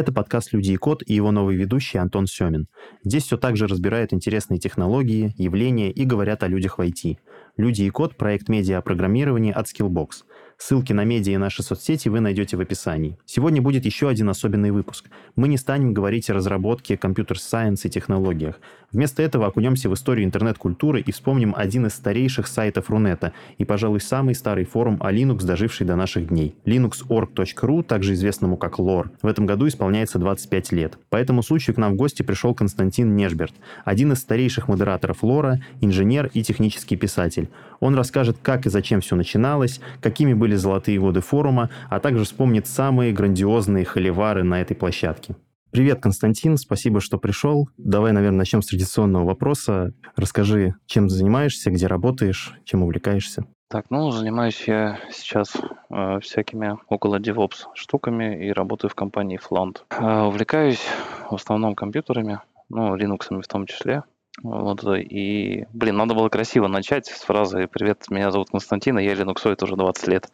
Это 0.00 0.12
подкаст 0.12 0.54
«Люди 0.54 0.72
и 0.72 0.76
код» 0.76 1.02
и 1.04 1.12
его 1.12 1.30
новый 1.30 1.56
ведущий 1.56 1.98
Антон 1.98 2.26
Семин. 2.26 2.68
Здесь 3.04 3.24
все 3.24 3.36
так 3.36 3.58
же 3.58 3.66
разбирают 3.66 4.14
интересные 4.14 4.58
технологии, 4.58 5.34
явления 5.36 5.90
и 5.90 6.06
говорят 6.06 6.42
о 6.42 6.48
людях 6.48 6.78
в 6.78 6.80
IT. 6.80 7.18
«Люди 7.58 7.82
и 7.82 7.90
код»— 7.90 8.16
проект 8.16 8.48
медиа 8.48 8.78
о 8.78 8.80
программировании 8.80 9.52
от 9.52 9.66
Skillbox— 9.66 10.24
Ссылки 10.62 10.92
на 10.92 11.04
медиа 11.04 11.32
и 11.32 11.36
наши 11.38 11.62
соцсети 11.62 12.10
вы 12.10 12.20
найдете 12.20 12.58
в 12.58 12.60
описании. 12.60 13.16
Сегодня 13.24 13.62
будет 13.62 13.86
еще 13.86 14.10
один 14.10 14.28
особенный 14.28 14.72
выпуск. 14.72 15.06
Мы 15.34 15.48
не 15.48 15.56
станем 15.56 15.94
говорить 15.94 16.28
о 16.28 16.34
разработке, 16.34 16.98
компьютер-сайенс 16.98 17.86
и 17.86 17.88
технологиях. 17.88 18.60
Вместо 18.92 19.22
этого 19.22 19.46
окунемся 19.46 19.88
в 19.88 19.94
историю 19.94 20.26
интернет-культуры 20.26 21.00
и 21.00 21.12
вспомним 21.12 21.54
один 21.56 21.86
из 21.86 21.94
старейших 21.94 22.46
сайтов 22.46 22.90
Рунета 22.90 23.32
и, 23.56 23.64
пожалуй, 23.64 24.00
самый 24.00 24.34
старый 24.34 24.66
форум 24.66 24.98
о 25.00 25.10
Linux, 25.10 25.46
доживший 25.46 25.86
до 25.86 25.96
наших 25.96 26.28
дней. 26.28 26.54
linuxorg.ru, 26.66 27.82
также 27.82 28.12
известному 28.12 28.58
как 28.58 28.78
Lore. 28.78 29.08
В 29.22 29.28
этом 29.28 29.46
году 29.46 29.66
исполняется 29.66 30.18
25 30.18 30.72
лет. 30.72 30.98
По 31.08 31.16
этому 31.16 31.42
случаю 31.42 31.74
к 31.74 31.78
нам 31.78 31.94
в 31.94 31.96
гости 31.96 32.22
пришел 32.22 32.54
Константин 32.54 33.16
Нежберт, 33.16 33.54
один 33.86 34.12
из 34.12 34.18
старейших 34.18 34.68
модераторов 34.68 35.22
Лора, 35.22 35.62
инженер 35.80 36.30
и 36.34 36.42
технический 36.42 36.96
писатель. 36.96 37.48
Он 37.78 37.94
расскажет, 37.94 38.36
как 38.42 38.66
и 38.66 38.70
зачем 38.70 39.00
все 39.00 39.16
начиналось, 39.16 39.80
какими 40.02 40.34
были 40.34 40.49
золотые 40.54 40.98
годы 40.98 41.20
форума, 41.20 41.70
а 41.88 42.00
также 42.00 42.24
вспомнит 42.24 42.66
самые 42.66 43.12
грандиозные 43.12 43.84
холивары 43.84 44.42
на 44.42 44.60
этой 44.60 44.74
площадке. 44.74 45.36
Привет, 45.70 46.00
Константин, 46.02 46.56
спасибо, 46.56 47.00
что 47.00 47.16
пришел. 47.16 47.68
Давай, 47.76 48.10
наверное, 48.10 48.38
начнем 48.38 48.60
с 48.60 48.66
традиционного 48.66 49.24
вопроса. 49.24 49.92
Расскажи, 50.16 50.74
чем 50.86 51.08
занимаешься, 51.08 51.70
где 51.70 51.86
работаешь, 51.86 52.54
чем 52.64 52.82
увлекаешься. 52.82 53.44
Так, 53.68 53.86
ну, 53.88 54.10
занимаюсь 54.10 54.64
я 54.66 54.98
сейчас 55.12 55.56
э, 55.90 56.18
всякими 56.22 56.76
около 56.88 57.20
DevOps 57.20 57.66
штуками 57.74 58.48
и 58.48 58.50
работаю 58.50 58.90
в 58.90 58.96
компании 58.96 59.38
Flant. 59.38 59.82
Э, 59.90 60.22
увлекаюсь 60.22 60.84
в 61.30 61.36
основном 61.36 61.76
компьютерами, 61.76 62.40
ну, 62.68 62.96
Linux 62.96 63.40
в 63.40 63.46
том 63.46 63.66
числе. 63.66 64.02
Вот, 64.42 64.84
и, 64.96 65.66
блин, 65.72 65.96
надо 65.96 66.14
было 66.14 66.28
красиво 66.28 66.66
начать 66.66 67.06
с 67.06 67.22
фразы 67.22 67.68
«Привет, 67.70 68.04
меня 68.10 68.30
зовут 68.30 68.50
Константин, 68.50 68.98
и 68.98 69.04
я 69.04 69.14
линуксоид 69.14 69.62
уже 69.62 69.76
20 69.76 70.08
лет». 70.08 70.28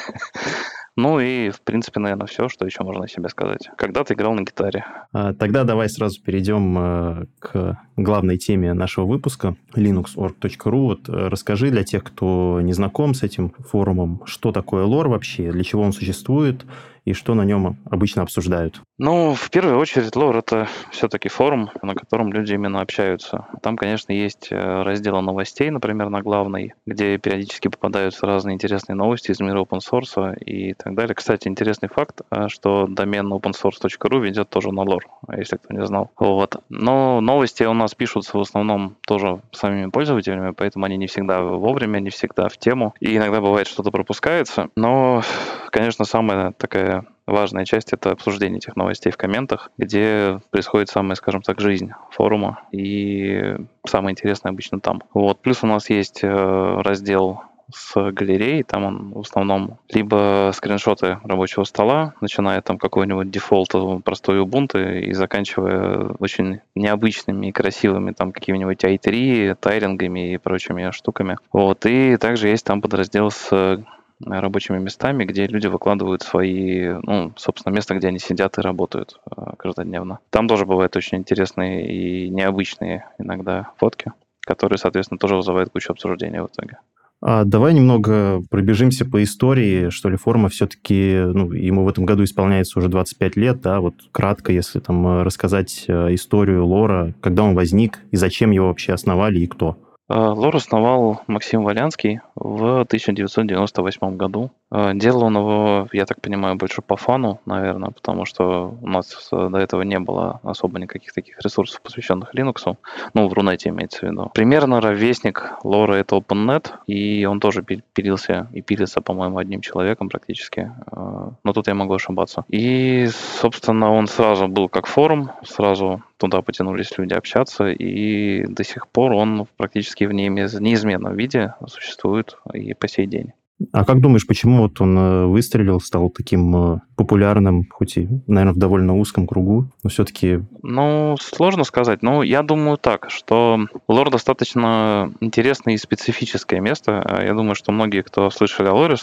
Ну 0.98 1.20
и, 1.20 1.50
в 1.50 1.60
принципе, 1.60 2.00
наверное, 2.00 2.26
все, 2.26 2.48
что 2.48 2.64
еще 2.64 2.82
можно 2.82 3.04
о 3.04 3.08
себе 3.08 3.28
сказать. 3.28 3.68
Когда 3.76 4.02
ты 4.02 4.14
играл 4.14 4.32
на 4.32 4.40
гитаре? 4.40 4.86
А, 5.12 5.34
тогда 5.34 5.64
давай 5.64 5.90
сразу 5.90 6.22
перейдем 6.22 6.78
э, 6.78 7.26
к 7.38 7.78
главной 7.98 8.38
теме 8.38 8.72
нашего 8.72 9.04
выпуска 9.04 9.56
linuxorg.ru. 9.74 10.80
Вот 10.80 11.08
э, 11.10 11.28
расскажи 11.28 11.70
для 11.70 11.84
тех, 11.84 12.02
кто 12.02 12.62
не 12.62 12.72
знаком 12.72 13.12
с 13.12 13.22
этим 13.22 13.50
форумом, 13.58 14.22
что 14.24 14.52
такое 14.52 14.84
лор 14.84 15.08
вообще, 15.08 15.52
для 15.52 15.64
чего 15.64 15.82
он 15.82 15.92
существует, 15.92 16.64
и 17.06 17.12
что 17.12 17.34
на 17.34 17.42
нем 17.42 17.78
обычно 17.88 18.22
обсуждают? 18.22 18.82
Ну, 18.98 19.34
в 19.34 19.50
первую 19.50 19.78
очередь, 19.78 20.16
лор— 20.16 20.36
это 20.38 20.68
все-таки 20.90 21.28
форум, 21.28 21.70
на 21.82 21.94
котором 21.94 22.32
люди 22.32 22.54
именно 22.54 22.80
общаются. 22.80 23.46
Там, 23.62 23.76
конечно, 23.76 24.12
есть 24.12 24.48
э, 24.50 24.82
разделы 24.82 25.22
новостей, 25.22 25.70
например, 25.70 26.08
на 26.08 26.20
главной, 26.20 26.74
где 26.84 27.16
периодически 27.18 27.68
попадаются 27.68 28.26
разные 28.26 28.54
интересные 28.54 28.96
новости 28.96 29.30
из 29.30 29.38
мира 29.38 29.60
open 29.60 29.78
source 29.78 30.36
и 30.40 30.74
так 30.74 30.94
далее. 30.94 31.14
Кстати, 31.14 31.46
интересный 31.46 31.88
факт, 31.88 32.22
э, 32.30 32.48
что 32.48 32.88
домен 32.88 33.32
opensource.ru 33.32 34.20
ведет 34.20 34.50
тоже 34.50 34.72
на 34.72 34.82
лор, 34.82 35.06
если 35.36 35.58
кто 35.58 35.74
не 35.74 35.86
знал. 35.86 36.10
Вот. 36.18 36.56
Но 36.70 37.20
новости 37.20 37.62
у 37.62 37.74
нас 37.74 37.94
пишутся 37.94 38.36
в 38.36 38.40
основном 38.40 38.96
тоже 39.06 39.40
самими 39.52 39.90
пользователями, 39.90 40.50
поэтому 40.50 40.86
они 40.86 40.96
не 40.96 41.06
всегда 41.06 41.42
вовремя, 41.42 42.00
не 42.00 42.10
всегда 42.10 42.48
в 42.48 42.58
тему. 42.58 42.94
И 42.98 43.16
иногда 43.16 43.40
бывает 43.40 43.68
что-то 43.68 43.92
пропускается. 43.92 44.70
Но, 44.74 45.22
конечно, 45.70 46.04
самая 46.04 46.52
такая 46.52 46.95
важная 47.26 47.64
часть— 47.64 47.92
это 47.92 48.10
обсуждение 48.12 48.58
этих 48.58 48.76
новостей 48.76 49.12
в 49.12 49.16
комментах, 49.16 49.70
где 49.78 50.40
происходит 50.50 50.88
самая, 50.88 51.16
скажем 51.16 51.42
так, 51.42 51.60
жизнь 51.60 51.90
форума, 52.10 52.60
и 52.72 53.56
самое 53.86 54.12
интересное 54.12 54.50
обычно 54.50 54.80
там. 54.80 55.02
Вот. 55.12 55.40
Плюс 55.40 55.62
у 55.62 55.66
нас 55.66 55.90
есть 55.90 56.20
э, 56.22 56.80
раздел 56.82 57.42
с 57.74 58.12
галереей, 58.12 58.62
там 58.62 58.84
он 58.84 59.12
в 59.12 59.20
основном 59.20 59.78
либо 59.88 60.52
скриншоты 60.54 61.18
рабочего 61.24 61.64
стола, 61.64 62.14
начиная 62.20 62.60
там 62.62 62.78
какой-нибудь 62.78 63.30
дефолт 63.30 63.72
простой 64.04 64.40
Ubuntu 64.40 65.00
и 65.00 65.12
заканчивая 65.12 66.14
очень 66.18 66.60
необычными 66.74 67.48
и 67.48 67.52
красивыми 67.52 68.12
там 68.12 68.32
какими-нибудь 68.32 68.84
i3, 68.84 69.56
тайрингами 69.56 70.34
и 70.34 70.38
прочими 70.38 70.90
штуками. 70.92 71.38
Вот. 71.52 71.86
И 71.86 72.16
также 72.18 72.48
есть 72.48 72.64
там 72.64 72.80
подраздел 72.80 73.30
с 73.30 73.84
рабочими 74.24 74.78
местами, 74.78 75.24
где 75.24 75.46
люди 75.46 75.66
выкладывают 75.66 76.22
свои, 76.22 76.94
ну, 77.02 77.32
собственно, 77.36 77.74
место, 77.74 77.94
где 77.94 78.08
они 78.08 78.18
сидят 78.18 78.58
и 78.58 78.62
работают 78.62 79.20
э, 79.30 79.52
каждодневно. 79.58 80.20
Там 80.30 80.48
тоже 80.48 80.64
бывают 80.64 80.96
очень 80.96 81.18
интересные 81.18 81.86
и 81.86 82.30
необычные 82.30 83.06
иногда 83.18 83.72
фотки, 83.76 84.12
которые, 84.40 84.78
соответственно, 84.78 85.18
тоже 85.18 85.36
вызывают 85.36 85.70
кучу 85.70 85.92
обсуждений 85.92 86.40
в 86.40 86.46
итоге. 86.46 86.78
А 87.22 87.44
давай 87.44 87.72
немного 87.72 88.42
пробежимся 88.50 89.06
по 89.06 89.22
истории, 89.22 89.88
что 89.88 90.10
ли, 90.10 90.16
форума 90.16 90.48
все-таки, 90.48 91.22
ну, 91.32 91.50
ему 91.52 91.84
в 91.84 91.88
этом 91.88 92.04
году 92.04 92.24
исполняется 92.24 92.78
уже 92.78 92.88
25 92.88 93.36
лет, 93.36 93.60
да, 93.62 93.80
вот 93.80 93.94
кратко, 94.12 94.52
если 94.52 94.80
там 94.80 95.06
э, 95.06 95.22
рассказать 95.22 95.84
э, 95.88 96.14
историю 96.14 96.66
Лора, 96.66 97.14
когда 97.22 97.42
он 97.42 97.54
возник 97.54 98.00
и 98.10 98.16
зачем 98.16 98.50
его 98.50 98.68
вообще 98.68 98.92
основали 98.92 99.40
и 99.40 99.46
кто. 99.46 99.78
Э, 100.08 100.28
лор 100.28 100.54
основал 100.56 101.22
Максим 101.26 101.64
Валянский 101.64 102.20
в 102.36 102.80
1998 102.82 104.16
году. 104.16 104.52
Э, 104.70 104.92
делал 104.94 105.24
он 105.24 105.36
его, 105.36 105.88
я 105.92 106.06
так 106.06 106.20
понимаю, 106.20 106.56
больше 106.56 106.80
по 106.80 106.96
фану, 106.96 107.40
наверное, 107.44 107.90
потому 107.90 108.24
что 108.24 108.76
у 108.80 108.86
нас 108.86 109.28
до 109.32 109.58
этого 109.58 109.82
не 109.82 109.98
было 109.98 110.40
особо 110.44 110.78
никаких 110.78 111.12
таких 111.12 111.40
ресурсов, 111.42 111.82
посвященных 111.82 112.34
Linux. 112.34 112.76
Ну, 113.14 113.28
в 113.28 113.32
Рунете 113.32 113.70
имеется 113.70 114.00
в 114.00 114.02
виду. 114.10 114.30
Примерно 114.32 114.80
ровесник 114.80 115.54
Лора— 115.64 115.94
это 115.94 116.16
OpenNet, 116.16 116.72
и 116.86 117.24
он 117.24 117.40
тоже 117.40 117.62
пилился 117.62 118.48
и 118.52 118.62
пилится, 118.62 119.00
по-моему, 119.00 119.38
одним 119.38 119.60
человеком 119.60 120.08
практически. 120.08 120.72
Э, 120.92 121.30
но 121.42 121.52
тут 121.52 121.66
я 121.66 121.74
могу 121.74 121.94
ошибаться. 121.94 122.44
И, 122.48 123.08
собственно, 123.40 123.92
он 123.92 124.06
сразу 124.06 124.46
был 124.46 124.68
как 124.68 124.86
форум, 124.86 125.32
сразу 125.42 126.02
туда 126.18 126.42
потянулись 126.42 126.96
люди 126.98 127.14
общаться, 127.14 127.68
и 127.68 128.46
до 128.46 128.64
сих 128.64 128.88
пор 128.88 129.12
он 129.12 129.46
практически 129.56 130.04
в 130.04 130.12
неизменном 130.12 131.14
виде 131.16 131.54
существует 131.66 132.38
и 132.52 132.74
по 132.74 132.88
сей 132.88 133.06
день. 133.06 133.32
А 133.72 133.84
как 133.84 134.00
думаешь, 134.00 134.26
почему 134.26 134.62
вот 134.62 134.80
он 134.80 134.98
э, 134.98 135.26
выстрелил, 135.26 135.80
стал 135.80 136.10
таким 136.10 136.74
э, 136.74 136.80
популярным, 136.96 137.66
хоть 137.70 137.96
и, 137.96 138.08
наверное, 138.26 138.52
в 138.52 138.58
довольно 138.58 138.96
узком 138.96 139.26
кругу, 139.26 139.70
но 139.82 139.90
все-таки... 139.90 140.40
Ну, 140.62 141.16
сложно 141.20 141.64
сказать. 141.64 142.02
Но 142.02 142.22
я 142.22 142.42
думаю 142.42 142.76
так, 142.76 143.10
что 143.10 143.66
лор 143.88 144.10
достаточно 144.10 145.12
интересное 145.20 145.74
и 145.74 145.78
специфическое 145.78 146.60
место. 146.60 147.00
А 147.02 147.24
я 147.24 147.32
думаю, 147.32 147.54
что 147.54 147.72
многие, 147.72 148.02
кто 148.02 148.30
слышали 148.30 148.68
о 148.68 148.74
лоре, 148.74 148.96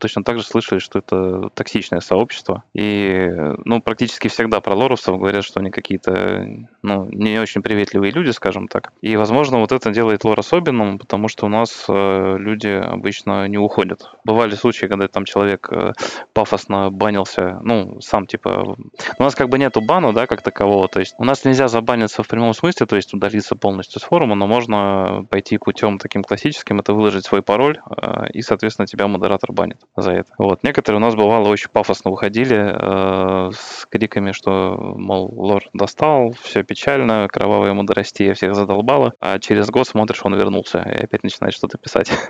точно 0.00 0.22
так 0.22 0.38
же 0.38 0.44
слышали, 0.44 0.80
что 0.80 0.98
это 0.98 1.48
токсичное 1.54 2.00
сообщество. 2.00 2.64
И, 2.74 3.30
ну, 3.64 3.80
практически 3.80 4.28
всегда 4.28 4.60
про 4.60 4.74
лоровцев 4.74 5.16
говорят, 5.16 5.44
что 5.44 5.60
они 5.60 5.70
какие-то, 5.70 6.66
ну, 6.82 7.08
не 7.10 7.38
очень 7.38 7.62
приветливые 7.62 8.12
люди, 8.12 8.30
скажем 8.30 8.68
так. 8.68 8.92
И, 9.00 9.16
возможно, 9.16 9.60
вот 9.60 9.72
это 9.72 9.90
делает 9.90 10.24
лор 10.24 10.38
особенным, 10.38 10.98
потому 10.98 11.28
что 11.28 11.46
у 11.46 11.48
нас 11.48 11.86
э, 11.88 12.36
люди 12.38 12.68
обычно 12.68 13.48
не 13.48 13.58
уходят 13.58 13.93
происходит. 13.94 14.18
Бывали 14.24 14.54
случаи, 14.54 14.86
когда 14.86 15.08
там 15.08 15.24
человек 15.24 15.68
э, 15.70 15.92
пафосно 16.32 16.90
банился, 16.90 17.60
ну, 17.62 18.00
сам 18.00 18.26
типа... 18.26 18.76
У 19.18 19.22
нас 19.22 19.34
как 19.34 19.48
бы 19.48 19.58
нету 19.58 19.80
бана, 19.80 20.12
да, 20.12 20.26
как 20.26 20.42
такового, 20.42 20.88
то 20.88 21.00
есть 21.00 21.14
у 21.18 21.24
нас 21.24 21.44
нельзя 21.44 21.68
забаниться 21.68 22.22
в 22.22 22.28
прямом 22.28 22.54
смысле, 22.54 22.86
то 22.86 22.96
есть 22.96 23.12
удалиться 23.14 23.56
полностью 23.56 24.00
с 24.00 24.04
форума, 24.04 24.34
но 24.34 24.46
можно 24.46 25.26
пойти 25.30 25.58
путем 25.58 25.98
таким 25.98 26.24
классическим, 26.24 26.80
это 26.80 26.94
выложить 26.94 27.24
свой 27.24 27.42
пароль, 27.42 27.78
э, 28.00 28.26
и, 28.32 28.42
соответственно, 28.42 28.86
тебя 28.86 29.06
модератор 29.06 29.52
банит 29.52 29.78
за 29.96 30.12
это. 30.12 30.32
Вот. 30.38 30.62
Некоторые 30.62 30.98
у 30.98 31.04
нас 31.04 31.14
бывало 31.14 31.48
очень 31.48 31.68
пафосно 31.70 32.10
выходили 32.10 32.56
э, 32.58 33.50
с 33.52 33.86
криками, 33.86 34.32
что, 34.32 34.94
мол, 34.96 35.30
лор 35.32 35.64
достал, 35.72 36.34
все 36.42 36.62
печально, 36.62 37.28
кровавая 37.30 37.74
мудростия 37.74 38.34
всех 38.34 38.54
задолбала, 38.54 39.12
а 39.20 39.38
через 39.38 39.68
год 39.70 39.86
смотришь, 39.86 40.20
он 40.24 40.34
вернулся 40.34 40.78
и 40.78 41.04
опять 41.04 41.22
начинает 41.22 41.54
что-то 41.54 41.78
писать. 41.78 42.10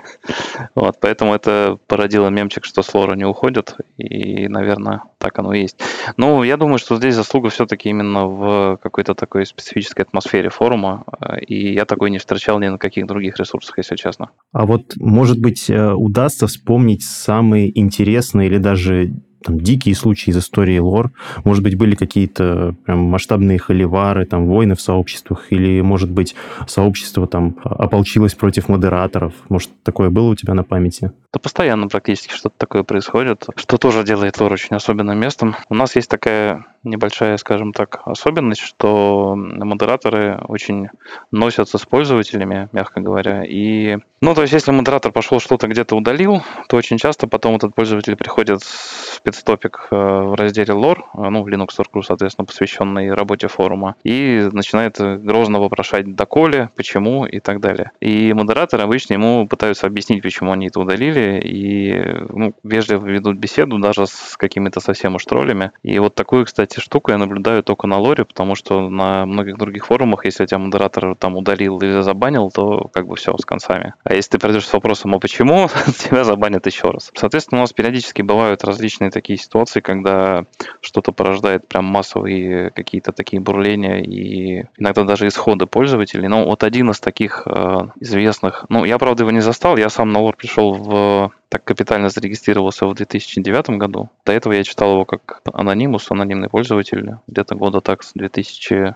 Вот, 0.75 0.97
поэтому 1.00 1.35
это 1.35 1.54
породило 1.87 2.29
мемчик, 2.29 2.65
что 2.65 2.83
с 2.83 2.95
лора 2.95 3.15
не 3.17 3.25
уходят, 3.25 3.77
и, 3.97 4.49
наверное, 4.49 5.03
так 5.19 5.39
оно 5.39 5.53
и 5.53 5.62
есть. 5.62 5.77
Ну, 6.17 6.43
я 6.43 6.56
думаю, 6.56 6.79
что 6.79 6.97
здесь 6.97 7.15
заслуга 7.15 7.51
все-таки 7.51 7.89
именно 7.89 8.27
в 8.27 8.79
какой-то 8.83 9.15
такой 9.15 9.47
специфической 9.47 10.03
атмосфере 10.03 10.51
форума, 10.51 11.05
и 11.47 11.73
я 11.73 11.85
такой 11.85 12.11
не 12.11 12.19
встречал 12.19 12.59
ни 12.59 12.69
на 12.69 12.79
каких 12.79 13.06
других 13.06 13.39
ресурсах, 13.39 13.79
если 13.79 13.97
честно. 13.97 14.31
А 14.53 14.67
вот, 14.67 14.95
может 14.97 15.41
быть, 15.41 15.69
э, 15.71 15.93
удастся 15.93 16.47
вспомнить 16.47 17.03
самые 17.03 17.79
интересные 17.79 18.49
или 18.49 18.59
даже 18.59 19.12
там, 19.44 19.61
дикие 19.61 19.94
случаи 19.94 20.31
из 20.31 20.38
истории 20.38 20.79
лор? 20.79 21.12
Может 21.44 21.62
быть, 21.62 21.76
были 21.76 21.94
какие-то 21.94 22.75
прям 22.85 23.00
масштабные 23.00 23.58
холивары, 23.58 24.26
там, 24.26 24.46
войны 24.46 24.75
в 24.75 24.81
сообществах? 24.81 25.52
Или, 25.52 25.81
может 25.81 26.11
быть, 26.11 26.35
сообщество 26.67 27.26
там 27.26 27.56
ополчилось 27.64 28.35
против 28.35 28.69
модераторов? 28.69 29.35
Может, 29.49 29.70
такое 29.82 30.11
было 30.11 30.31
у 30.31 30.35
тебя 30.35 30.55
на 30.55 30.64
памяти? 30.64 31.12
Да 31.32 31.41
постоянно 31.41 31.88
практически 31.88 32.32
что-то 32.32 32.55
такое 32.58 32.85
происходит, 32.85 33.46
что 33.56 33.76
тоже 33.76 34.05
делает 34.05 34.41
лор 34.41 34.52
очень 34.52 34.76
особенным 34.76 35.19
местом. 35.19 35.56
У 35.69 35.75
нас 35.75 35.96
есть 35.96 36.08
такая 36.08 36.64
небольшая, 36.85 37.37
скажем 37.38 37.73
так, 37.73 38.02
особенность, 38.05 38.61
что 38.61 39.35
модераторы 39.35 40.38
очень 40.46 40.88
носятся 41.32 41.79
с 41.79 41.87
пользователями, 41.87 42.69
мягко 42.73 43.00
говоря. 43.00 43.44
И, 43.44 43.99
ну, 44.20 44.35
то 44.35 44.43
есть, 44.43 44.52
если 44.52 44.70
модератор 44.70 45.11
пошел 45.11 45.41
что-то 45.41 45.67
где-то 45.67 45.96
удалил, 45.96 46.43
то 46.69 46.76
очень 46.76 46.99
часто 46.99 47.26
потом 47.26 47.56
этот 47.56 47.75
пользователь 47.75 48.17
приходит 48.17 48.62
в 48.62 49.20
спецтопик 49.35 49.89
э, 49.91 49.97
в 49.97 50.35
разделе 50.35 50.75
lore, 50.75 51.03
э, 51.15 51.29
ну, 51.29 51.43
в 51.43 51.49
Linux 51.49 51.69
Circle, 51.77 52.03
соответственно, 52.03 52.47
посвященный 52.47 53.13
работе 53.13 53.49
форума, 53.49 53.97
и 54.05 54.49
начинает 54.53 54.99
грозно 54.99 55.61
вопрошать 55.61 56.15
доколе, 56.15 56.71
почему 56.77 57.27
и 57.27 57.41
так 57.41 57.61
далее. 57.61 57.91
И 58.01 58.33
модераторы 58.33 58.83
обычно 58.83 59.15
ему 59.15 59.47
пытаются 59.47 59.87
объяснить, 59.87 60.23
почему 60.23 60.53
они 60.53 60.69
это 60.69 60.81
удалили, 60.81 61.41
и 61.45 62.25
ну, 62.31 62.55
вежливо 62.63 63.07
ведут 63.07 63.37
беседу 63.37 63.79
даже 63.79 64.07
с 64.07 64.37
какими-то 64.37 64.81
совсем 64.81 65.17
уж 65.17 65.25
троллями. 65.25 65.73
И 65.83 65.99
вот 65.99 66.15
такую, 66.15 66.45
кстати, 66.47 66.81
штуку 66.81 67.11
я 67.11 67.19
наблюдаю 67.19 67.63
только 67.63 67.87
на 67.87 67.99
лоре, 67.99 68.25
потому 68.25 68.55
что 68.55 68.89
на 68.89 69.27
многих 69.27 69.59
других 69.59 69.87
форумах, 69.87 70.25
если 70.25 70.47
тебя 70.47 70.59
модератор 70.59 71.15
там 71.15 71.37
удалил 71.37 71.81
или 71.81 72.01
забанил, 72.01 72.51
то 72.51 72.89
как 72.93 73.07
бы 73.07 73.17
все 73.17 73.37
с 73.37 73.45
концами. 73.45 73.95
А 74.05 74.15
если 74.15 74.33
ты 74.33 74.39
придешь 74.39 74.67
с 74.67 74.73
вопросом, 74.73 75.15
а 75.15 75.19
почему, 75.19 75.69
тебя 75.99 76.25
забанят 76.25 76.67
еще 76.67 76.91
раз. 76.91 77.11
Соответственно, 77.15 77.61
у 77.61 77.65
нас 77.65 77.73
периодически 77.73 78.23
бывают 78.23 78.65
различные 78.65 79.11
такие 79.11 79.24
ситуации, 79.32 79.81
когда 79.81 80.44
что-то 80.81 81.12
порождает 81.12 81.67
прям 81.67 81.85
массовые 81.85 82.71
какие-то 82.71 83.12
такие 83.12 83.41
бурления 83.41 84.00
и 84.00 84.67
иногда 84.79 85.05
даже 85.05 85.26
исходы 85.29 85.67
пользователей. 85.67 86.29
Но 86.29 86.44
вот 86.44 86.62
один 86.62 86.91
из 86.91 87.00
таких 87.00 87.43
э, 87.47 87.88
известных, 88.00 88.67
ну, 88.69 88.85
я, 88.85 88.99
правда, 88.99 89.23
его 89.23 89.31
не 89.31 89.41
застал, 89.41 89.76
я 89.76 89.88
сам 89.88 90.12
на 90.12 90.21
лор 90.21 90.37
пришел 90.37 90.75
в 90.75 91.32
так 91.55 91.62
капитально 91.62 92.09
зарегистрировался 92.09 92.85
в 92.85 92.94
2009 92.94 93.71
году. 93.79 94.11
До 94.26 94.32
этого 94.32 94.55
я 94.55 94.65
читал 94.65 94.94
его 94.94 95.05
как 95.05 95.41
анонимус, 95.53 96.11
анонимный 96.11 96.49
пользователь, 96.49 97.19
где-то 97.29 97.55
года 97.55 97.81
так 97.81 98.03
с 98.03 98.12
2007, 98.15 98.94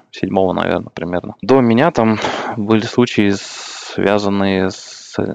наверное, 0.53 0.91
примерно. 0.93 1.37
До 1.41 1.61
меня 1.61 1.93
там 1.93 2.19
были 2.57 2.83
случаи, 2.83 3.33
связанные 3.33 4.71
с, 4.71 4.88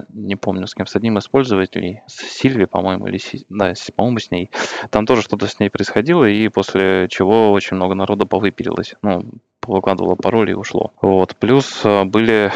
не 0.10 0.36
помню, 0.36 0.68
с 0.68 0.76
кем, 0.76 0.86
с 0.86 0.96
одним 0.96 1.18
из 1.18 1.28
пользователей, 1.28 2.02
с 2.08 2.22
Сильви, 2.22 2.66
по-моему, 2.66 3.08
или, 3.08 3.20
да, 3.50 3.74
по-моему, 3.96 4.20
с 4.20 4.32
ней. 4.32 4.50
Там 4.90 5.06
тоже 5.06 5.22
что-то 5.22 5.48
с 5.48 5.60
ней 5.60 5.70
происходило, 5.70 6.26
и 6.26 6.48
после 6.50 7.08
чего 7.10 7.52
очень 7.52 7.76
много 7.76 7.96
народа 7.96 8.26
повыпилилось. 8.26 8.96
Ну, 9.02 9.24
выкладывало 9.68 10.16
пароли 10.16 10.52
и 10.52 10.56
ушло. 10.56 10.92
Вот. 11.02 11.36
Плюс 11.38 11.82
э, 11.84 12.04
были 12.04 12.52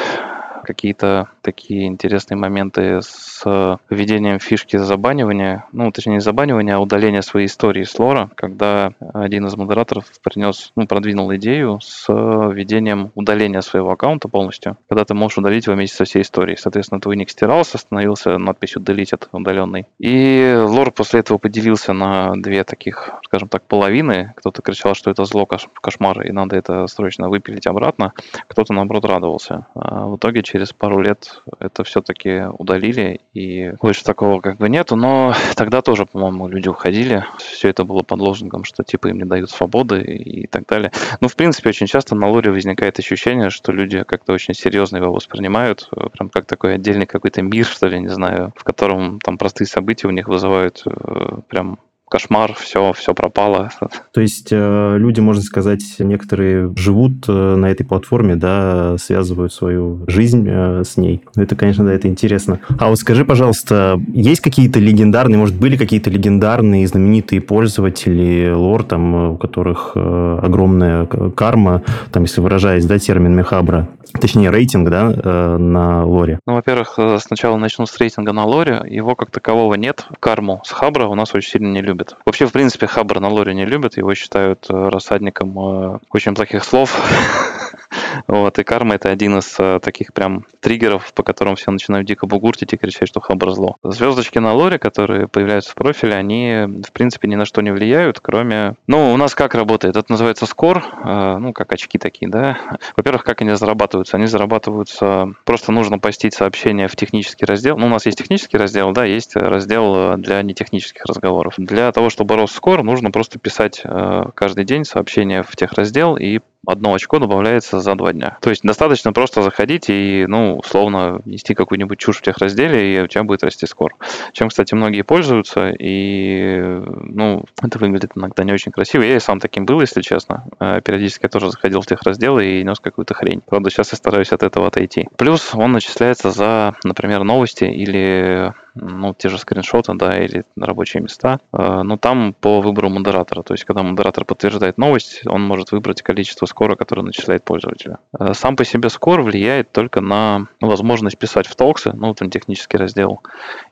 какие-то 0.68 1.30
такие 1.42 1.88
интересные 1.88 2.38
моменты 2.38 3.02
с 3.02 3.80
введением 3.90 4.40
фишки 4.40 4.78
забанивания, 4.78 5.66
ну, 5.72 5.92
точнее, 5.92 6.16
не 6.16 6.19
забанивания, 6.19 6.75
а 6.75 6.80
удаления 6.80 7.22
своей 7.22 7.48
истории 7.48 7.84
с 7.84 7.98
лора, 7.98 8.30
когда 8.36 8.92
один 9.14 9.48
из 9.48 9.56
модераторов 9.56 10.06
принес, 10.22 10.72
ну, 10.75 10.86
продвинул 10.86 11.34
идею 11.36 11.80
с 11.81 12.08
введением 12.10 13.12
удаления 13.16 13.62
своего 13.62 13.92
аккаунта 13.92 14.28
полностью, 14.28 14.78
когда 14.90 15.06
ты 15.06 15.14
можешь 15.14 15.38
удалить 15.38 15.66
его 15.68 15.75
вместе 15.75 15.96
со 15.96 16.04
всей 16.04 16.22
историей. 16.22 16.58
Соответственно, 16.58 17.00
твой 17.00 17.16
ник 17.16 17.30
стирался, 17.30 17.78
становился 17.78 18.38
надписью 18.38 18.81
«Deleted» 18.81 19.28
удаленный. 19.31 19.86
И 20.00 20.54
лор 20.66 20.92
после 20.92 21.22
этого 21.22 21.38
поделился 21.38 21.94
на 21.94 22.34
две 22.36 22.64
таких, 22.66 23.10
скажем 23.24 23.48
так, 23.48 23.64
половины. 23.64 24.34
Кто-то 24.36 24.62
кричал, 24.62 24.96
что 24.96 25.10
это 25.12 25.24
зло, 25.24 25.46
кошмар, 25.46 26.22
и 26.24 26.31
надо 26.31 26.58
это 26.58 26.88
срочно 26.88 27.30
выпилить 27.30 27.68
обратно. 27.68 28.12
Кто-то, 28.48 28.74
наоборот, 28.74 29.06
радовался. 29.06 29.68
А 29.75 30.08
в 30.08 30.18
итоге 30.18 30.44
через 30.44 30.56
через 30.57 30.74
пару 30.74 31.00
лет 31.01 31.44
это 31.59 31.83
все-таки 31.83 32.45
удалили, 32.57 33.21
и 33.36 33.74
больше 33.80 34.04
такого 34.04 34.42
как 34.42 34.57
бы 34.57 34.69
нету, 34.69 34.95
но 34.95 35.36
тогда 35.56 35.83
тоже, 35.83 36.07
по-моему, 36.07 36.48
люди 36.48 36.68
уходили, 36.68 37.24
все 37.38 37.69
это 37.69 37.83
было 37.83 38.01
под 38.01 38.19
лозунгом, 38.19 38.63
что 38.63 38.83
типа 38.83 39.09
им 39.09 39.19
не 39.19 39.25
дают 39.25 39.51
свободы 39.51 40.01
и 40.01 40.48
так 40.48 40.65
далее. 40.65 40.92
Ну, 41.21 41.27
в 41.27 41.36
принципе, 41.36 41.69
очень 41.69 41.86
часто 41.86 42.15
на 42.15 42.27
лоре 42.27 42.50
возникает 42.50 42.98
ощущение, 42.98 43.51
что 43.51 43.71
люди 43.71 44.01
как-то 44.01 44.33
очень 44.33 44.56
серьезно 44.56 44.98
его 44.98 45.13
воспринимают, 45.13 45.92
прям 46.13 46.30
как 46.30 46.45
такой 46.45 46.74
отдельный 46.74 47.06
какой-то 47.06 47.44
мир, 47.44 47.68
что 47.68 47.88
ли, 47.88 48.00
не 48.00 48.09
знаю, 48.09 48.54
в 48.56 48.63
котором 48.63 49.19
там 49.19 49.38
простые 49.38 49.68
события 49.68 50.07
у 50.07 50.12
них 50.12 50.27
вызывают 50.27 50.81
э, 50.88 51.39
прям 51.48 51.77
кошмар, 52.09 52.54
все, 52.54 52.94
все 52.94 53.13
пропало. 53.13 53.69
То 54.13 54.21
есть 54.21 54.50
э, 54.51 54.95
люди, 54.98 55.19
можно 55.19 55.42
сказать, 55.42 55.83
некоторые 56.00 56.74
живут 56.75 57.25
э, 57.27 57.56
на 57.56 57.65
этой 57.68 57.86
платформе, 57.86 58.36
да, 58.36 58.98
связывают 58.98 59.54
свою 59.54 60.04
жизнь 60.07 60.48
э, 60.50 60.83
с 60.86 60.98
ней. 60.98 61.24
Ну, 61.36 61.44
это, 61.44 61.56
конечно, 61.56 61.86
да, 61.86 61.94
это 61.94 62.07
интересно. 62.07 62.59
А 62.80 62.89
вот 62.89 63.00
скажи, 63.00 63.25
пожалуйста, 63.25 64.00
есть 64.13 64.42
какие-то 64.42 64.80
легендарные, 64.80 65.38
может, 65.38 65.56
были 65.56 65.75
какие-то 65.75 66.09
легендарные, 66.09 66.88
знаменитые 66.88 67.42
пользователи 67.42 68.51
лор, 68.51 68.83
там, 68.83 69.33
у 69.33 69.38
которых 69.38 69.92
огромная 69.95 71.06
карма, 71.06 71.83
там, 72.12 72.24
если 72.24 72.42
выражаясь, 72.42 72.86
да, 72.86 73.00
термин 73.00 73.36
Мехабра, 73.36 73.89
точнее, 74.13 74.50
рейтинг, 74.50 74.89
да, 74.89 75.57
на 75.57 76.06
лоре? 76.06 76.39
Ну, 76.45 76.56
во-первых, 76.56 77.00
сначала 77.19 77.57
начну 77.57 77.86
с 77.86 77.98
рейтинга 77.98 78.33
на 78.33 78.45
лоре. 78.45 78.83
Его 78.88 79.15
как 79.15 79.31
такового 79.31 79.75
нет. 79.75 80.06
Карму 80.19 80.62
с 80.63 80.71
Хабра 80.71 81.06
у 81.07 81.15
нас 81.15 81.33
очень 81.33 81.51
сильно 81.51 81.71
не 81.71 81.81
любят. 81.81 82.15
Вообще, 82.25 82.45
в 82.45 82.51
принципе, 82.51 82.88
Хабр 82.88 83.19
на 83.19 83.30
лоре 83.30 83.54
не 83.54 83.65
любят, 83.65 83.98
его 83.98 84.13
считают 84.15 84.68
э, 84.69 84.89
рассадником 84.89 85.57
э, 85.57 86.00
очень 86.12 86.36
плохих 86.36 86.63
слов. 86.63 86.95
Вот, 88.28 88.58
и 88.60 88.64
карма 88.64 88.96
это 88.96 89.10
один 89.10 89.38
из 89.38 89.56
э, 89.60 89.80
таких 89.81 90.14
прям 90.14 90.46
триггеров, 90.60 91.14
по 91.14 91.24
которым 91.24 91.56
все 91.56 91.72
начинают 91.72 92.08
дико 92.08 92.25
бугуртить 92.25 92.74
и 92.74 92.78
кричать, 92.78 93.08
что 93.08 93.19
Хабр 93.19 93.52
зло. 93.52 93.75
Звездочки 93.84 94.40
на 94.40 94.54
лоре, 94.54 94.80
которые 94.80 95.28
появляются 95.28 95.72
в 95.72 95.75
профиле, 95.75 96.16
они, 96.16 96.66
в 96.86 96.92
принципе, 96.92 97.28
ни 97.28 97.36
на 97.36 97.46
что 97.46 97.62
не 97.62 97.72
влияют, 97.72 98.19
кроме... 98.19 98.75
Ну, 98.88 99.14
у 99.14 99.18
нас 99.18 99.36
как 99.36 99.56
работает? 99.56 99.96
Это 99.96 100.12
называется 100.12 100.46
скор, 100.46 100.84
ну, 101.04 101.54
как 101.54 101.72
очки 101.74 101.98
такие, 101.98 102.30
да. 102.30 102.58
Во-первых, 102.96 103.24
как 103.24 103.42
они 103.42 103.54
зарабатываются? 103.56 104.18
Они 104.18 104.28
зарабатываются... 104.28 105.34
Просто 105.46 105.72
нужно 105.72 106.00
постить 106.00 106.34
сообщение 106.34 106.88
в 106.88 106.96
технический 106.96 107.46
раздел. 107.46 107.78
Ну, 107.78 107.88
у 107.88 107.90
нас 107.90 108.06
есть 108.06 108.18
технический 108.18 108.58
раздел, 108.58 108.92
да, 108.92 109.06
есть 109.06 109.36
раздел 109.36 110.18
для 110.18 110.42
нетехнических 110.42 111.06
разговоров. 111.06 111.56
Для 111.58 111.92
того, 111.92 112.10
чтобы 112.10 112.36
рос 112.36 112.52
скор, 112.52 112.84
нужно 112.84 113.12
просто 113.12 113.40
писать 113.40 113.81
э, 113.84 114.25
каждый 114.34 114.66
день 114.66 114.86
сообщение 114.86 115.44
в 115.44 115.56
техраздел 115.56 116.18
и 116.18 116.40
одно 116.66 116.94
очко 116.94 117.19
добавляется 117.19 117.80
за 117.80 117.96
два 117.96 118.06
дня. 118.13 118.37
То 118.42 118.49
есть 118.49 118.64
достаточно 118.64 119.14
просто 119.14 119.42
заходить 119.42 119.85
и, 119.90 120.26
ну, 120.28 120.57
условно, 120.57 121.21
нести 121.26 121.54
какую-нибудь 121.54 121.99
чушь 121.99 122.18
в 122.18 122.21
тех 122.21 122.37
разделе, 122.37 122.95
и 122.95 123.02
у 123.02 123.07
тебя 123.07 123.23
будет 123.23 123.44
расти 123.44 123.66
скор. 123.66 123.95
Чем, 124.33 124.49
кстати, 124.49 124.73
многие 124.73 125.02
пользуются, 125.02 125.69
и, 125.78 126.81
ну, 127.02 127.44
это 127.61 127.80
выглядит 127.80 128.11
иногда 128.16 128.44
не 128.44 128.54
очень 128.54 128.71
красиво. 128.71 129.04
Я 129.04 129.16
и 129.16 129.19
сам 129.19 129.40
таким 129.40 129.66
был, 129.66 129.81
если 129.81 130.02
честно. 130.02 130.45
Э, 130.59 130.81
периодически 130.81 131.23
я 131.23 131.30
тоже 131.30 131.49
заходил 131.49 131.81
в 131.81 131.87
тех 131.87 132.02
разделы 132.04 132.45
и 132.45 132.64
нес 132.64 132.80
какую-то 132.80 133.14
хрень. 133.14 133.42
Правда, 133.45 133.69
сейчас 133.69 133.92
я 133.92 133.97
стараюсь 133.97 134.31
от 134.31 134.44
этого 134.44 134.68
отойти. 134.68 135.07
Плюс 135.18 135.54
он 135.54 135.71
начисляется 135.71 136.31
за, 136.31 136.76
например, 136.83 137.23
новости 137.23 137.66
или 137.66 138.54
ну, 138.80 139.14
те 139.14 139.30
же 139.30 139.38
скриншоты, 139.38 139.94
да, 139.96 140.18
или 140.18 140.44
рабочие 140.60 141.02
места, 141.02 141.40
э, 141.54 141.81
но 141.84 141.98
там 141.98 142.34
по 142.34 142.62
выбору 142.62 142.90
модератора. 142.90 143.42
То 143.42 143.54
есть, 143.54 143.66
когда 143.66 143.84
модератор 143.84 144.26
подтверждает 144.26 144.78
новость, 144.78 145.22
он 145.26 145.42
может 145.42 145.72
выбрать 145.72 146.02
количество 146.02 146.46
скора, 146.46 146.76
которое 146.76 147.04
начисляет 147.04 147.44
пользователя. 147.44 148.00
Э, 148.19 148.34
сам 148.34 148.56
по 148.56 148.66
себе 148.66 148.90
скор 148.90 149.22
влияет 149.22 149.72
только 149.72 150.02
на 150.02 150.48
возможность 150.62 151.18
писать 151.18 151.48
в 151.48 151.56
толксы, 151.56 151.92
ну, 151.94 152.14
там 152.14 152.30
технический 152.30 152.78
раздел, 152.78 153.22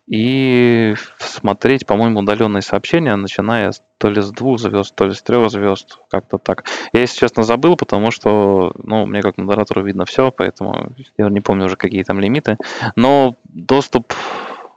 и 0.08 0.96
смотреть, 1.18 1.86
по-моему, 1.86 2.20
удаленные 2.20 2.62
сообщения, 2.62 3.16
начиная 3.16 3.72
то 3.98 4.10
ли 4.10 4.22
с 4.22 4.30
двух 4.32 4.60
звезд, 4.60 4.94
то 4.94 5.06
ли 5.06 5.14
с 5.14 5.22
трех 5.22 5.50
звезд, 5.50 5.98
как-то 6.10 6.38
так. 6.38 6.66
Я, 6.94 7.02
если 7.02 7.18
честно, 7.18 7.44
забыл, 7.44 7.76
потому 7.76 8.12
что, 8.12 8.74
ну, 8.78 9.06
мне 9.06 9.22
как 9.22 9.38
модератору 9.38 9.84
видно 9.84 10.06
все, 10.06 10.32
поэтому 10.32 10.92
я 11.18 11.30
не 11.30 11.42
помню 11.42 11.66
уже, 11.66 11.76
какие 11.76 12.04
там 12.04 12.20
лимиты. 12.20 12.58
Но 12.96 13.36
доступ 13.46 14.14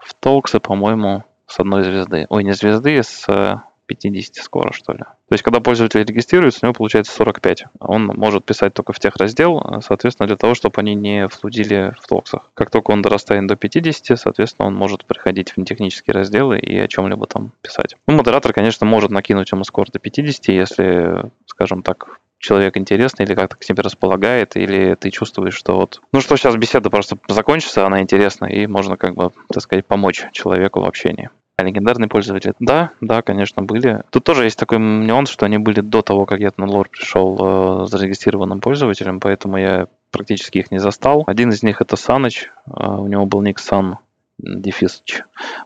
в 0.08 0.14
Толксы, 0.14 0.58
по-моему, 0.58 1.24
с 1.46 1.60
одной 1.60 1.84
звезды. 1.84 2.26
Ой, 2.30 2.42
не 2.42 2.54
звезды, 2.54 3.02
с 3.02 3.62
50 3.84 4.36
скоро, 4.36 4.72
что 4.72 4.92
ли. 4.92 5.00
То 5.00 5.32
есть, 5.32 5.42
когда 5.42 5.60
пользователь 5.60 6.02
регистрируется, 6.02 6.60
у 6.62 6.66
него 6.66 6.74
получается 6.74 7.12
45. 7.12 7.64
Он 7.80 8.06
может 8.06 8.44
писать 8.44 8.72
только 8.72 8.94
в 8.94 9.00
тех 9.00 9.16
раздел, 9.16 9.82
соответственно, 9.86 10.26
для 10.26 10.36
того, 10.36 10.54
чтобы 10.54 10.80
они 10.80 10.94
не 10.94 11.28
флудили 11.28 11.94
в 12.00 12.06
токсах. 12.06 12.50
Как 12.54 12.70
только 12.70 12.90
он 12.92 13.02
дорастает 13.02 13.46
до 13.46 13.56
50, 13.56 14.18
соответственно, 14.18 14.68
он 14.68 14.74
может 14.74 15.04
приходить 15.04 15.52
в 15.54 15.64
технические 15.64 16.14
разделы 16.14 16.58
и 16.58 16.78
о 16.78 16.88
чем-либо 16.88 17.26
там 17.26 17.52
писать. 17.60 17.96
Ну, 18.06 18.14
модератор, 18.14 18.54
конечно, 18.54 18.86
может 18.86 19.10
накинуть 19.10 19.52
ему 19.52 19.64
скор 19.64 19.90
до 19.90 19.98
50, 19.98 20.48
если, 20.48 21.30
скажем 21.46 21.82
так, 21.82 22.18
человек 22.38 22.76
интересный 22.76 23.24
или 23.24 23.34
как-то 23.34 23.56
к 23.56 23.60
тебе 23.60 23.82
располагает, 23.82 24.56
или 24.56 24.94
ты 24.94 25.10
чувствуешь, 25.10 25.54
что 25.54 25.76
вот, 25.76 26.00
ну 26.12 26.20
что 26.20 26.36
сейчас 26.36 26.56
беседа 26.56 26.90
просто 26.90 27.18
закончится, 27.28 27.86
она 27.86 28.00
интересна, 28.00 28.46
и 28.46 28.66
можно 28.66 28.96
как 28.96 29.14
бы, 29.14 29.32
так 29.48 29.62
сказать, 29.62 29.86
помочь 29.86 30.26
человеку 30.32 30.80
в 30.80 30.84
общении. 30.84 31.30
А 31.56 31.64
легендарные 31.64 32.08
пользователи? 32.08 32.54
Да, 32.60 32.92
да, 33.00 33.20
конечно, 33.20 33.64
были. 33.64 34.02
Тут 34.10 34.22
тоже 34.22 34.44
есть 34.44 34.56
такой 34.56 34.78
нюанс, 34.78 35.28
что 35.28 35.44
они 35.44 35.58
были 35.58 35.80
до 35.80 36.02
того, 36.02 36.24
как 36.24 36.38
я 36.38 36.52
на 36.56 36.66
лор 36.66 36.88
пришел 36.88 37.82
э, 37.82 37.86
зарегистрированным 37.86 38.60
пользователем, 38.60 39.18
поэтому 39.18 39.56
я 39.56 39.88
практически 40.12 40.58
их 40.58 40.70
не 40.70 40.78
застал. 40.78 41.24
Один 41.26 41.50
из 41.50 41.64
них 41.64 41.80
это 41.80 41.96
Саныч, 41.96 42.48
э, 42.66 42.70
у 42.70 43.08
него 43.08 43.26
был 43.26 43.42
ник 43.42 43.58
Сан, 43.58 43.98
Дефисыч. 44.38 45.22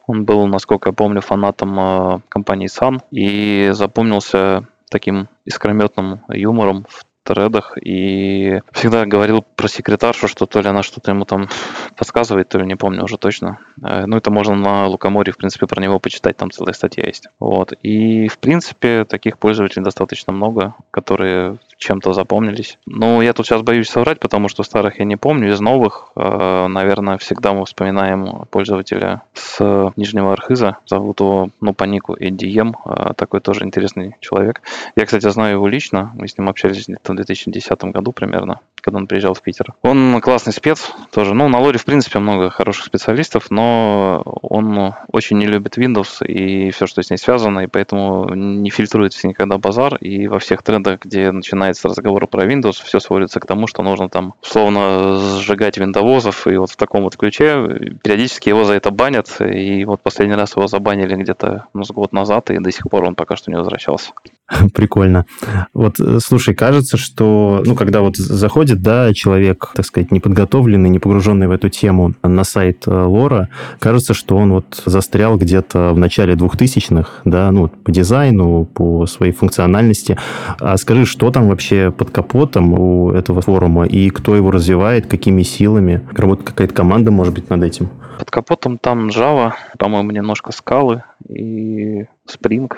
Он 0.07 0.25
был, 0.25 0.47
насколько 0.47 0.89
я 0.89 0.93
помню, 0.95 1.21
фанатом 1.21 1.79
э, 1.79 2.21
компании 2.31 2.69
Sun 2.69 3.03
и 3.11 3.69
запомнился 3.75 4.67
таким 4.93 5.29
искрометным 5.45 6.21
юмором 6.29 6.87
в 6.89 7.05
тредах 7.25 7.79
и 7.81 8.61
всегда 8.73 9.07
говорил 9.07 9.43
про 9.43 9.69
секретаршу, 9.69 10.29
что 10.29 10.47
то 10.47 10.61
ли 10.61 10.69
она 10.69 10.83
что-то 10.83 11.13
ему 11.13 11.25
там 11.25 11.49
подсказывает, 11.97 12.49
то 12.49 12.59
ли 12.59 12.67
не 12.67 12.77
помню 12.77 13.05
уже 13.05 13.17
точно. 13.17 13.59
Э, 13.83 14.07
ну, 14.07 14.17
это 14.17 14.31
можно 14.31 14.55
на 14.55 14.87
Лукоморе, 14.87 15.33
в 15.33 15.37
принципе, 15.37 15.67
про 15.67 15.81
него 15.81 15.99
почитать, 15.99 16.37
там 16.37 16.51
целая 16.51 16.75
статья 16.75 17.07
есть. 17.07 17.29
Вот. 17.39 17.73
И, 17.83 18.29
в 18.29 18.39
принципе, 18.39 19.05
таких 19.05 19.39
пользователей 19.39 19.85
достаточно 19.85 20.33
много, 20.33 20.75
которые 20.91 21.59
чем-то 21.83 22.13
запомнились. 22.13 22.79
Ну, 22.87 23.21
я 23.21 23.33
тут 23.33 23.47
сейчас 23.47 23.63
боюсь 23.63 23.89
соврать, 23.89 24.21
потому 24.21 24.49
что 24.49 24.63
старых 24.63 24.99
я 24.99 25.05
не 25.05 25.17
помню. 25.17 25.53
Из 25.53 25.61
новых, 25.61 26.09
э, 26.17 26.67
наверное, 26.69 27.19
всегда 27.19 27.53
мы 27.53 27.65
вспоминаем 27.67 28.47
пользователя 28.51 29.23
с 29.35 29.93
Нижнего 29.97 30.33
Архиза. 30.33 30.79
Зовут 30.87 31.21
его, 31.21 31.51
ну, 31.61 31.75
по 31.75 31.85
нику 31.85 32.15
EDM. 32.15 32.75
Э, 32.85 33.13
такой 33.15 33.41
тоже 33.41 33.65
интересный 33.65 34.17
человек. 34.21 34.63
Я, 34.97 35.05
кстати, 35.05 35.29
знаю 35.29 35.55
его 35.55 35.69
лично. 35.69 36.13
Мы 36.15 36.29
с 36.29 36.39
ним 36.39 36.49
общались 36.49 36.87
где-то 36.87 37.13
в 37.13 37.17
2010 37.17 37.85
году 37.85 38.13
примерно, 38.13 38.61
когда 38.83 38.99
он 38.99 39.07
приезжал 39.07 39.35
в 39.35 39.41
Питер. 39.41 39.75
Он 39.81 40.21
классный 40.21 40.53
спец 40.53 40.93
тоже. 41.11 41.35
Ну, 41.35 41.49
на 41.49 41.59
лоре, 41.59 41.79
в 41.79 41.85
принципе, 41.85 42.19
много 42.19 42.51
хороших 42.51 42.85
специалистов, 42.85 43.51
но 43.51 44.23
он 44.43 44.95
очень 45.11 45.39
не 45.39 45.47
любит 45.47 45.79
Windows 45.79 46.25
и 46.27 46.71
все, 46.71 46.87
что 46.87 47.03
с 47.03 47.09
ней 47.09 47.17
связано, 47.17 47.61
и 47.61 47.67
поэтому 47.67 48.35
не 48.35 48.71
фильтруется 48.71 49.27
никогда 49.27 49.57
базар. 49.57 49.97
И 49.97 50.27
во 50.27 50.39
всех 50.39 50.63
трендах, 50.63 51.01
где 51.01 51.31
начинает 51.31 51.63
начинается 51.63 51.89
разговор 51.89 52.27
про 52.27 52.45
Windows, 52.45 52.83
все 52.85 52.99
сводится 52.99 53.39
к 53.39 53.47
тому, 53.47 53.67
что 53.67 53.83
нужно 53.83 54.09
там 54.09 54.35
условно 54.43 55.17
сжигать 55.17 55.79
виндовозов, 55.79 56.47
и 56.47 56.57
вот 56.57 56.71
в 56.71 56.77
таком 56.77 57.05
вот 57.05 57.17
ключе 57.17 57.97
периодически 58.03 58.49
его 58.49 58.65
за 58.65 58.75
это 58.75 58.91
банят, 58.91 59.41
и 59.41 59.85
вот 59.85 60.01
последний 60.03 60.35
раз 60.35 60.57
его 60.57 60.67
забанили 60.67 61.15
где-то 61.15 61.67
ну, 61.73 61.85
с 61.85 61.91
год 61.91 62.13
назад, 62.13 62.51
и 62.51 62.59
до 62.59 62.73
сих 62.73 62.89
пор 62.91 63.05
он 63.05 63.15
пока 63.15 63.37
что 63.37 63.51
не 63.51 63.57
возвращался. 63.57 64.13
Прикольно. 64.75 65.27
Вот, 65.75 65.99
э, 66.01 66.19
слушай, 66.21 66.55
кажется, 66.55 66.97
что, 66.97 67.63
ну, 67.65 67.75
когда 67.75 68.01
вот 68.01 68.17
заходит, 68.17 68.83
да, 68.83 69.13
человек, 69.15 69.71
так 69.75 69.87
сказать, 69.87 70.11
неподготовленный, 70.11 70.91
не 70.91 70.99
погруженный 70.99 71.49
в 71.49 71.51
эту 71.51 71.69
тему 71.69 72.15
на 72.23 72.45
сайт 72.45 72.85
э, 72.87 72.91
Лора, 72.91 73.49
кажется, 73.79 74.15
что 74.15 74.37
он 74.37 74.53
вот 74.53 74.83
застрял 74.85 75.37
где-то 75.37 75.93
в 75.95 75.99
начале 75.99 76.35
2000-х, 76.35 77.23
да, 77.25 77.51
ну, 77.51 77.69
по 77.69 77.91
дизайну, 77.91 78.65
по 78.65 79.07
своей 79.07 79.33
функциональности. 79.33 80.19
А 80.61 80.77
скажи, 80.77 81.07
что 81.07 81.31
там 81.31 81.49
вообще 81.49 81.91
под 81.91 82.11
капотом 82.11 82.75
у 82.75 83.11
этого 83.13 83.41
форума, 83.41 83.87
и 83.87 84.11
кто 84.11 84.37
его 84.37 84.51
развивает, 84.51 85.07
какими 85.07 85.43
силами? 85.43 86.03
Работает 86.15 86.51
какая-то 86.51 86.75
команда, 86.75 87.11
может 87.11 87.35
быть, 87.35 87.49
над 87.51 87.63
этим? 87.63 87.89
Под 88.19 88.31
капотом 88.31 88.79
там 88.79 89.09
Java, 89.09 89.53
по-моему, 89.79 90.11
немножко 90.11 90.53
скалы 90.53 91.03
и 91.29 92.07
Spring, 92.29 92.71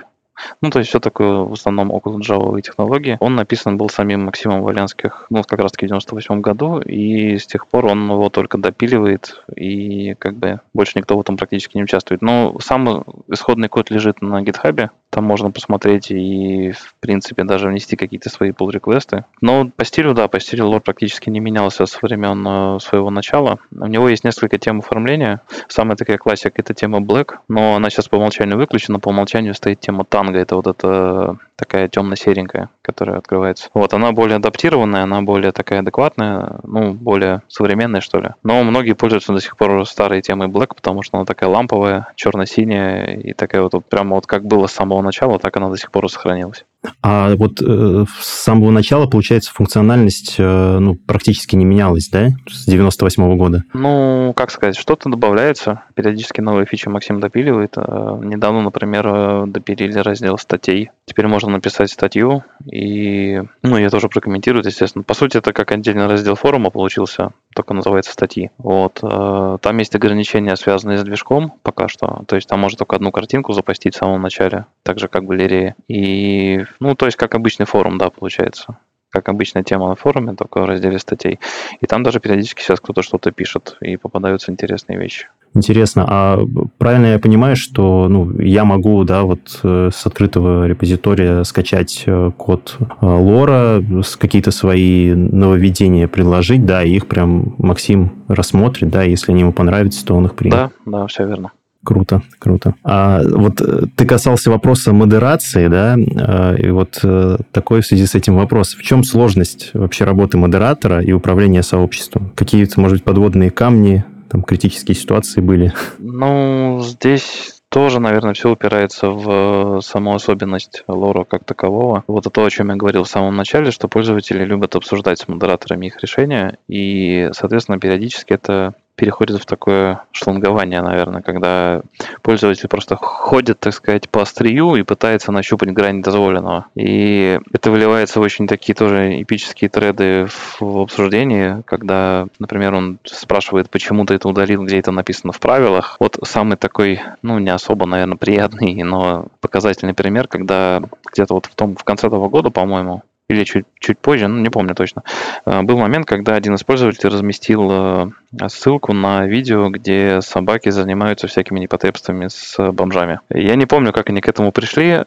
ну, 0.61 0.71
то 0.71 0.79
есть 0.79 0.89
все 0.89 1.01
такое 1.01 1.41
в 1.41 1.53
основном 1.53 1.91
около 1.91 2.19
джавовой 2.19 2.63
технологии. 2.63 3.17
Он 3.21 3.35
написан 3.35 3.77
был 3.77 3.89
самим 3.89 4.25
Максимом 4.25 4.63
Валянских, 4.63 5.27
ну, 5.31 5.43
как 5.43 5.61
раз-таки 5.61 5.87
в 5.87 5.89
98 5.89 6.41
году, 6.41 6.81
и 6.81 7.39
с 7.39 7.47
тех 7.47 7.67
пор 7.67 7.87
он 7.87 8.11
его 8.11 8.29
только 8.31 8.59
допиливает, 8.59 9.43
и 9.55 10.15
как 10.15 10.37
бы 10.37 10.61
больше 10.73 10.93
никто 10.97 11.17
в 11.17 11.21
этом 11.21 11.37
практически 11.37 11.77
не 11.77 11.85
участвует. 11.85 12.23
Но 12.23 12.59
сам 12.61 13.05
исходный 13.29 13.69
код 13.69 13.91
лежит 13.91 14.23
на 14.23 14.43
гитхабе, 14.43 14.91
там 15.15 15.23
можно 15.23 15.53
посмотреть 15.53 16.11
и, 16.11 16.73
в 16.73 16.97
принципе, 16.99 17.45
даже 17.45 17.69
внести 17.69 17.95
какие-то 17.95 18.31
свои 18.31 18.51
pull 18.51 18.73
реквесты 18.73 19.25
Но 19.41 19.71
по 19.77 19.85
стилю, 19.85 20.13
да, 20.13 20.27
по 20.27 20.41
стилю 20.41 20.67
лор 20.67 20.81
практически 20.81 21.31
не 21.31 21.39
менялся 21.39 21.87
со 21.87 21.99
времен 22.03 22.45
э, 22.45 22.81
своего 22.81 23.11
начала. 23.11 23.61
У 23.71 23.87
него 23.87 24.09
есть 24.09 24.25
несколько 24.25 24.59
тем 24.59 24.81
оформления. 24.81 25.41
Самая 25.69 25.97
такая 25.97 26.19
классика— 26.19 26.55
это 26.57 26.75
тема 26.75 26.99
Black, 26.99 27.37
но 27.47 27.77
она 27.77 27.91
сейчас 27.91 28.09
по 28.09 28.17
умолчанию 28.17 28.57
выключена. 28.57 28.99
По 28.99 29.11
умолчанию 29.11 29.55
стоит 29.55 29.79
тема 29.79 30.03
Tango. 30.03 30.37
Это 30.37 30.57
вот 30.57 30.67
эта 30.67 31.39
такая 31.57 31.89
темно-серенькая, 31.89 32.71
которая 32.83 33.19
открывается. 33.19 33.71
Вот, 33.75 33.95
она 33.95 34.13
более 34.13 34.37
адаптированная, 34.37 35.05
она 35.05 35.23
более 35.23 35.53
такая 35.53 35.81
адекватная, 35.81 36.59
ну, 36.65 36.93
более 36.93 37.43
современная, 37.49 38.01
что 38.01 38.19
ли. 38.21 38.31
Но 38.43 38.63
многие 38.65 38.95
пользуются 38.95 39.33
до 39.33 39.41
сих 39.41 39.57
пор 39.57 39.87
старой 39.87 40.21
темой 40.21 40.49
Black, 40.49 40.75
потому 40.75 41.03
что 41.03 41.19
она 41.19 41.25
такая 41.25 41.49
ламповая, 41.49 42.09
черно-синяя 42.17 43.15
и 43.15 43.33
такая 43.33 43.63
вот, 43.63 43.75
вот 43.75 43.85
прямо 43.87 44.17
вот 44.17 44.27
как 44.27 44.45
было 44.45 44.67
с 44.67 44.73
самого 44.73 45.03
начала, 45.05 45.39
так 45.39 45.57
она 45.57 45.71
до 45.71 45.77
сих 45.77 45.91
пор 45.91 46.07
и 46.07 46.09
сохранилась. 46.09 46.65
А 47.03 47.35
вот 47.37 47.63
э, 47.63 48.05
с 48.21 48.27
самого 48.27 48.71
начала, 48.71 49.07
получается, 49.07 49.53
функциональность 49.53 50.37
э, 50.39 50.79
ну, 50.79 50.95
практически 50.95 51.57
не 51.57 51.65
менялась, 51.65 52.09
да, 52.09 52.31
с 52.51 52.67
98 52.67 53.23
-го 53.23 53.37
года? 53.37 53.63
Ну, 53.73 54.33
как 54.37 54.51
сказать, 54.51 54.77
что-то 54.77 55.09
добавляется. 55.09 55.83
Периодически 55.95 56.41
новые 56.41 56.67
фичи 56.67 56.89
Максим 56.89 57.21
допиливает. 57.21 57.75
Э, 57.77 58.19
недавно, 58.23 58.63
например, 58.63 59.07
э, 59.07 59.45
допилили 59.47 59.99
раздел 59.99 60.39
статей. 60.39 60.91
Теперь 61.07 61.27
можно 61.27 61.51
написать 61.51 61.91
статью, 61.91 62.45
и 62.65 63.43
ну, 63.63 63.77
я 63.77 63.91
тоже 63.91 64.09
прокомментирую, 64.09 64.65
естественно. 64.65 65.05
По 65.05 65.13
сути, 65.13 65.37
это 65.37 65.53
как 65.53 65.71
отдельный 65.71 66.07
раздел 66.07 66.35
форума 66.35 66.71
получился, 66.71 67.33
только 67.55 67.75
называется 67.75 68.13
статьи. 68.13 68.51
Вот. 68.57 69.01
Э, 69.03 69.59
там 69.61 69.79
есть 69.79 69.95
ограничения, 69.95 70.57
связанные 70.57 70.99
с 70.99 71.03
движком 71.03 71.53
пока 71.63 71.89
что. 71.89 72.25
То 72.27 72.37
есть 72.37 72.49
там 72.49 72.61
можно 72.61 72.79
только 72.79 72.97
одну 72.97 73.13
картинку 73.13 73.53
запустить 73.53 73.95
в 73.95 73.99
самом 73.99 74.23
начале, 74.23 74.65
так 74.83 74.99
же 74.99 75.09
как 75.09 75.25
в 75.25 75.27
галерее. 75.27 75.77
И 75.89 76.65
ну, 76.81 76.95
то 76.95 77.05
есть, 77.05 77.19
как 77.19 77.35
обычный 77.35 77.67
форум, 77.67 77.99
да, 77.99 78.09
получается. 78.09 78.79
Как 79.15 79.29
обычная 79.29 79.63
тема 79.63 79.89
на 79.89 79.95
форуме, 79.95 80.35
только 80.35 80.61
в 80.61 80.65
разделе 80.65 80.99
статей. 80.99 81.39
И 81.81 81.87
там 81.87 82.03
даже 82.03 82.19
периодически 82.19 82.63
сейчас 82.63 82.81
кто-то 82.81 83.03
что-то 83.03 83.31
пишет, 83.31 83.77
и 83.81 83.97
попадаются 83.97 84.51
интересные 84.51 84.99
вещи. 84.99 85.29
Интересно, 85.55 86.05
а 86.09 86.41
правильно 86.79 87.07
я 87.07 87.21
понимаю, 87.21 87.55
что 87.55 88.09
ну, 88.09 88.41
я 88.41 88.65
могу 88.65 89.05
да, 89.05 89.23
вот 89.23 89.61
э, 89.63 89.91
с 89.95 90.05
открытого 90.05 90.67
репозитория 90.67 91.45
скачать 91.45 92.03
э, 92.07 92.33
код 92.37 92.77
э, 92.81 93.07
лора, 93.07 93.81
какие-то 94.19 94.51
свои 94.51 95.15
нововведения 95.15 96.09
предложить, 96.09 96.67
да, 96.67 96.83
и 96.83 96.97
их 96.97 97.07
прям 97.07 97.55
Максим 97.59 98.25
рассмотрит, 98.27 98.91
да, 98.91 99.05
если 99.05 99.31
они 99.31 99.43
ему 99.43 99.53
понравятся, 99.53 100.05
то 100.05 100.17
он 100.17 100.27
их 100.27 100.35
примет. 100.35 100.57
Да, 100.57 100.71
да, 100.87 101.07
все 101.07 101.25
верно. 101.25 101.53
Круто, 101.85 102.23
круто. 102.39 102.75
А 102.83 103.21
вот 103.23 103.61
э, 103.61 103.83
ты 103.95 104.07
касался 104.07 104.51
вопроса 104.51 104.93
модерации, 104.93 105.69
да, 105.69 105.97
а, 105.97 106.55
и 106.55 106.71
вот 106.71 107.01
э, 107.03 107.37
такой 107.53 107.83
в 107.83 107.87
связи 107.87 108.07
с 108.07 108.15
этим 108.15 108.37
вопрос. 108.37 108.75
В 108.75 108.83
чем 108.83 109.05
сложность 109.05 109.71
вообще 109.75 110.05
работы 110.05 110.39
модератора 110.39 111.03
и 111.03 111.13
управления 111.13 111.63
сообществом? 111.63 112.33
Какие-то, 112.35 112.81
может 112.81 112.97
быть, 112.97 113.05
подводные 113.05 113.51
камни, 113.51 114.05
там, 114.31 114.43
критические 114.43 114.95
ситуации 114.95 115.43
были? 115.43 115.73
Ну, 115.99 116.81
здесь 116.83 117.55
тоже, 117.69 118.01
наверное, 118.01 118.35
все 118.35 118.51
упирается 118.51 119.11
в 119.11 119.81
саму 119.83 120.15
особенность 120.15 120.85
лора 120.89 121.25
как 121.25 121.45
такового. 121.45 122.05
Вот 122.07 122.21
это 122.21 122.31
то, 122.31 122.45
о 122.45 122.51
чем 122.51 122.71
я 122.71 122.77
говорил 122.77 123.03
в 123.03 123.09
самом 123.09 123.37
начале, 123.37 123.73
что 123.73 123.89
пользователи 123.89 124.45
любят 124.45 124.77
обсуждать 124.77 125.19
с 125.19 125.29
модераторами 125.29 125.87
их 125.87 126.01
решения, 126.01 126.57
и, 126.69 127.31
соответственно, 127.33 127.81
периодически 127.81 128.33
это 128.33 128.75
переходит 128.97 129.41
в 129.41 129.47
такое 129.47 130.03
шлангование, 130.13 130.83
наверное, 130.83 131.23
когда 131.23 131.83
пользователь 132.23 132.69
просто 132.69 132.97
ходит, 132.97 133.61
так 133.61 133.75
сказать, 133.75 134.09
по 134.09 134.23
острию 134.23 134.77
и 134.77 134.83
пытается 134.83 135.33
нащупать 135.33 135.73
грань 135.73 136.03
дозволенного. 136.03 136.67
И 136.75 137.39
это 137.53 137.71
выливается 137.71 138.21
в 138.21 138.23
очень 138.23 138.47
такие 138.47 138.75
тоже 138.75 139.23
эпические 139.23 139.71
треды 139.71 140.29
в 140.61 140.83
обсуждении, 140.83 141.63
когда, 141.67 142.27
например, 142.39 142.75
он 142.75 142.99
спрашивает, 143.05 143.71
почему 143.71 144.05
ты 144.07 144.15
это 144.15 144.29
удалил, 144.29 144.65
где 144.65 144.79
это 144.79 144.93
написано 144.93 145.33
в 145.33 145.41
правилах. 145.41 145.97
Вот 145.99 146.19
самый 146.23 146.57
такой, 146.57 147.01
ну, 147.23 147.39
не 147.39 147.51
особо, 147.51 147.87
наверное, 147.87 148.17
приятный, 148.17 148.83
но 148.83 149.27
показательный 149.41 149.95
пример, 149.95 150.29
когда 150.29 150.83
где-то 151.13 151.35
вот 151.35 151.47
в 151.47 151.55
том, 151.55 151.77
в 151.77 151.85
конце 151.85 152.09
того 152.09 152.29
года, 152.29 152.51
по-моему, 152.51 153.03
или 153.29 153.45
чуть, 153.45 153.65
чуть 153.81 153.99
позже, 153.99 154.29
ну, 154.29 154.41
не 154.41 154.51
помню 154.51 154.75
точно, 154.75 155.03
э, 155.47 155.63
был 155.63 155.79
момент, 155.79 156.07
когда 156.07 156.35
один 156.35 156.55
из 156.55 156.65
пользователей 156.65 157.11
разместил 157.11 157.69
э, 157.71 158.49
ссылку 158.49 158.93
на 158.93 159.27
видео, 159.27 159.71
где 159.71 160.21
собаки 160.21 160.69
занимаются 160.69 161.27
всякими 161.27 161.61
непотребствами 161.61 162.29
с 162.29 162.57
бомжами. 162.73 163.21
Я 163.31 163.55
не 163.55 163.67
помню, 163.67 163.93
как 163.93 164.11
они 164.11 164.21
к 164.21 164.29
этому 164.29 164.53
пришли, 164.53 165.03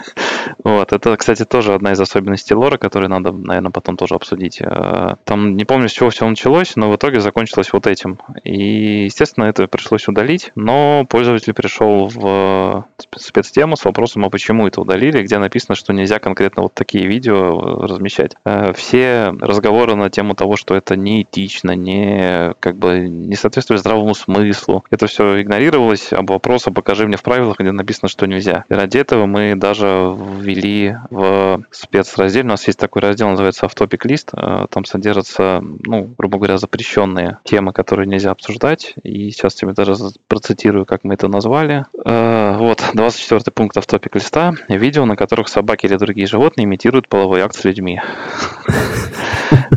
Вот, 0.64 0.92
это, 0.92 1.16
кстати, 1.16 1.44
тоже 1.44 1.74
одна 1.74 1.92
из 1.92 2.00
особенностей 2.00 2.54
лора, 2.54 2.76
которую 2.76 3.10
надо, 3.10 3.32
наверное, 3.32 3.70
потом 3.70 3.96
тоже 3.96 4.14
обсудить. 4.14 4.58
Э, 4.60 5.14
там 5.24 5.56
не 5.56 5.64
помню, 5.64 5.88
с 5.88 5.92
чего 5.92 6.10
все 6.10 6.28
началось, 6.28 6.76
но 6.76 6.90
в 6.90 6.96
итоге 6.96 7.20
закончилось 7.20 7.72
вот 7.72 7.86
этим. 7.86 8.18
И, 8.44 9.04
естественно, 9.04 9.44
это 9.44 9.66
пришлось 9.68 10.08
удалить, 10.08 10.52
но 10.54 11.06
пользователь 11.08 11.54
пришел 11.54 12.08
в 12.08 12.84
спецтему 13.16 13.76
с 13.76 13.84
вопросом, 13.84 14.24
а 14.24 14.30
почему 14.30 14.66
это 14.66 14.80
удалили, 14.80 15.22
где 15.22 15.38
написано, 15.38 15.74
что 15.74 15.92
нельзя 15.92 16.18
конкретно 16.18 16.62
вот 16.64 16.74
такие 16.74 17.06
видео 17.06 17.86
размещать. 17.86 18.36
Э, 18.44 18.72
все 18.74 19.34
разговоры 19.40 19.94
на 19.94 20.10
тему 20.10 20.34
того, 20.34 20.56
что 20.56 20.74
это 20.74 20.96
неэтично, 20.96 21.72
не, 21.72 22.54
как 22.60 22.76
бы, 22.76 23.00
не 23.00 23.36
соответствует 23.36 23.80
здравому 23.80 24.14
смыслу, 24.14 24.84
это 24.90 25.06
все 25.06 25.40
игнорировалось, 25.40 26.12
а 26.12 26.22
вопрос, 26.22 26.66
а 26.66 26.70
покажи 26.70 27.06
мне 27.06 27.16
в 27.16 27.22
правилах, 27.22 27.58
где 27.58 27.72
написано, 27.72 28.08
что 28.08 28.26
нельзя. 28.26 28.64
И 28.68 28.74
ради 28.74 28.98
этого 28.98 29.26
мы 29.26 29.54
даже 29.56 30.16
ввели 30.50 30.96
в 31.10 31.64
спецраздел, 31.70 32.44
у 32.44 32.48
нас 32.48 32.66
есть 32.66 32.78
такой 32.78 33.02
раздел, 33.02 33.28
называется 33.28 33.66
Автопик 33.66 34.04
лист, 34.04 34.30
э, 34.32 34.66
там 34.70 34.84
содержатся, 34.84 35.62
ну, 35.62 36.14
грубо 36.18 36.38
говоря, 36.38 36.58
запрещенные 36.58 37.38
темы, 37.44 37.72
которые 37.72 38.06
нельзя 38.06 38.30
обсуждать, 38.30 38.94
и 39.02 39.30
сейчас 39.30 39.54
тебе 39.54 39.72
даже 39.72 39.94
процитирую, 40.28 40.86
как 40.86 41.04
мы 41.04 41.14
это 41.14 41.28
назвали. 41.28 41.86
Э, 42.04 42.56
вот, 42.56 42.82
24 42.94 43.40
пункт 43.52 43.76
автопик 43.76 44.14
листа. 44.14 44.54
Видео, 44.68 45.04
на 45.04 45.16
которых 45.16 45.48
собаки 45.48 45.86
или 45.86 45.96
другие 45.96 46.26
животные 46.26 46.64
имитируют 46.64 47.08
половой 47.08 47.40
акт 47.42 47.56
с 47.56 47.64
людьми. 47.64 48.00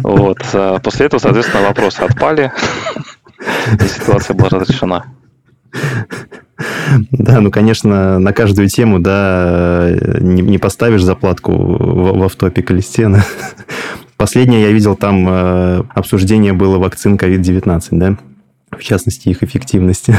Вот. 0.04 0.40
Э, 0.54 0.80
после 0.84 1.06
этого, 1.06 1.20
соответственно, 1.20 1.64
вопросы 1.68 2.02
отпали, 2.02 2.52
и 3.80 3.88
ситуация 3.88 4.36
была 4.36 4.50
разрешена. 4.50 5.06
Да, 7.12 7.42
ну, 7.42 7.50
конечно, 7.52 8.20
на 8.20 8.34
каждую 8.34 8.70
тему, 8.70 9.00
да, 9.00 9.90
не, 10.20 10.42
не 10.42 10.58
поставишь 10.60 11.04
заплатку 11.04 11.52
в, 11.52 12.18
в 12.18 12.24
автопик 12.24 12.70
листе. 12.72 13.10
Последнее 14.18 14.62
я 14.62 14.72
видел, 14.72 14.96
там 14.96 15.28
э, 15.28 15.84
обсуждение 15.96 16.54
было 16.54 16.78
вакцин 16.78 17.16
COVID-19, 17.16 17.82
да? 17.92 18.18
В 18.78 18.84
частности, 18.84 19.30
их 19.30 19.44
эффективности. 19.44 20.16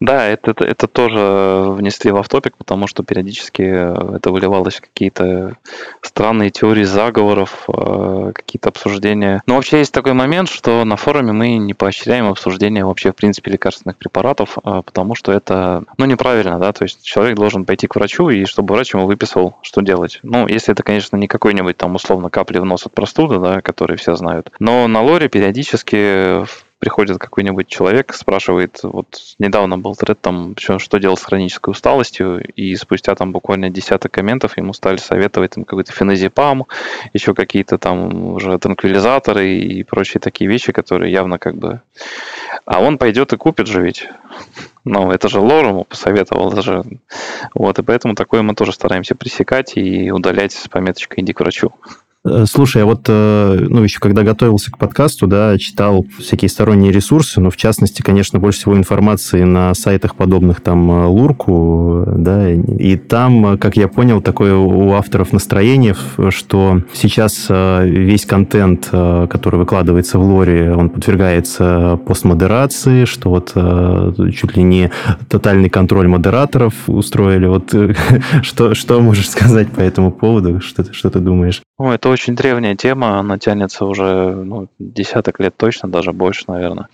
Да, 0.00 0.26
это, 0.26 0.50
это, 0.50 0.64
это 0.64 0.86
тоже 0.86 1.64
внесли 1.70 2.10
в 2.10 2.16
автопик, 2.16 2.56
потому 2.56 2.86
что 2.86 3.02
периодически 3.02 3.62
это 4.16 4.30
выливалось 4.30 4.76
в 4.76 4.80
какие-то 4.82 5.56
странные 6.02 6.50
теории 6.50 6.84
заговоров, 6.84 7.64
э, 7.68 8.32
какие-то 8.34 8.68
обсуждения. 8.68 9.42
Но 9.46 9.56
вообще 9.56 9.78
есть 9.78 9.92
такой 9.92 10.12
момент, 10.12 10.48
что 10.50 10.84
на 10.84 10.96
форуме 10.96 11.32
мы 11.32 11.56
не 11.56 11.74
поощряем 11.74 12.28
обсуждение 12.28 12.84
вообще 12.84 13.12
в 13.12 13.16
принципе 13.16 13.50
лекарственных 13.50 13.96
препаратов, 13.96 14.58
э, 14.62 14.82
потому 14.84 15.14
что 15.14 15.32
это 15.32 15.84
ну, 15.96 16.04
неправильно, 16.04 16.58
да, 16.58 16.72
то 16.72 16.84
есть 16.84 17.02
человек 17.02 17.36
должен 17.36 17.64
пойти 17.64 17.86
к 17.86 17.96
врачу, 17.96 18.28
и 18.28 18.44
чтобы 18.44 18.74
врач 18.74 18.94
ему 18.94 19.06
выписал, 19.06 19.56
что 19.62 19.80
делать. 19.80 20.20
Ну, 20.22 20.46
если 20.46 20.72
это, 20.72 20.82
конечно, 20.82 21.16
не 21.16 21.28
какой-нибудь 21.28 21.76
там 21.76 21.94
условно 21.94 22.30
капли 22.30 22.58
в 22.58 22.64
нос 22.64 22.86
от 22.86 22.92
простуды, 22.92 23.38
да, 23.38 23.60
которые 23.60 23.96
все 23.96 24.16
знают. 24.16 24.50
Но 24.58 24.86
на 24.88 25.02
лоре 25.02 25.28
периодически 25.28 26.44
приходит 26.88 27.18
какой-нибудь 27.18 27.68
человек, 27.68 28.14
спрашивает, 28.14 28.80
вот 28.82 29.34
недавно 29.38 29.76
был 29.76 29.94
тред 29.94 30.22
там, 30.22 30.54
что, 30.56 30.78
что 30.78 30.96
делать 30.96 31.20
с 31.20 31.24
хронической 31.24 31.72
усталостью, 31.72 32.42
и 32.54 32.74
спустя 32.76 33.14
там 33.14 33.30
буквально 33.30 33.68
десяток 33.68 34.10
комментов 34.12 34.56
ему 34.56 34.72
стали 34.72 34.96
советовать 34.96 35.50
там 35.50 35.64
какой-то 35.64 35.92
феназепам, 35.92 36.64
еще 37.12 37.34
какие-то 37.34 37.76
там 37.76 38.32
уже 38.32 38.58
транквилизаторы 38.58 39.50
и 39.50 39.84
прочие 39.84 40.18
такие 40.18 40.48
вещи, 40.48 40.72
которые 40.72 41.12
явно 41.12 41.38
как 41.38 41.56
бы... 41.56 41.82
А 42.64 42.80
он 42.80 42.96
пойдет 42.96 43.34
и 43.34 43.36
купит 43.36 43.66
же 43.66 43.82
ведь. 43.82 44.08
Ну, 44.84 45.12
это 45.12 45.28
же 45.28 45.38
Лор 45.38 45.66
ему 45.66 45.84
посоветовал 45.84 46.50
даже. 46.50 46.82
Вот, 47.52 47.78
и 47.78 47.82
поэтому 47.82 48.14
такое 48.14 48.40
мы 48.40 48.54
тоже 48.54 48.72
стараемся 48.72 49.14
пресекать 49.14 49.76
и 49.76 50.10
удалять 50.10 50.52
с 50.52 50.66
пометочкой 50.66 51.22
«иди 51.22 51.34
к 51.34 51.40
врачу». 51.40 51.74
Э, 52.28 52.44
слушай, 52.46 52.82
а 52.82 52.86
вот, 52.86 53.06
э, 53.08 53.66
ну, 53.68 53.82
еще 53.82 53.98
когда 54.00 54.22
готовился 54.22 54.70
к 54.70 54.78
подкасту, 54.78 55.26
да, 55.26 55.56
читал 55.58 56.06
всякие 56.18 56.48
сторонние 56.48 56.92
ресурсы, 56.92 57.40
но 57.40 57.50
в 57.50 57.56
частности, 57.56 58.02
конечно, 58.02 58.38
больше 58.38 58.60
всего 58.60 58.76
информации 58.76 59.44
на 59.44 59.74
сайтах 59.74 60.14
подобных 60.14 60.60
там 60.60 60.90
э, 60.90 61.06
Лурку, 61.06 62.04
да, 62.06 62.50
и 62.50 62.96
там, 62.96 63.58
как 63.58 63.76
я 63.76 63.88
понял, 63.88 64.20
такое 64.20 64.54
у 64.54 64.92
авторов 64.92 65.32
настроение, 65.32 65.94
что 66.30 66.82
сейчас 66.92 67.46
весь 67.48 68.26
контент, 68.26 68.88
который 68.90 69.56
выкладывается 69.56 70.18
в 70.18 70.22
Лоре, 70.22 70.74
он 70.74 70.90
подвергается 70.90 71.98
постмодерации, 72.06 73.04
что 73.04 73.30
вот 73.30 73.52
чуть 74.34 74.56
ли 74.56 74.62
не 74.62 74.90
тотальный 75.28 75.70
контроль 75.70 76.08
модераторов 76.08 76.74
устроили. 76.86 77.46
Вот 77.46 77.74
что, 78.42 78.74
что 78.74 79.00
можешь 79.00 79.30
сказать 79.30 79.70
по 79.70 79.80
этому 79.80 80.10
поводу? 80.10 80.60
Что, 80.60 80.92
что 80.92 81.10
ты 81.10 81.20
думаешь? 81.20 81.62
Ну, 81.78 81.92
это 81.92 82.08
очень 82.18 82.34
древняя 82.34 82.74
тема, 82.74 83.20
она 83.20 83.38
тянется 83.38 83.84
уже 83.84 84.32
ну, 84.34 84.66
десяток 84.80 85.38
лет 85.38 85.56
точно, 85.56 85.88
даже 85.88 86.12
больше, 86.12 86.44
наверное. 86.48 86.88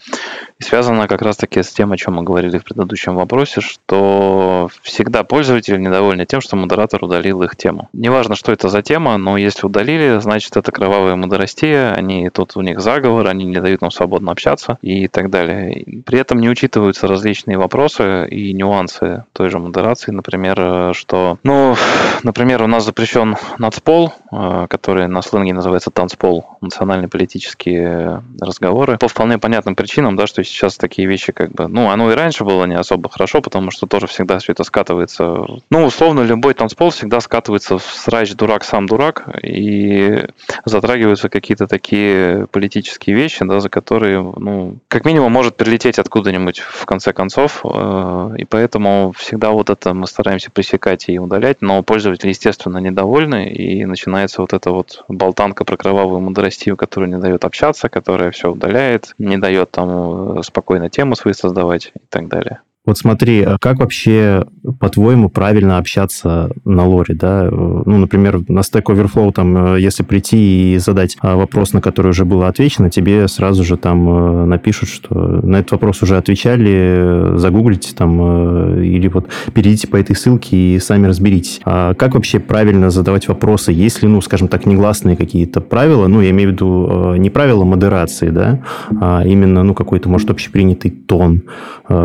И 0.61 0.63
связана 0.63 1.09
как 1.09 1.23
раз-таки 1.23 1.63
с 1.63 1.71
тем, 1.71 1.93
о 1.93 1.97
чем 1.97 2.15
мы 2.15 2.23
говорили 2.23 2.59
в 2.59 2.65
предыдущем 2.65 3.15
вопросе, 3.15 3.63
что 3.63 4.69
всегда 4.83 5.25
пользователи 5.25 5.79
недовольны 5.79 6.27
тем, 6.27 6.43
что 6.43 6.57
модератор 6.57 7.03
удалил 7.03 7.43
их 7.43 7.57
тему. 7.57 7.89
Неважно, 7.95 8.37
что 8.37 8.53
это 8.53 8.69
за 8.69 8.83
тема, 8.83 9.17
но 9.17 9.39
если 9.39 9.67
удалили, 9.67 10.19
значит, 10.21 10.59
это 10.59 10.71
кровавые 10.71 11.17
модерастия, 11.17 11.93
они 11.93 12.29
тут 12.29 12.57
у 12.57 12.61
них 12.61 12.81
заговор, 12.81 13.27
они 13.29 13.47
не 13.47 13.61
дают 13.61 13.81
нам 13.81 13.91
свободно 13.91 14.31
общаться 14.31 14.79
и 14.83 15.09
так 15.09 15.31
далее. 15.31 16.03
При 16.05 16.19
этом 16.19 16.39
не 16.39 16.51
учитываются 16.51 17.07
различные 17.07 17.57
вопросы 17.57 18.29
и 18.29 18.53
нюансы 18.53 19.25
той 19.33 19.49
же 19.49 19.59
модерации, 19.59 20.13
например, 20.13 20.95
что, 20.95 21.39
ну, 21.43 21.77
например, 22.23 22.63
у 22.63 22.67
нас 22.67 22.85
запрещен 22.85 23.37
нацпол, 23.59 24.13
э, 24.31 24.67
который 24.69 25.14
на 25.15 25.23
сленге 25.23 25.55
называется 25.55 25.91
танцпол, 25.91 26.59
национальные 26.61 27.09
политические 27.09 28.23
разговоры, 28.41 28.99
по 28.99 29.09
вполне 29.09 29.39
понятным 29.39 29.77
причинам, 29.77 30.17
да, 30.17 30.27
что 30.27 30.43
сейчас 30.45 30.77
такие 30.77 31.09
вещи 31.09 31.33
как 31.33 31.53
бы, 31.53 31.69
ну, 31.69 31.91
оно 31.91 32.11
и 32.11 32.15
раньше 32.15 32.45
было 32.45 32.65
не 32.65 32.75
особо 32.75 33.09
хорошо, 33.09 33.41
потому 33.41 33.71
что 33.71 33.87
тоже 33.87 34.07
всегда 34.09 34.39
все 34.39 34.53
это 34.53 34.65
скатывается, 34.65 35.47
ну, 35.71 35.85
условно, 35.85 36.21
любой 36.21 36.55
танцпол 36.55 36.91
всегда 36.91 37.21
скатывается 37.21 37.79
в 37.79 37.83
срач 37.83 38.35
дурак, 38.35 38.65
сам 38.65 38.87
дурак, 38.87 39.29
и 39.43 40.27
затрагиваются 40.65 41.29
какие-то 41.29 41.67
такие 41.67 42.47
политические 42.49 43.17
вещи, 43.17 43.45
да, 43.45 43.61
за 43.61 43.69
которые, 43.69 44.21
ну, 44.21 44.79
как 44.89 45.05
минимум 45.05 45.33
может 45.33 45.57
прилететь 45.57 45.99
откуда-нибудь 45.99 46.59
в 46.59 46.85
конце 46.85 47.13
концов, 47.13 47.61
э, 47.65 48.35
и 48.39 48.45
поэтому 48.45 49.15
всегда 49.17 49.51
вот 49.51 49.71
это 49.71 49.95
мы 49.95 50.09
стараемся 50.09 50.51
пресекать 50.51 51.09
и 51.09 51.19
удалять, 51.19 51.63
но 51.63 51.83
пользователи, 51.85 52.31
естественно, 52.31 52.79
недовольны, 52.79 53.49
и 53.49 53.85
начинается 53.85 54.41
вот 54.41 54.53
это 54.53 54.65
это 54.65 54.71
болтанка 55.09 55.65
про 55.65 55.77
кровавую 55.77 56.21
мудростию, 56.21 56.77
которая 56.77 57.11
не 57.11 57.19
дает 57.19 57.45
общаться, 57.45 57.89
которая 57.89 58.31
все 58.31 58.51
удаляет, 58.51 59.15
не 59.19 59.37
дает 59.37 59.71
там 59.71 60.39
э, 60.39 60.43
спокойно 60.43 60.91
тему 60.91 61.17
свои 61.17 61.35
создавать 61.35 61.93
и 61.95 62.07
так 62.09 62.29
далее. 62.29 62.61
Вот 62.87 62.99
смотри, 62.99 63.41
а 63.41 63.57
как 63.59 63.79
вообще, 63.79 64.45
по-твоему, 64.79 65.31
правильно 65.31 65.79
общаться 65.79 66.51
на 66.67 66.85
лоре, 66.85 67.15
да? 67.15 67.49
Ну, 67.51 67.97
например, 67.97 68.43
на 68.49 68.61
Stack 68.61 68.85
Overflow, 68.85 69.33
там, 69.33 69.77
э, 69.77 69.81
если 69.81 70.03
прийти 70.03 70.75
и 70.75 70.79
задать 70.79 71.17
а, 71.21 71.37
вопрос, 71.37 71.73
на 71.73 71.81
который 71.81 72.09
уже 72.09 72.27
было 72.27 72.47
отвечено, 72.47 72.91
тебе 72.91 73.27
сразу 73.27 73.65
же 73.65 73.79
там 73.79 74.07
э, 74.07 74.45
напишут, 74.45 74.91
что 74.91 75.15
на 75.15 75.57
этот 75.57 75.73
вопрос 75.73 76.03
уже 76.03 76.19
отвечали, 76.19 77.39
загуглите 77.39 77.95
там, 77.95 78.21
э, 78.21 78.85
или 78.85 79.09
вот 79.09 79.29
перейдите 79.55 79.89
по 79.89 79.97
этой 79.97 80.15
ссылке 80.15 80.55
и 80.55 80.79
сами 80.79 81.07
разберитесь. 81.07 81.63
А 81.65 81.95
как 81.95 82.15
вообще 82.15 82.39
правильно 82.39 82.91
задавать 82.91 83.29
вопросы? 83.29 83.73
Есть 83.73 84.03
ли, 84.03 84.09
ну, 84.09 84.21
скажем 84.21 84.49
так, 84.49 84.67
негласные 84.67 85.17
какие-то 85.17 85.63
правила? 85.63 86.07
Ну, 86.07 86.21
я 86.21 86.31
имею 86.33 86.51
в 86.51 86.53
виду 86.53 87.15
не 87.15 87.31
правила 87.31 87.65
модерации, 87.65 88.29
да, 88.29 88.61
а 89.01 89.23
именно, 89.25 89.63
ну, 89.63 89.73
какой-то, 89.73 90.11
может, 90.11 90.31
общепринятый 90.31 90.91
тон, 90.91 91.45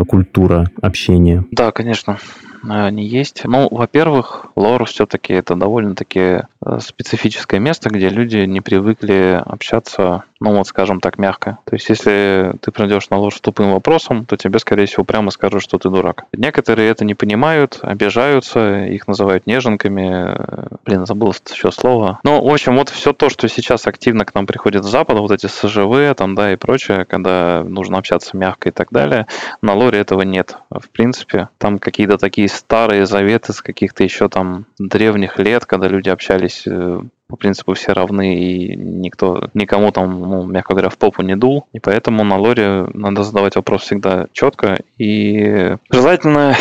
культура 0.06 0.69
общения? 0.80 1.44
Да, 1.50 1.72
конечно 1.72 2.18
они 2.68 3.04
есть. 3.04 3.42
Ну, 3.44 3.68
во-первых, 3.70 4.46
лор 4.56 4.84
все-таки 4.84 5.32
это 5.32 5.54
довольно-таки 5.54 6.20
э, 6.20 6.78
специфическое 6.80 7.60
место, 7.60 7.90
где 7.90 8.08
люди 8.08 8.38
не 8.38 8.60
привыкли 8.60 9.42
общаться 9.44 10.24
ну 10.40 10.56
вот 10.56 10.66
скажем 10.66 11.00
так, 11.00 11.18
мягко. 11.18 11.58
То 11.64 11.76
есть, 11.76 11.88
если 11.90 12.54
ты 12.62 12.72
придешь 12.72 13.10
на 13.10 13.18
ложь 13.18 13.36
с 13.36 13.40
тупым 13.40 13.72
вопросом, 13.72 14.24
то 14.24 14.36
тебе, 14.36 14.58
скорее 14.58 14.86
всего, 14.86 15.04
прямо 15.04 15.30
скажут, 15.30 15.62
что 15.62 15.78
ты 15.78 15.90
дурак. 15.90 16.24
Некоторые 16.32 16.90
это 16.90 17.04
не 17.04 17.14
понимают, 17.14 17.78
обижаются, 17.82 18.86
их 18.86 19.06
называют 19.06 19.46
неженками. 19.46 20.78
Блин, 20.86 21.04
забыл 21.04 21.34
еще 21.52 21.70
слово. 21.70 22.20
Ну, 22.24 22.42
в 22.42 22.52
общем, 22.52 22.76
вот 22.76 22.88
все 22.88 23.12
то, 23.12 23.28
что 23.28 23.48
сейчас 23.48 23.86
активно 23.86 24.24
к 24.24 24.34
нам 24.34 24.46
приходит 24.46 24.84
с 24.84 24.88
Запада, 24.88 25.20
вот 25.20 25.30
эти 25.30 25.46
СЖВ 25.46 26.16
там, 26.16 26.34
да, 26.34 26.52
и 26.52 26.56
прочее, 26.56 27.04
когда 27.04 27.62
нужно 27.62 27.98
общаться 27.98 28.36
мягко 28.36 28.70
и 28.70 28.72
так 28.72 28.88
далее, 28.90 29.26
на 29.60 29.74
лоре 29.74 29.98
этого 29.98 30.22
нет. 30.22 30.56
В 30.70 30.88
принципе, 30.88 31.50
там 31.58 31.78
какие-то 31.78 32.16
такие 32.16 32.48
старые 32.50 33.06
заветы 33.06 33.52
с 33.52 33.62
каких-то 33.62 34.04
еще 34.04 34.28
там 34.28 34.66
древних 34.78 35.38
лет, 35.38 35.66
когда 35.66 35.88
люди 35.88 36.08
общались 36.08 36.64
э, 36.66 37.00
по 37.30 37.36
принципу 37.36 37.74
все 37.74 37.92
равны, 37.92 38.36
и 38.36 38.76
никто, 38.76 39.48
никому 39.54 39.92
там, 39.92 40.20
ну, 40.20 40.44
мягко 40.44 40.74
говоря, 40.74 40.88
в 40.88 40.98
попу 40.98 41.22
не 41.22 41.36
дул. 41.36 41.66
И 41.72 41.78
поэтому 41.78 42.24
на 42.24 42.36
лоре 42.36 42.86
надо 42.92 43.22
задавать 43.22 43.56
вопрос 43.56 43.82
всегда 43.82 44.26
четко 44.32 44.80
и 44.98 45.76
желательно 45.90 46.56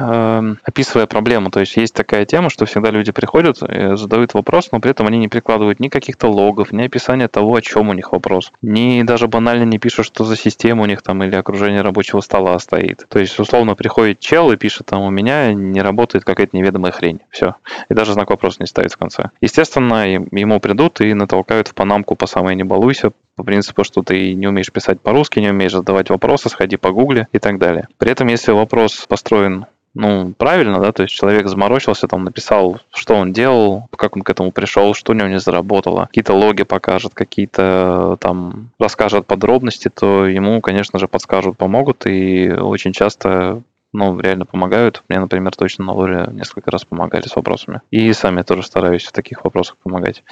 э, 0.00 0.54
описывая 0.62 1.06
проблему. 1.06 1.50
То 1.50 1.60
есть 1.60 1.76
есть 1.76 1.94
такая 1.94 2.24
тема, 2.26 2.48
что 2.50 2.64
всегда 2.64 2.90
люди 2.90 3.12
приходят, 3.12 3.58
э, 3.60 3.96
задают 3.96 4.34
вопрос, 4.34 4.70
но 4.70 4.80
при 4.80 4.92
этом 4.92 5.06
они 5.06 5.18
не 5.18 5.28
прикладывают 5.28 5.80
ни 5.80 5.88
каких-то 5.88 6.28
логов, 6.28 6.72
ни 6.72 6.82
описания 6.82 7.28
того, 7.28 7.56
о 7.56 7.62
чем 7.62 7.88
у 7.88 7.92
них 7.92 8.12
вопрос. 8.12 8.52
Ни 8.62 9.02
даже 9.02 9.26
банально 9.26 9.64
не 9.64 9.78
пишут, 9.78 10.06
что 10.06 10.24
за 10.24 10.36
система 10.36 10.82
у 10.82 10.86
них 10.86 11.02
там 11.02 11.22
или 11.24 11.34
окружение 11.34 11.82
рабочего 11.82 12.20
стола 12.20 12.58
стоит. 12.60 13.06
То 13.08 13.18
есть, 13.18 13.38
условно, 13.38 13.74
приходит 13.74 14.20
чел 14.20 14.52
и 14.52 14.56
пишет 14.56 14.86
там, 14.86 15.02
у 15.02 15.10
меня 15.10 15.52
не 15.52 15.82
работает 15.82 16.24
какая-то 16.24 16.56
неведомая 16.56 16.92
хрень. 16.92 17.20
Все. 17.30 17.56
И 17.88 17.94
даже 17.94 18.12
знак 18.12 18.30
вопроса 18.30 18.58
не 18.60 18.66
ставит 18.66 18.92
в 18.92 18.96
конце. 18.96 19.30
Естественно, 19.40 20.03
ему 20.06 20.60
придут 20.60 21.00
и 21.00 21.14
натолкают 21.14 21.68
в 21.68 21.74
панамку 21.74 22.16
по 22.16 22.26
самой 22.26 22.56
не 22.56 22.64
балуйся, 22.64 23.12
по 23.36 23.42
принципу, 23.42 23.84
что 23.84 24.02
ты 24.02 24.34
не 24.34 24.46
умеешь 24.46 24.72
писать 24.72 25.00
по-русски, 25.00 25.40
не 25.40 25.50
умеешь 25.50 25.72
задавать 25.72 26.10
вопросы, 26.10 26.48
сходи 26.48 26.76
по 26.76 26.90
гугле 26.90 27.28
и 27.32 27.38
так 27.38 27.58
далее. 27.58 27.88
При 27.98 28.10
этом, 28.10 28.28
если 28.28 28.52
вопрос 28.52 29.06
построен 29.08 29.66
ну, 29.96 30.34
правильно, 30.36 30.80
да, 30.80 30.90
то 30.90 31.04
есть 31.04 31.14
человек 31.14 31.46
заморочился, 31.46 32.08
там, 32.08 32.24
написал, 32.24 32.80
что 32.92 33.14
он 33.14 33.32
делал, 33.32 33.88
как 33.96 34.16
он 34.16 34.22
к 34.22 34.30
этому 34.30 34.50
пришел, 34.50 34.92
что 34.92 35.12
у 35.12 35.14
него 35.14 35.28
не 35.28 35.38
заработало, 35.38 36.06
какие-то 36.06 36.34
логи 36.34 36.64
покажет, 36.64 37.14
какие-то 37.14 38.16
там 38.20 38.70
расскажет 38.80 39.26
подробности, 39.26 39.88
то 39.88 40.26
ему, 40.26 40.60
конечно 40.60 40.98
же, 40.98 41.06
подскажут, 41.06 41.56
помогут, 41.56 42.06
и 42.06 42.50
очень 42.50 42.92
часто 42.92 43.62
ну, 43.94 44.18
реально 44.18 44.44
помогают. 44.44 45.04
Мне, 45.08 45.20
например, 45.20 45.54
точно 45.54 45.84
на 45.84 45.92
лоре 45.92 46.28
несколько 46.32 46.70
раз 46.70 46.84
помогали 46.84 47.28
с 47.28 47.36
вопросами. 47.36 47.80
И 47.92 48.12
сами 48.12 48.42
тоже 48.42 48.64
стараюсь 48.64 49.04
в 49.04 49.12
таких 49.12 49.44
вопросах 49.44 49.76
помогать. 49.76 50.24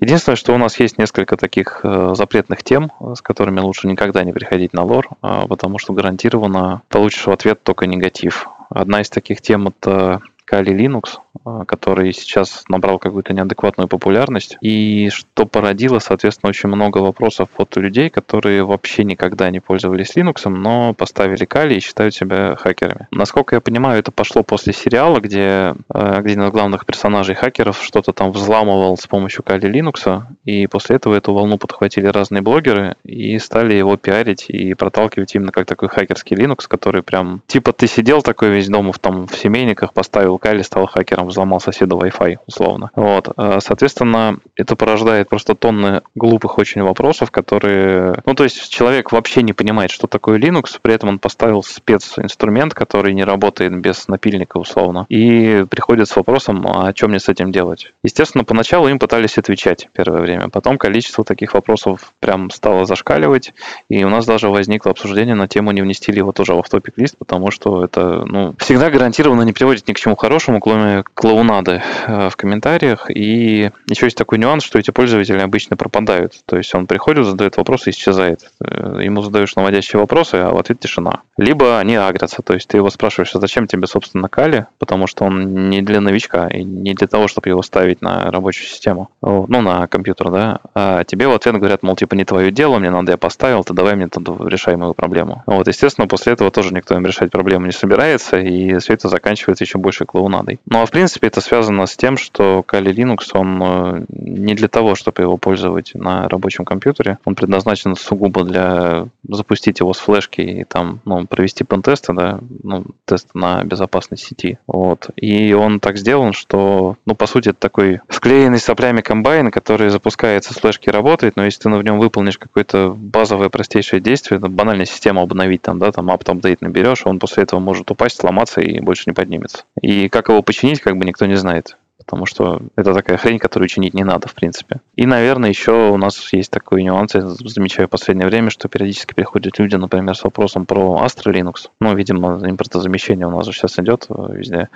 Единственное, 0.00 0.36
что 0.36 0.54
у 0.54 0.58
нас 0.58 0.80
есть 0.80 0.96
несколько 0.96 1.36
таких 1.36 1.80
э, 1.82 2.14
запретных 2.16 2.64
тем, 2.64 2.90
с 3.14 3.20
которыми 3.20 3.60
лучше 3.60 3.86
никогда 3.88 4.24
не 4.24 4.32
приходить 4.32 4.72
на 4.72 4.84
лор, 4.84 5.10
а, 5.20 5.46
потому 5.46 5.78
что 5.78 5.92
гарантированно 5.92 6.80
получишь 6.88 7.26
в 7.26 7.30
ответ 7.30 7.62
только 7.62 7.86
негатив. 7.86 8.48
Одна 8.70 9.02
из 9.02 9.10
таких 9.10 9.42
тем 9.42 9.68
это 9.68 10.22
Kali 10.50 10.74
Linux, 10.76 11.18
а, 11.44 11.64
который 11.64 12.12
сейчас 12.12 12.64
набрал 12.68 12.98
какую-то 12.98 13.32
неадекватную 13.32 13.86
популярность, 13.88 14.56
и 14.60 15.08
что 15.10 15.46
породило, 15.46 16.00
соответственно, 16.00 16.50
очень 16.50 16.68
много 16.68 16.98
вопросов 16.98 17.48
от 17.56 17.76
людей, 17.76 18.10
которые 18.10 18.64
вообще 18.64 19.04
никогда 19.04 19.50
не 19.50 19.60
пользовались 19.60 20.16
Linux, 20.16 20.48
но 20.48 20.92
поставили 20.94 21.46
Kali 21.46 21.76
и 21.76 21.80
считают 21.80 22.14
себя 22.14 22.56
хакерами. 22.56 23.06
Насколько 23.12 23.54
я 23.56 23.60
понимаю, 23.60 24.00
это 24.00 24.10
пошло 24.10 24.42
после 24.42 24.72
сериала, 24.72 25.20
где 25.20 25.74
а, 25.88 26.16
один 26.16 26.42
из 26.42 26.50
главных 26.50 26.84
персонажей 26.84 27.36
хакеров 27.36 27.80
что-то 27.82 28.12
там 28.12 28.32
взламывал 28.32 28.96
с 28.96 29.06
помощью 29.06 29.44
Kali 29.44 29.70
Linux, 29.70 30.22
и 30.44 30.66
после 30.66 30.96
этого 30.96 31.14
эту 31.14 31.32
волну 31.32 31.58
подхватили 31.58 32.06
разные 32.06 32.42
блогеры 32.42 32.96
и 33.04 33.38
стали 33.38 33.74
его 33.74 33.96
пиарить 33.96 34.46
и 34.48 34.74
проталкивать 34.74 35.34
именно 35.36 35.52
как 35.52 35.66
такой 35.66 35.88
хакерский 35.88 36.36
Linux, 36.36 36.66
который 36.66 37.02
прям, 37.04 37.42
типа 37.46 37.72
ты 37.72 37.86
сидел 37.86 38.22
такой 38.22 38.50
весь 38.50 38.68
дома 38.68 38.92
в, 38.92 38.98
там, 38.98 39.28
в 39.28 39.36
семейниках, 39.36 39.92
поставил 39.92 40.39
Кали, 40.40 40.62
стал 40.62 40.86
хакером, 40.86 41.28
взломал 41.28 41.60
соседа 41.60 41.94
Wi-Fi, 41.94 42.38
условно. 42.46 42.90
Вот. 42.96 43.28
Э, 43.36 43.58
соответственно, 43.62 44.38
это 44.56 44.74
порождает 44.74 45.28
просто 45.28 45.54
тонны 45.54 46.02
глупых 46.14 46.58
очень 46.58 46.82
вопросов, 46.82 47.30
которые... 47.30 48.16
Ну, 48.26 48.34
то 48.34 48.44
есть 48.44 48.70
человек 48.70 49.12
вообще 49.12 49.42
не 49.42 49.52
понимает, 49.52 49.90
что 49.90 50.06
такое 50.06 50.38
Linux, 50.38 50.78
при 50.80 50.94
этом 50.94 51.10
он 51.10 51.18
поставил 51.18 51.62
специнструмент, 51.62 52.74
который 52.74 53.14
не 53.14 53.24
работает 53.24 53.78
без 53.78 54.08
напильника, 54.08 54.56
условно, 54.56 55.06
и 55.08 55.64
приходит 55.70 56.08
с 56.08 56.16
вопросом, 56.16 56.66
а 56.66 56.92
что 56.94 57.08
мне 57.08 57.20
с 57.20 57.28
этим 57.28 57.52
делать? 57.52 57.92
Естественно, 58.02 58.44
поначалу 58.44 58.88
им 58.88 58.98
пытались 58.98 59.38
отвечать 59.38 59.88
первое 59.92 60.20
время, 60.20 60.48
потом 60.48 60.78
количество 60.78 61.24
таких 61.24 61.54
вопросов 61.54 62.12
прям 62.20 62.50
стало 62.50 62.86
зашкаливать, 62.86 63.52
и 63.88 64.02
у 64.04 64.08
нас 64.08 64.26
даже 64.26 64.48
возникло 64.48 64.90
обсуждение 64.90 65.34
на 65.34 65.48
тему, 65.48 65.70
не 65.72 65.82
внести 65.82 66.12
ли 66.12 66.18
его 66.18 66.32
тоже 66.32 66.54
в 66.54 66.58
автопик-лист, 66.58 67.16
потому 67.18 67.50
что 67.50 67.84
это, 67.84 68.24
ну, 68.24 68.54
всегда 68.58 68.90
гарантированно 68.90 69.42
не 69.42 69.52
приводит 69.52 69.86
ни 69.86 69.92
к 69.92 69.98
чему 69.98 70.16
хорошему, 70.16 70.29
хорошему, 70.30 70.60
кроме 70.60 71.02
клоунады 71.14 71.82
э, 72.06 72.28
в 72.30 72.36
комментариях. 72.36 73.10
И 73.10 73.72
еще 73.88 74.06
есть 74.06 74.16
такой 74.16 74.38
нюанс, 74.38 74.62
что 74.62 74.78
эти 74.78 74.92
пользователи 74.92 75.40
обычно 75.40 75.76
пропадают. 75.76 76.34
То 76.46 76.56
есть 76.56 76.72
он 76.72 76.86
приходит, 76.86 77.26
задает 77.26 77.56
вопросы 77.56 77.90
и 77.90 77.92
исчезает. 77.92 78.48
Э, 78.64 79.00
ему 79.02 79.22
задаешь 79.22 79.56
наводящие 79.56 79.98
вопросы, 79.98 80.36
а 80.36 80.50
в 80.50 80.56
ответ 80.56 80.78
тишина. 80.78 81.22
Либо 81.36 81.80
они 81.80 81.96
агрятся. 81.96 82.42
То 82.42 82.54
есть 82.54 82.68
ты 82.68 82.76
его 82.76 82.90
спрашиваешь, 82.90 83.34
а 83.34 83.40
зачем 83.40 83.66
тебе, 83.66 83.88
собственно, 83.88 84.28
Кали? 84.28 84.66
Потому 84.78 85.08
что 85.08 85.24
он 85.24 85.68
не 85.68 85.82
для 85.82 86.00
новичка 86.00 86.46
и 86.46 86.62
не 86.62 86.94
для 86.94 87.08
того, 87.08 87.26
чтобы 87.26 87.48
его 87.48 87.62
ставить 87.62 88.00
на 88.00 88.30
рабочую 88.30 88.68
систему. 88.68 89.10
Ну, 89.22 89.60
на 89.60 89.88
компьютер, 89.88 90.30
да. 90.30 90.60
А 90.74 91.02
тебе 91.02 91.26
в 91.26 91.32
ответ 91.32 91.56
говорят, 91.56 91.82
мол, 91.82 91.96
типа, 91.96 92.14
не 92.14 92.24
твое 92.24 92.52
дело, 92.52 92.78
мне 92.78 92.90
надо, 92.90 93.10
я 93.10 93.18
поставил, 93.18 93.64
ты 93.64 93.74
давай 93.74 93.96
мне 93.96 94.06
тут 94.06 94.28
решай 94.48 94.76
мою 94.76 94.94
проблему. 94.94 95.42
Вот, 95.46 95.66
естественно, 95.66 96.06
после 96.06 96.34
этого 96.34 96.52
тоже 96.52 96.72
никто 96.72 96.94
им 96.94 97.04
решать 97.04 97.32
проблему 97.32 97.66
не 97.66 97.72
собирается, 97.72 98.38
и 98.38 98.78
все 98.78 98.92
это 98.92 99.08
заканчивается 99.08 99.64
еще 99.64 99.78
больше 99.78 100.04
клоун 100.04 100.19
клоунадой. 100.20 100.60
Ну 100.66 100.82
а 100.82 100.86
в 100.86 100.90
принципе 100.90 101.28
это 101.28 101.40
связано 101.40 101.86
с 101.86 101.96
тем, 101.96 102.18
что 102.18 102.62
Kali 102.66 102.92
Linux, 102.92 103.30
он 103.32 103.62
э, 103.62 104.04
не 104.08 104.54
для 104.54 104.68
того, 104.68 104.94
чтобы 104.94 105.22
его 105.22 105.38
пользовать 105.38 105.92
на 105.94 106.28
рабочем 106.28 106.64
компьютере. 106.64 107.18
Он 107.24 107.34
предназначен 107.34 107.96
сугубо 107.96 108.44
для 108.44 109.06
запустить 109.26 109.80
его 109.80 109.94
с 109.94 109.98
флешки 109.98 110.40
и 110.42 110.64
там 110.64 111.00
ну, 111.04 111.26
провести 111.26 111.64
пентесты, 111.64 112.12
да, 112.12 112.40
ну, 112.62 112.84
тест 113.06 113.28
на 113.34 113.64
безопасность 113.64 114.24
сети. 114.24 114.58
Вот. 114.66 115.08
И 115.16 115.54
он 115.54 115.80
так 115.80 115.96
сделан, 115.96 116.34
что, 116.34 116.96
ну, 117.06 117.14
по 117.14 117.26
сути, 117.26 117.50
это 117.50 117.58
такой 117.58 118.00
склеенный 118.08 118.58
соплями 118.58 119.00
комбайн, 119.00 119.50
который 119.50 119.88
запускается 119.88 120.52
с 120.52 120.58
флешки 120.58 120.88
и 120.88 120.92
работает, 120.92 121.36
но 121.36 121.44
если 121.44 121.62
ты 121.62 121.70
в 121.70 121.82
нем 121.82 121.98
выполнишь 121.98 122.36
какое-то 122.36 122.94
базовое 122.96 123.48
простейшее 123.48 124.00
действие, 124.00 124.38
это 124.38 124.48
банальная 124.48 124.86
система 124.86 125.22
обновить 125.22 125.62
там, 125.62 125.78
да, 125.78 125.92
там 125.92 126.10
apt-update 126.10 126.58
наберешь, 126.60 127.06
он 127.06 127.18
после 127.18 127.44
этого 127.44 127.60
может 127.60 127.90
упасть, 127.90 128.20
сломаться 128.20 128.60
и 128.60 128.80
больше 128.80 129.04
не 129.06 129.12
поднимется. 129.12 129.64
И 129.80 130.09
как 130.10 130.28
его 130.28 130.42
починить, 130.42 130.80
как 130.80 130.96
бы 130.96 131.04
никто 131.04 131.26
не 131.26 131.36
знает 131.36 131.76
потому 132.00 132.26
что 132.26 132.60
это 132.76 132.94
такая 132.94 133.16
хрень, 133.16 133.38
которую 133.38 133.68
чинить 133.68 133.94
не 133.94 134.04
надо, 134.04 134.26
в 134.28 134.34
принципе. 134.34 134.80
И, 134.96 135.06
наверное, 135.06 135.50
еще 135.50 135.90
у 135.90 135.96
нас 135.96 136.32
есть 136.32 136.50
такой 136.50 136.82
нюанс, 136.82 137.14
я 137.14 137.22
замечаю 137.22 137.88
в 137.88 137.90
последнее 137.90 138.26
время, 138.26 138.50
что 138.50 138.68
периодически 138.68 139.14
приходят 139.14 139.58
люди, 139.58 139.76
например, 139.76 140.16
с 140.16 140.24
вопросом 140.24 140.66
про 140.66 141.02
Astra 141.04 141.32
Linux. 141.32 141.68
Ну, 141.80 141.94
видимо, 141.94 142.40
импортозамещение 142.48 143.26
у 143.26 143.30
нас 143.30 143.46
же 143.46 143.52
сейчас 143.52 143.78
идет 143.78 144.06
э, 144.08 144.14
везде. 144.30 144.68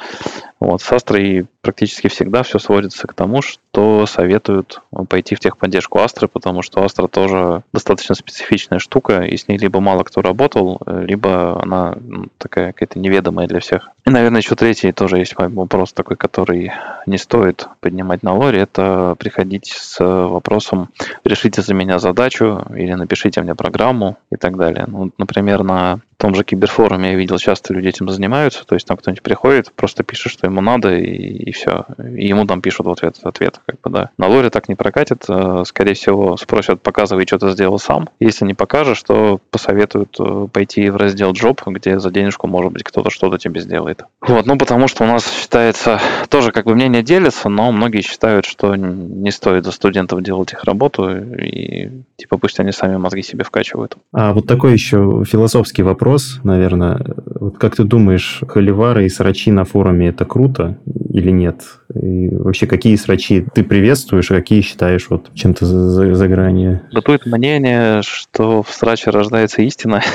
Вот, 0.60 0.82
с 0.82 0.92
Astra 0.92 1.46
практически 1.60 2.08
всегда 2.08 2.42
все 2.42 2.58
сводится 2.58 3.06
к 3.06 3.14
тому, 3.14 3.42
что 3.42 4.06
советуют 4.06 4.82
пойти 5.08 5.34
в 5.34 5.40
техподдержку 5.40 5.98
Astra, 5.98 6.28
потому 6.28 6.62
что 6.62 6.84
Astra 6.84 7.08
тоже 7.08 7.62
достаточно 7.72 8.14
специфичная 8.14 8.78
штука, 8.78 9.22
и 9.22 9.36
с 9.36 9.48
ней 9.48 9.58
либо 9.58 9.80
мало 9.80 10.04
кто 10.04 10.22
работал, 10.22 10.80
либо 10.86 11.60
она 11.62 11.96
такая 12.38 12.72
какая-то 12.72 12.98
неведомая 12.98 13.46
для 13.46 13.60
всех. 13.60 13.90
И, 14.06 14.10
наверное, 14.10 14.40
еще 14.40 14.54
третий 14.54 14.92
тоже 14.92 15.18
есть 15.18 15.34
вопрос 15.36 15.92
такой, 15.92 16.16
который 16.16 16.72
не 17.14 17.18
стоит 17.18 17.68
поднимать 17.80 18.24
на 18.24 18.34
лоре, 18.34 18.62
это 18.62 19.14
приходить 19.16 19.68
с 19.68 20.00
вопросом 20.00 20.90
«решите 21.22 21.62
за 21.62 21.72
меня 21.72 22.00
задачу» 22.00 22.64
или 22.74 22.92
«напишите 22.94 23.40
мне 23.40 23.54
программу» 23.54 24.16
и 24.32 24.36
так 24.36 24.56
далее. 24.56 24.84
Ну, 24.88 25.12
например, 25.16 25.62
на 25.62 26.00
том 26.16 26.34
же 26.34 26.44
киберфоруме 26.44 27.10
я 27.10 27.16
видел, 27.16 27.38
часто 27.38 27.74
люди 27.74 27.88
этим 27.88 28.08
занимаются, 28.08 28.64
то 28.66 28.74
есть 28.74 28.86
там 28.86 28.96
кто-нибудь 28.96 29.22
приходит, 29.22 29.72
просто 29.72 30.04
пишет, 30.04 30.32
что 30.32 30.46
ему 30.46 30.60
надо, 30.60 30.94
и, 30.94 31.04
и 31.04 31.52
все. 31.52 31.86
И 31.98 32.26
ему 32.26 32.46
там 32.46 32.60
пишут 32.60 32.86
в 32.86 32.90
ответ, 32.90 33.16
ответ 33.22 33.60
как 33.66 33.80
бы, 33.80 33.90
да. 33.90 34.10
На 34.18 34.28
лоре 34.28 34.50
так 34.50 34.68
не 34.68 34.74
прокатит, 34.74 35.24
э, 35.28 35.64
скорее 35.66 35.94
всего, 35.94 36.36
спросят, 36.36 36.82
показывай, 36.82 37.26
что 37.26 37.38
ты 37.38 37.50
сделал 37.50 37.78
сам. 37.78 38.08
Если 38.20 38.44
не 38.44 38.54
покажешь, 38.54 39.02
то 39.02 39.40
посоветуют 39.50 40.16
э, 40.18 40.48
пойти 40.52 40.88
в 40.90 40.96
раздел 40.96 41.32
Job, 41.32 41.60
где 41.66 41.98
за 41.98 42.10
денежку, 42.10 42.46
может 42.46 42.72
быть, 42.72 42.84
кто-то 42.84 43.10
что-то 43.10 43.38
тебе 43.38 43.60
сделает. 43.60 44.04
Вот, 44.20 44.46
ну, 44.46 44.56
потому 44.56 44.88
что 44.88 45.04
у 45.04 45.06
нас 45.06 45.30
считается, 45.30 46.00
тоже 46.28 46.52
как 46.52 46.66
бы 46.66 46.74
мнение 46.74 47.02
делится, 47.02 47.48
но 47.48 47.72
многие 47.72 48.02
считают, 48.02 48.44
что 48.44 48.76
не 48.76 49.30
стоит 49.30 49.64
за 49.64 49.72
студентов 49.72 50.22
делать 50.22 50.52
их 50.52 50.64
работу, 50.64 51.10
и 51.10 51.90
типа 52.16 52.38
пусть 52.38 52.60
они 52.60 52.72
сами 52.72 52.96
мозги 52.96 53.22
себе 53.22 53.44
вкачивают. 53.44 53.96
А 54.12 54.32
вот 54.32 54.46
такой 54.46 54.72
еще 54.72 55.24
философский 55.26 55.82
вопрос 55.82 56.03
вопрос, 56.04 56.40
наверное. 56.44 57.00
Вот 57.40 57.56
как 57.56 57.76
ты 57.76 57.84
думаешь, 57.84 58.42
холивары 58.46 59.06
и 59.06 59.08
срачи 59.08 59.50
на 59.50 59.64
форуме 59.64 60.08
это 60.08 60.26
круто 60.26 60.76
или 61.14 61.30
нет? 61.30 61.62
И 61.94 62.28
вообще, 62.28 62.66
какие 62.66 62.96
срачи 62.96 63.46
ты 63.54 63.64
приветствуешь, 63.64 64.30
а 64.30 64.34
какие 64.34 64.60
считаешь 64.60 65.06
вот 65.08 65.32
чем-то 65.34 65.64
за, 65.64 65.90
за, 65.90 66.14
за 66.14 66.28
гранью? 66.28 66.82
Бытует 66.92 67.24
мнение, 67.24 68.02
что 68.02 68.62
в 68.62 68.70
сраче 68.70 69.10
рождается 69.10 69.62
истина. 69.62 70.02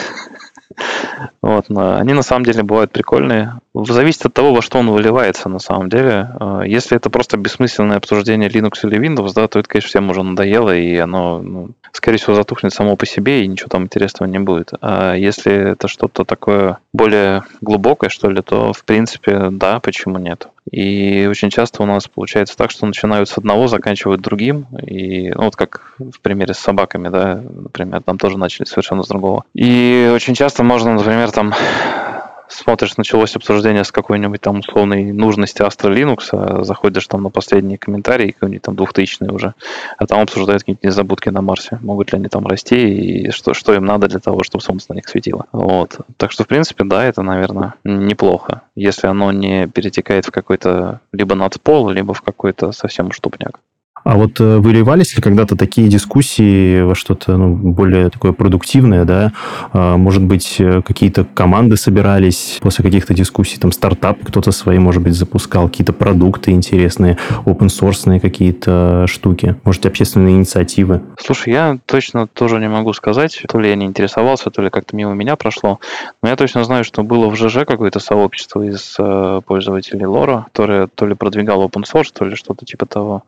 Вот, 1.42 1.66
они 1.70 2.14
на 2.14 2.22
самом 2.22 2.46
деле 2.46 2.64
бывают 2.64 2.92
прикольные. 2.92 3.54
Зависит 3.88 4.26
от 4.26 4.34
того, 4.34 4.54
во 4.54 4.62
что 4.62 4.80
он 4.80 4.90
выливается 4.90 5.50
на 5.50 5.60
самом 5.60 5.90
деле. 5.90 6.30
А, 6.40 6.62
если 6.62 6.98
это 6.98 7.10
просто 7.10 7.38
бессмысленное 7.38 7.98
обсуждение 7.98 8.50
Linux 8.50 8.80
или 8.84 9.00
Windows, 9.00 9.34
да, 9.34 9.48
то 9.48 9.60
это, 9.60 9.68
конечно, 9.68 9.90
всем 9.90 10.10
уже 10.10 10.24
надоело, 10.24 10.76
и 10.76 10.98
оно 10.98 11.42
ну, 11.42 11.70
скорее 11.92 12.18
всего, 12.18 12.36
затухнет 12.36 12.74
само 12.74 12.96
по 12.96 13.06
себе, 13.06 13.44
и 13.44 13.48
ничего 13.48 13.70
там 13.70 13.84
интересного 13.84 14.30
не 14.30 14.40
будет. 14.40 14.72
А 14.82 15.14
если 15.16 15.54
это 15.54 15.88
что-то 15.88 16.26
такое 16.26 16.78
более 16.94 17.44
глубокое, 17.62 18.10
что 18.10 18.30
ли, 18.30 18.42
то, 18.42 18.74
в 18.74 18.84
принципе, 18.84 19.50
да, 19.52 19.80
почему 19.80 20.18
нет? 20.18 20.48
И 20.72 21.28
очень 21.30 21.50
часто 21.50 21.82
у 21.82 21.86
нас 21.86 22.08
получается 22.08 22.56
так, 22.56 22.72
что 22.72 22.86
начинают 22.86 23.30
с 23.30 23.38
одного, 23.38 23.68
заканчивают 23.68 24.22
другим. 24.22 24.68
И 24.86 25.32
ну, 25.32 25.46
вот 25.46 25.56
как 25.56 25.94
в 25.98 26.20
примере 26.22 26.54
с 26.54 26.60
собаками, 26.60 27.10
да, 27.10 27.42
например, 27.44 28.04
там 28.04 28.18
тоже 28.18 28.38
начали 28.38 28.66
совершенно 28.66 29.04
с 29.04 29.08
другого. 29.08 29.46
И 29.56 30.12
очень 30.14 30.36
часто 30.36 30.64
можно, 30.64 30.94
например, 30.94 31.32
там 31.32 31.54
смотришь, 32.50 32.98
началось 32.98 33.36
обсуждение 33.36 33.84
с 33.84 33.92
какой-нибудь 33.92 34.42
там 34.42 34.60
условной 34.60 35.12
нужности 35.12 35.62
Astra 35.62 35.94
Linux, 35.94 36.30
а 36.32 36.64
заходишь 36.64 37.08
там 37.08 37.24
на 37.24 37.30
последние 37.30 37.78
комментарии, 37.78 38.32
какие-нибудь 38.32 38.62
там 38.62 38.76
двухтысячные 38.76 39.32
уже, 39.32 39.54
а 39.98 40.08
там 40.08 40.20
обсуждают 40.20 40.64
какие-нибудь 40.64 40.84
незабудки 40.84 41.30
на 41.30 41.42
Марсе. 41.42 41.80
Могут 41.82 42.12
ли 42.12 42.20
они 42.20 42.28
там 42.28 42.46
расти 42.46 42.78
и 42.78 43.32
что, 43.32 43.54
что 43.54 43.74
им 43.74 43.86
надо 43.86 44.08
для 44.08 44.20
того, 44.20 44.44
чтобы 44.44 44.64
солнце 44.64 44.88
на 44.90 44.96
них 44.96 45.08
светило. 45.08 45.46
Вот. 45.52 45.98
Так 46.18 46.32
что, 46.32 46.44
в 46.44 46.48
принципе, 46.48 46.84
да, 46.84 47.06
это, 47.06 47.22
наверное, 47.22 47.76
неплохо, 47.84 48.64
если 48.76 49.08
оно 49.08 49.32
не 49.32 49.68
перетекает 49.68 50.26
в 50.26 50.32
какой-то 50.32 51.02
либо 51.12 51.36
надпол, 51.36 51.90
либо 51.90 52.14
в 52.14 52.22
какой-то 52.22 52.72
совсем 52.72 53.12
штупняк. 53.12 53.60
А 54.04 54.16
вот 54.16 54.40
э, 54.40 54.58
выливались 54.58 55.16
ли 55.16 55.22
когда-то 55.22 55.56
такие 55.56 55.88
дискуссии 55.88 56.82
во 56.82 56.96
что-то 56.96 57.38
ну, 57.38 57.56
более 57.56 58.10
такое 58.10 58.32
продуктивное, 58.32 59.06
да? 59.06 59.34
А, 59.74 59.98
может 59.98 60.24
быть, 60.24 60.56
э, 60.60 60.82
какие-то 60.82 61.26
команды 61.26 61.78
собирались 61.78 62.60
после 62.62 62.84
каких-то 62.84 63.14
дискуссий, 63.14 63.58
там 63.58 63.72
стартап 63.72 64.20
кто-то 64.24 64.52
свои, 64.52 64.80
может 64.80 65.02
быть, 65.04 65.14
запускал, 65.14 65.68
какие-то 65.68 65.94
продукты 65.94 66.52
интересные, 66.52 67.18
open 67.46 67.68
source 67.68 68.20
какие-то 68.20 69.06
штуки, 69.08 69.56
может, 69.64 69.86
общественные 69.86 70.36
инициативы? 70.36 71.02
Слушай, 71.20 71.54
я 71.54 71.78
точно 71.86 72.28
тоже 72.28 72.60
не 72.60 72.70
могу 72.70 72.94
сказать, 72.94 73.44
то 73.48 73.60
ли 73.60 73.70
я 73.70 73.76
не 73.76 73.86
интересовался, 73.86 74.50
то 74.50 74.62
ли 74.62 74.70
как-то 74.70 74.96
мимо 74.96 75.14
меня 75.14 75.36
прошло, 75.36 75.80
но 76.22 76.30
я 76.30 76.36
точно 76.36 76.64
знаю, 76.64 76.84
что 76.84 77.04
было 77.04 77.28
в 77.30 77.36
ЖЖ 77.36 77.66
какое-то 77.66 78.00
сообщество 78.00 78.64
из 78.64 78.96
э, 78.98 79.42
пользователей 79.46 80.06
Лора, 80.06 80.46
которое 80.46 80.88
то 80.88 81.06
ли 81.06 81.16
продвигало 81.16 81.68
open 81.68 81.84
source, 81.84 82.12
то 82.14 82.26
ли 82.26 82.36
что-то 82.36 82.66
типа 82.66 82.86
того. 82.86 83.24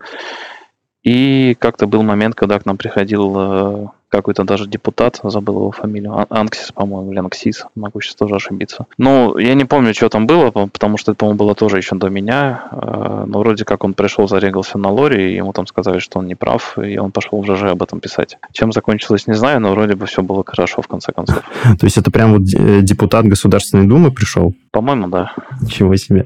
И 1.04 1.56
как-то 1.60 1.88
был 1.88 2.04
момент, 2.04 2.36
когда 2.36 2.60
к 2.60 2.66
нам 2.66 2.78
приходил 2.78 3.34
э, 3.38 3.88
какой-то 4.12 4.44
даже 4.44 4.68
депутат, 4.68 5.20
забыл 5.24 5.56
его 5.56 5.72
фамилию, 5.72 6.26
Анксис, 6.30 6.72
по-моему, 6.72 7.12
или 7.12 7.20
Анксис, 7.20 7.66
могу 7.76 8.02
сейчас 8.02 8.16
тоже 8.16 8.36
ошибиться. 8.36 8.86
Ну, 8.98 9.38
я 9.38 9.54
не 9.54 9.66
помню, 9.66 9.94
что 9.94 10.10
там 10.10 10.28
было, 10.28 10.52
потому 10.52 10.98
что 10.98 11.12
это, 11.12 11.20
по-моему, 11.20 11.40
было 11.40 11.56
тоже 11.56 11.78
еще 11.78 11.96
до 11.96 12.10
меня, 12.10 12.64
э, 12.72 13.24
но 13.28 13.40
вроде 13.40 13.64
как 13.64 13.84
он 13.84 13.94
пришел, 13.94 14.28
зарегался 14.28 14.78
на 14.78 14.90
лоре, 14.90 15.32
и 15.32 15.36
ему 15.36 15.54
там 15.54 15.66
сказали, 15.66 16.00
что 16.00 16.20
он 16.20 16.28
не 16.28 16.36
прав, 16.36 16.78
и 16.78 16.98
он 16.98 17.12
пошел 17.12 17.42
в 17.42 17.46
ЖЖ 17.46 17.64
об 17.64 17.82
этом 17.84 18.00
писать. 18.00 18.38
Чем 18.52 18.72
закончилось, 18.72 19.28
не 19.28 19.36
знаю, 19.36 19.62
но 19.62 19.72
вроде 19.72 19.96
бы 19.96 20.06
все 20.06 20.22
было 20.22 20.44
хорошо 20.46 20.82
в 20.82 20.88
конце 20.88 21.14
концов. 21.14 21.42
То 21.80 21.86
есть 21.86 21.98
это 21.98 22.12
прям 22.12 22.34
вот 22.34 22.44
э, 22.54 22.82
депутат 22.82 23.26
Государственной 23.26 23.88
Думы 23.88 24.12
пришел? 24.12 24.54
По-моему, 24.72 25.08
да. 25.08 25.32
Ничего 25.62 25.96
себе. 25.96 26.26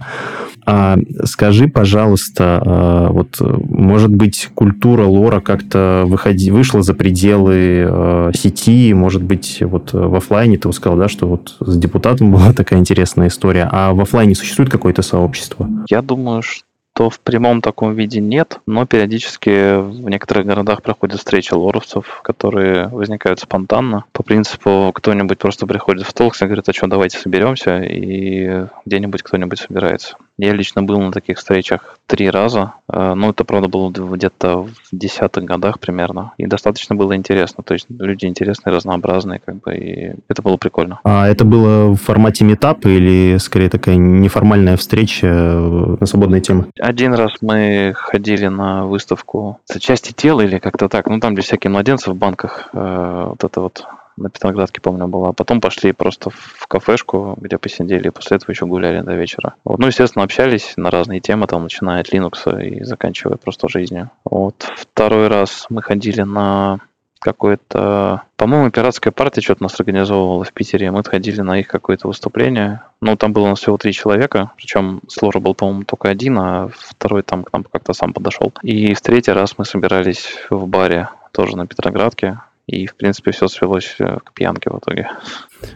А, 0.65 0.97
скажи, 1.23 1.67
пожалуйста, 1.67 2.61
а, 2.65 3.09
вот, 3.09 3.37
может 3.39 4.13
быть, 4.13 4.49
культура 4.55 5.05
лора 5.05 5.39
как-то 5.39 6.03
выходи, 6.07 6.49
вышла 6.49 6.81
за 6.81 6.93
пределы 6.93 7.74
а, 7.83 8.31
сети, 8.33 8.93
может 8.93 9.23
быть, 9.23 9.61
вот 9.61 9.93
в 9.93 10.15
офлайне 10.15 10.57
ты 10.57 10.71
сказал, 10.73 10.97
да, 10.97 11.07
что 11.07 11.27
вот 11.27 11.55
с 11.59 11.77
депутатом 11.77 12.31
была 12.33 12.53
такая 12.53 12.79
интересная 12.79 13.27
история, 13.27 13.67
а 13.71 13.93
в 13.93 14.01
офлайне 14.01 14.35
существует 14.35 14.71
какое-то 14.71 15.01
сообщество? 15.01 15.67
Я 15.89 16.01
думаю, 16.01 16.41
что 16.41 16.65
то 16.95 17.09
в 17.09 17.19
прямом 17.19 17.61
таком 17.61 17.93
виде 17.93 18.21
нет, 18.21 18.61
но 18.65 18.85
периодически 18.85 19.81
в 19.81 20.09
некоторых 20.09 20.45
городах 20.45 20.81
проходят 20.81 21.19
встречи 21.19 21.53
лоровцев, 21.53 22.21
которые 22.23 22.87
возникают 22.87 23.41
спонтанно. 23.41 24.05
По 24.13 24.23
принципу, 24.23 24.91
кто-нибудь 24.95 25.37
просто 25.37 25.67
приходит 25.67 26.07
в 26.07 26.13
толк 26.13 26.41
и 26.41 26.45
говорит, 26.45 26.69
а 26.69 26.73
что, 26.73 26.87
давайте 26.87 27.17
соберемся, 27.17 27.83
и 27.83 28.65
где-нибудь 28.85 29.23
кто-нибудь 29.23 29.59
собирается. 29.59 30.15
Я 30.37 30.53
лично 30.53 30.83
был 30.83 30.99
на 30.99 31.11
таких 31.11 31.37
встречах 31.37 31.97
три 32.07 32.29
раза. 32.29 32.73
Э, 32.91 33.13
ну, 33.15 33.29
это, 33.29 33.43
правда, 33.45 33.69
было 33.69 33.89
где-то 33.89 34.63
в 34.63 34.71
десятых 34.91 35.45
годах 35.45 35.79
примерно. 35.79 36.33
И 36.37 36.45
достаточно 36.45 36.95
было 36.95 37.15
интересно. 37.15 37.63
То 37.63 37.73
есть 37.73 37.87
люди 37.89 38.25
интересные, 38.25 38.73
разнообразные, 38.73 39.39
как 39.43 39.61
бы, 39.61 39.75
и 39.75 40.15
это 40.27 40.41
было 40.41 40.57
прикольно. 40.57 40.99
А 41.03 41.27
это 41.27 41.45
было 41.45 41.93
в 41.93 41.97
формате 41.97 42.43
метапа 42.43 42.87
или, 42.87 43.37
скорее, 43.37 43.69
такая 43.69 43.95
неформальная 43.95 44.75
встреча 44.75 45.27
э, 45.27 45.97
на 45.99 46.05
свободные 46.05 46.41
темы? 46.41 46.67
Один 46.79 47.13
раз 47.13 47.31
мы 47.41 47.93
ходили 47.95 48.47
на 48.47 48.85
выставку 48.85 49.59
части 49.79 50.11
тела 50.11 50.41
или 50.41 50.59
как-то 50.59 50.89
так. 50.89 51.07
Ну, 51.07 51.19
там, 51.19 51.33
где 51.33 51.43
всякие 51.43 51.71
младенцы 51.71 52.11
в 52.11 52.15
банках. 52.15 52.69
Э, 52.73 53.27
вот 53.29 53.43
это 53.43 53.61
вот 53.61 53.85
на 54.17 54.29
Петроградке, 54.29 54.81
помню, 54.81 55.07
была. 55.07 55.33
Потом 55.33 55.61
пошли 55.61 55.91
просто 55.91 56.29
в 56.29 56.67
кафешку, 56.67 57.35
где 57.39 57.57
посидели, 57.57 58.07
и 58.07 58.11
после 58.11 58.37
этого 58.37 58.51
еще 58.51 58.65
гуляли 58.65 59.01
до 59.01 59.13
вечера. 59.13 59.55
Вот. 59.63 59.79
Ну, 59.79 59.87
естественно, 59.87 60.23
общались 60.23 60.73
на 60.77 60.89
разные 60.89 61.19
темы, 61.19 61.47
там, 61.47 61.63
начиная 61.63 62.01
от 62.01 62.13
Linux 62.13 62.63
и 62.63 62.83
заканчивая 62.83 63.37
просто 63.37 63.69
жизнью. 63.69 64.09
Вот. 64.23 64.67
Второй 64.75 65.27
раз 65.27 65.65
мы 65.69 65.81
ходили 65.81 66.21
на 66.21 66.79
какое-то... 67.19 68.21
По-моему, 68.37 68.69
пиратская 68.69 69.11
партия 69.11 69.41
что-то 69.41 69.63
нас 69.63 69.79
организовывала 69.79 70.43
в 70.43 70.53
Питере. 70.53 70.91
Мы 70.91 71.03
ходили 71.03 71.41
на 71.41 71.59
их 71.59 71.67
какое-то 71.67 72.07
выступление. 72.07 72.81
Ну, 73.01 73.15
там 73.15 73.33
было 73.33 73.45
у 73.45 73.49
нас 73.49 73.59
всего 73.59 73.77
три 73.77 73.93
человека. 73.93 74.51
Причем 74.57 75.01
Слора 75.07 75.39
был, 75.39 75.55
по-моему, 75.55 75.85
только 75.85 76.09
один, 76.09 76.37
а 76.37 76.69
второй 76.71 77.23
там 77.23 77.43
к 77.43 77.51
нам 77.51 77.63
как-то 77.63 77.93
сам 77.93 78.13
подошел. 78.13 78.53
И 78.61 78.93
в 78.93 79.01
третий 79.01 79.31
раз 79.31 79.57
мы 79.57 79.65
собирались 79.65 80.27
в 80.51 80.67
баре 80.67 81.09
тоже 81.31 81.57
на 81.57 81.65
Петроградке. 81.65 82.39
И, 82.67 82.87
в 82.87 82.95
принципе, 82.95 83.31
все 83.31 83.47
свелось 83.47 83.95
э, 83.99 84.17
к 84.23 84.33
пьянке 84.33 84.69
в 84.69 84.79
итоге. 84.79 85.09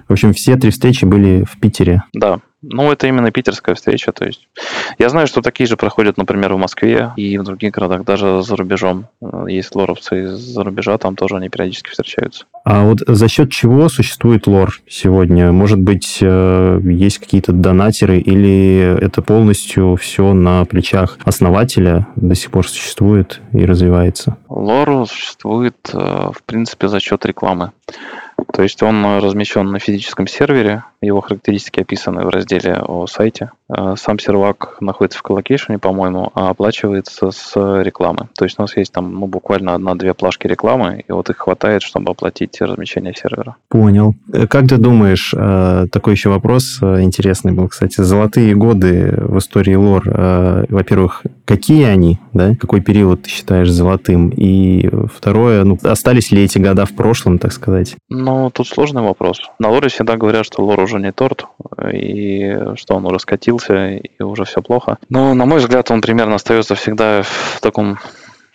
В 0.07 0.13
общем, 0.13 0.33
все 0.33 0.55
три 0.55 0.71
встречи 0.71 1.05
были 1.05 1.43
в 1.43 1.59
Питере. 1.59 2.03
Да. 2.13 2.39
Ну, 2.61 2.91
это 2.91 3.07
именно 3.07 3.31
питерская 3.31 3.75
встреча. 3.75 4.11
То 4.11 4.25
есть 4.25 4.47
я 4.97 5.09
знаю, 5.09 5.27
что 5.27 5.41
такие 5.41 5.65
же 5.65 5.77
проходят, 5.77 6.17
например, 6.17 6.53
в 6.53 6.57
Москве 6.57 7.11
и 7.15 7.37
в 7.37 7.43
других 7.43 7.71
городах, 7.71 8.03
даже 8.03 8.41
за 8.41 8.55
рубежом. 8.55 9.07
Э, 9.21 9.45
есть 9.47 9.73
лоровцы 9.75 10.23
из-за 10.23 10.63
рубежа, 10.63 10.97
там 10.97 11.15
тоже 11.15 11.37
они 11.37 11.49
периодически 11.49 11.89
встречаются. 11.89 12.45
А 12.65 12.83
вот 12.83 12.99
за 13.07 13.27
счет 13.29 13.51
чего 13.51 13.87
существует 13.87 14.45
лор 14.45 14.81
сегодня? 14.87 15.51
Может 15.51 15.79
быть, 15.79 16.19
э, 16.21 16.79
есть 16.83 17.19
какие-то 17.19 17.53
донатеры 17.53 18.19
или 18.19 18.97
это 19.01 19.21
полностью 19.21 19.95
все 19.95 20.33
на 20.33 20.65
плечах 20.65 21.17
основателя 21.23 22.07
до 22.17 22.35
сих 22.35 22.51
пор 22.51 22.67
существует 22.67 23.39
и 23.53 23.65
развивается? 23.65 24.35
Лор 24.49 25.07
существует, 25.07 25.77
э, 25.93 25.97
в 25.97 26.43
принципе, 26.45 26.89
за 26.89 26.99
счет 26.99 27.25
рекламы. 27.25 27.71
То 28.51 28.63
есть 28.63 28.81
он 28.83 29.05
размещен 29.19 29.71
на 29.71 29.79
физическом 29.79 30.27
сервере, 30.27 30.83
его 31.01 31.21
характеристики 31.21 31.79
описаны 31.79 32.25
в 32.25 32.29
разделе 32.29 32.75
о 32.75 33.07
сайте. 33.07 33.51
Э, 33.69 33.95
сам 33.97 34.19
сервак 34.19 34.77
находится 34.81 35.19
в 35.19 35.23
коллокейшене, 35.23 35.79
по-моему, 35.79 36.31
а 36.33 36.49
оплачивается 36.49 37.31
с 37.31 37.55
рекламы. 37.55 38.27
То 38.37 38.45
есть 38.45 38.59
у 38.59 38.61
нас 38.61 38.75
есть 38.75 38.91
там 38.91 39.13
ну, 39.13 39.27
буквально 39.27 39.75
одна-две 39.75 40.13
плашки 40.13 40.47
рекламы, 40.47 41.03
и 41.07 41.11
вот 41.11 41.29
их 41.29 41.37
хватает, 41.37 41.83
чтобы 41.83 42.11
оплатить 42.11 42.59
размещение 42.59 43.13
сервера. 43.13 43.55
Понял. 43.69 44.15
Э, 44.33 44.47
как 44.47 44.67
ты 44.67 44.77
думаешь, 44.77 45.33
э, 45.35 45.85
такой 45.91 46.13
еще 46.13 46.29
вопрос 46.29 46.79
интересный 46.81 47.53
был, 47.53 47.69
кстати, 47.69 48.01
золотые 48.01 48.55
годы 48.55 49.13
в 49.17 49.37
истории 49.37 49.75
лор, 49.75 50.03
во-первых, 50.05 51.23
какие 51.45 51.85
они, 51.85 52.19
да, 52.33 52.55
какой 52.55 52.81
период 52.81 53.23
ты 53.23 53.29
считаешь 53.29 53.69
золотым, 53.69 54.29
и 54.29 54.89
второе, 55.13 55.63
ну, 55.63 55.77
остались 55.83 56.31
ли 56.31 56.43
эти 56.43 56.57
года 56.57 56.85
в 56.85 56.93
прошлом, 56.93 57.39
так 57.39 57.53
сказать? 57.53 57.95
Ну, 58.09 58.28
тут 58.53 58.67
сложный 58.67 59.01
вопрос. 59.01 59.41
На 59.59 59.69
лоре 59.69 59.89
всегда 59.89 60.17
говорят, 60.17 60.45
что 60.45 60.63
лор 60.63 60.79
уже 60.79 60.99
не 60.99 61.11
торт, 61.11 61.45
и 61.91 62.57
что 62.75 62.95
он 62.95 63.05
уже 63.05 63.19
скатился, 63.19 63.97
и 63.97 64.21
уже 64.21 64.45
все 64.45 64.61
плохо. 64.61 64.97
Но, 65.09 65.33
на 65.33 65.45
мой 65.45 65.59
взгляд, 65.59 65.91
он 65.91 66.01
примерно 66.01 66.35
остается 66.35 66.75
всегда 66.75 67.21
в 67.23 67.59
таком 67.61 67.97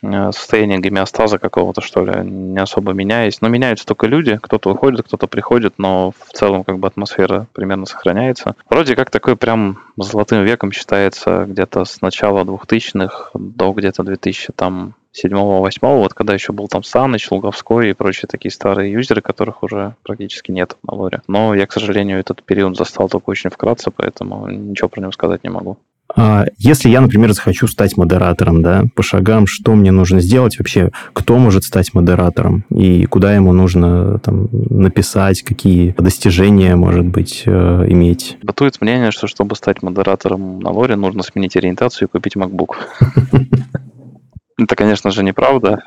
э, 0.03 0.33
состоянии 0.33 0.79
гомеостаза 0.79 1.39
какого-то, 1.39 1.81
что 1.81 2.05
ли, 2.05 2.29
не 2.29 2.59
особо 2.59 2.93
меняясь. 2.93 3.41
Но 3.41 3.49
меняются 3.49 3.87
только 3.87 4.07
люди, 4.07 4.39
кто-то 4.41 4.71
уходит, 4.71 5.07
кто-то 5.07 5.27
приходит, 5.27 5.75
но 5.79 6.13
в 6.13 6.33
целом 6.33 6.65
как 6.65 6.79
бы 6.79 6.89
атмосфера 6.89 7.47
примерно 7.53 7.87
сохраняется. 7.87 8.57
Вроде 8.69 8.97
как 8.97 9.11
такой 9.11 9.37
прям 9.37 9.79
золотым 9.97 10.45
веком 10.45 10.73
считается 10.73 11.45
где-то 11.47 11.85
с 11.85 12.01
начала 12.01 12.45
2000-х 12.45 13.31
до 13.35 13.73
где-то 13.73 14.03
2000 14.03 14.53
там 14.55 14.95
седьмого, 15.15 15.63
восьмого, 15.63 15.99
вот 15.99 16.15
когда 16.15 16.35
еще 16.35 16.53
был 16.53 16.69
там 16.69 16.83
Саныч, 16.83 17.31
Луговской 17.31 17.91
и 17.91 17.95
прочие 17.95 18.29
такие 18.29 18.51
старые 18.51 18.93
юзеры, 18.93 19.23
которых 19.23 19.63
уже 19.63 19.95
практически 20.03 20.51
нет 20.51 20.77
на 20.83 20.95
лоре. 20.95 21.23
Но 21.29 21.55
я, 21.55 21.67
к 21.67 21.73
сожалению, 21.73 22.19
этот 22.19 22.43
период 22.43 22.77
застал 22.77 23.09
только 23.09 23.31
очень 23.31 23.51
вкратце, 23.51 23.91
поэтому 23.91 24.49
ничего 24.49 24.89
про 24.89 25.01
него 25.01 25.13
сказать 25.13 25.45
не 25.45 25.51
могу. 25.51 25.79
А 26.17 26.45
если 26.59 26.91
я, 26.91 27.01
например, 27.01 27.33
захочу 27.33 27.67
стать 27.67 27.97
модератором, 27.97 28.63
да, 28.63 28.85
по 28.95 29.03
шагам, 29.03 29.47
что 29.47 29.75
мне 29.75 29.91
нужно 29.91 30.21
сделать 30.21 30.59
вообще? 30.59 30.91
Кто 31.13 31.39
может 31.39 31.65
стать 31.65 31.95
модератором? 31.95 32.65
И 32.71 33.07
куда 33.07 33.35
ему 33.35 33.53
нужно 33.53 34.19
там, 34.21 34.49
написать? 34.53 35.43
Какие 35.43 35.95
достижения, 35.99 36.77
может 36.77 37.07
быть, 37.07 37.43
э, 37.47 37.87
иметь? 37.89 38.37
Бытует 38.43 38.81
мнение, 38.81 39.11
что 39.11 39.27
чтобы 39.27 39.57
стать 39.57 39.83
модератором 39.83 40.61
на 40.61 40.71
лоре, 40.71 40.95
нужно 40.95 41.23
сменить 41.23 41.57
ориентацию 41.57 42.07
и 42.07 42.11
купить 42.11 42.37
MacBook. 42.37 42.75
Это, 44.59 44.77
конечно 44.77 45.11
же, 45.11 45.23
неправда. 45.23 45.83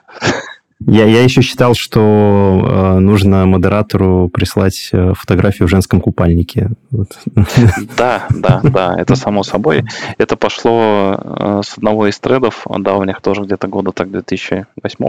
Я, 0.86 1.06
я 1.06 1.24
еще 1.24 1.42
считал, 1.42 1.74
что 1.74 2.62
э, 2.64 3.00
нужно 3.00 3.48
модератору 3.48 4.30
прислать 4.30 4.90
э, 4.92 5.14
фотографию 5.16 5.68
в 5.68 5.72
женском 5.72 6.00
купальнике. 6.00 6.70
Вот. 6.92 7.18
Да, 7.98 8.28
да, 8.30 8.62
да, 8.64 8.96
это 8.96 9.16
само 9.16 9.42
собой. 9.42 9.86
Это 10.20 10.38
пошло 10.38 11.18
э, 11.18 11.62
с 11.66 11.78
одного 11.78 12.08
из 12.08 12.20
тредов 12.20 12.68
давних, 12.70 13.22
тоже 13.22 13.42
где-то 13.42 13.68
года 13.68 13.92
так 13.92 14.12
2008 14.12 14.68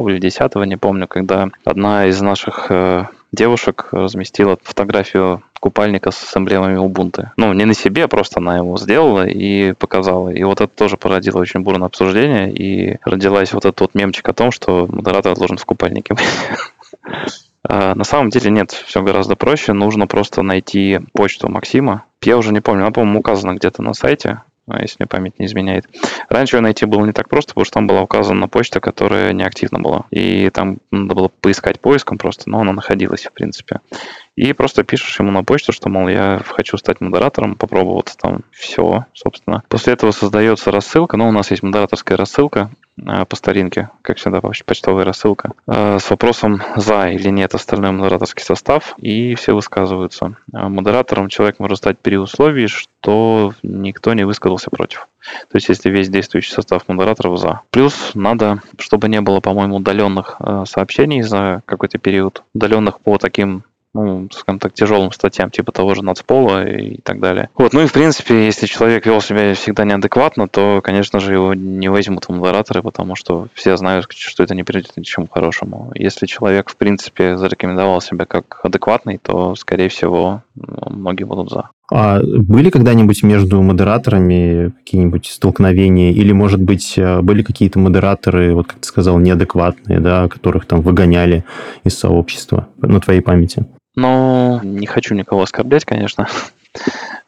или 0.08 0.18
2010, 0.18 0.54
не 0.66 0.76
помню, 0.78 1.06
когда 1.06 1.50
одна 1.66 2.06
из 2.06 2.18
наших 2.22 2.68
э, 2.70 3.04
девушек 3.32 3.88
разместила 3.92 4.58
фотографию 4.62 5.42
купальника 5.60 6.10
с 6.10 6.36
эмблемами 6.36 6.78
Ubuntu. 6.78 7.28
Ну, 7.36 7.52
не 7.52 7.64
на 7.64 7.74
себе, 7.74 8.08
просто 8.08 8.40
она 8.40 8.58
его 8.58 8.78
сделала 8.78 9.26
и 9.26 9.72
показала. 9.72 10.30
И 10.30 10.42
вот 10.44 10.60
это 10.60 10.74
тоже 10.74 10.96
породило 10.96 11.38
очень 11.40 11.60
бурное 11.60 11.86
обсуждение, 11.86 12.52
и 12.52 12.98
родилась 13.04 13.52
вот 13.52 13.64
этот 13.64 13.80
вот 13.80 13.94
мемчик 13.94 14.28
о 14.28 14.32
том, 14.32 14.50
что 14.50 14.86
модератор 14.90 15.34
должен 15.34 15.58
в 15.58 15.64
купальнике 15.64 16.14
быть. 16.14 16.24
А, 17.70 17.94
на 17.94 18.04
самом 18.04 18.30
деле 18.30 18.50
нет, 18.50 18.70
все 18.70 19.02
гораздо 19.02 19.36
проще. 19.36 19.74
Нужно 19.74 20.06
просто 20.06 20.42
найти 20.42 21.00
почту 21.12 21.48
Максима. 21.48 22.04
Я 22.22 22.38
уже 22.38 22.52
не 22.52 22.60
помню, 22.60 22.82
она, 22.82 22.92
по-моему, 22.92 23.18
указана 23.18 23.54
где-то 23.54 23.82
на 23.82 23.92
сайте. 23.92 24.40
А, 24.68 24.80
если 24.82 24.96
мне 24.98 25.06
память 25.06 25.38
не 25.38 25.46
изменяет. 25.46 25.86
Раньше 26.28 26.56
ее 26.56 26.60
найти 26.60 26.84
было 26.84 27.04
не 27.04 27.12
так 27.12 27.28
просто, 27.28 27.50
потому 27.50 27.64
что 27.64 27.74
там 27.74 27.86
была 27.86 28.02
указана 28.02 28.48
почта, 28.48 28.80
которая 28.80 29.32
неактивна 29.32 29.78
была. 29.80 30.04
И 30.10 30.50
там 30.50 30.78
надо 30.90 31.14
было 31.14 31.28
поискать 31.28 31.80
поиском 31.80 32.18
просто, 32.18 32.50
но 32.50 32.60
она 32.60 32.72
находилась, 32.72 33.24
в 33.24 33.32
принципе. 33.32 33.80
И 34.38 34.52
просто 34.52 34.84
пишешь 34.84 35.18
ему 35.18 35.32
на 35.32 35.42
почту, 35.42 35.72
что, 35.72 35.88
мол, 35.88 36.06
я 36.06 36.40
хочу 36.46 36.76
стать 36.76 37.00
модератором, 37.00 37.56
попробовать 37.56 38.14
там 38.22 38.42
все, 38.52 39.04
собственно. 39.12 39.64
После 39.68 39.94
этого 39.94 40.12
создается 40.12 40.70
рассылка, 40.70 41.16
но 41.16 41.28
у 41.28 41.32
нас 41.32 41.50
есть 41.50 41.64
модераторская 41.64 42.16
рассылка, 42.16 42.70
э, 43.04 43.24
по 43.24 43.34
старинке, 43.34 43.90
как 44.00 44.18
всегда, 44.18 44.40
почтовая 44.40 45.04
рассылка, 45.04 45.54
э, 45.66 45.98
с 45.98 46.08
вопросом 46.08 46.62
за 46.76 47.08
или 47.08 47.30
нет 47.30 47.52
остальной 47.56 47.90
модераторский 47.90 48.44
состав, 48.44 48.94
и 48.98 49.34
все 49.34 49.56
высказываются. 49.56 50.36
А 50.52 50.68
модератором 50.68 51.30
человек 51.30 51.58
может 51.58 51.78
стать 51.78 51.98
при 51.98 52.16
условии, 52.16 52.68
что 52.68 53.54
никто 53.64 54.14
не 54.14 54.22
высказался 54.22 54.70
против. 54.70 55.08
То 55.50 55.56
есть, 55.56 55.68
если 55.68 55.90
весь 55.90 56.10
действующий 56.10 56.52
состав 56.52 56.86
модераторов 56.86 57.40
за. 57.40 57.62
Плюс 57.70 58.12
надо, 58.14 58.62
чтобы 58.78 59.08
не 59.08 59.20
было, 59.20 59.40
по-моему, 59.40 59.78
удаленных 59.78 60.36
э, 60.38 60.62
сообщений 60.64 61.22
за 61.22 61.62
какой-то 61.66 61.98
период, 61.98 62.44
удаленных 62.54 63.00
по 63.00 63.18
таким 63.18 63.64
ну, 63.94 64.28
скажем 64.32 64.58
так, 64.58 64.72
тяжелым 64.72 65.12
статьям, 65.12 65.50
типа 65.50 65.72
того 65.72 65.94
же 65.94 66.02
нацпола 66.02 66.66
и 66.66 67.00
так 67.00 67.20
далее. 67.20 67.50
Вот, 67.54 67.72
ну 67.72 67.82
и 67.82 67.86
в 67.86 67.92
принципе, 67.92 68.46
если 68.46 68.66
человек 68.66 69.06
вел 69.06 69.20
себя 69.20 69.54
всегда 69.54 69.84
неадекватно, 69.84 70.48
то, 70.48 70.80
конечно 70.82 71.20
же, 71.20 71.32
его 71.32 71.54
не 71.54 71.88
возьмут 71.88 72.24
в 72.24 72.30
модераторы, 72.30 72.82
потому 72.82 73.16
что 73.16 73.48
все 73.54 73.76
знают, 73.76 74.06
что 74.10 74.42
это 74.42 74.54
не 74.54 74.64
приведет 74.64 74.96
ни 74.96 75.02
к 75.02 75.06
чему 75.06 75.28
хорошему. 75.28 75.92
Если 75.94 76.26
человек, 76.26 76.70
в 76.70 76.76
принципе, 76.76 77.36
зарекомендовал 77.36 78.00
себя 78.00 78.26
как 78.26 78.60
адекватный, 78.62 79.18
то, 79.18 79.54
скорее 79.54 79.88
всего, 79.88 80.42
многие 80.54 81.24
будут 81.24 81.50
за. 81.50 81.70
А 81.90 82.20
были 82.22 82.68
когда-нибудь 82.68 83.22
между 83.22 83.62
модераторами 83.62 84.72
какие-нибудь 84.78 85.26
столкновения? 85.26 86.12
Или, 86.12 86.32
может 86.32 86.60
быть, 86.60 86.94
э, 86.98 87.22
были 87.22 87.42
какие-то 87.42 87.78
модераторы, 87.78 88.54
вот 88.54 88.66
как 88.66 88.80
ты 88.80 88.86
сказал, 88.86 89.18
неадекватные, 89.18 89.98
да, 89.98 90.28
которых 90.28 90.66
там 90.66 90.82
выгоняли 90.82 91.44
из 91.84 91.98
сообщества 91.98 92.68
на 92.76 93.00
твоей 93.00 93.22
памяти? 93.22 93.66
Ну, 93.96 94.60
не 94.62 94.86
хочу 94.86 95.14
никого 95.14 95.42
оскорблять, 95.42 95.84
конечно. 95.84 96.28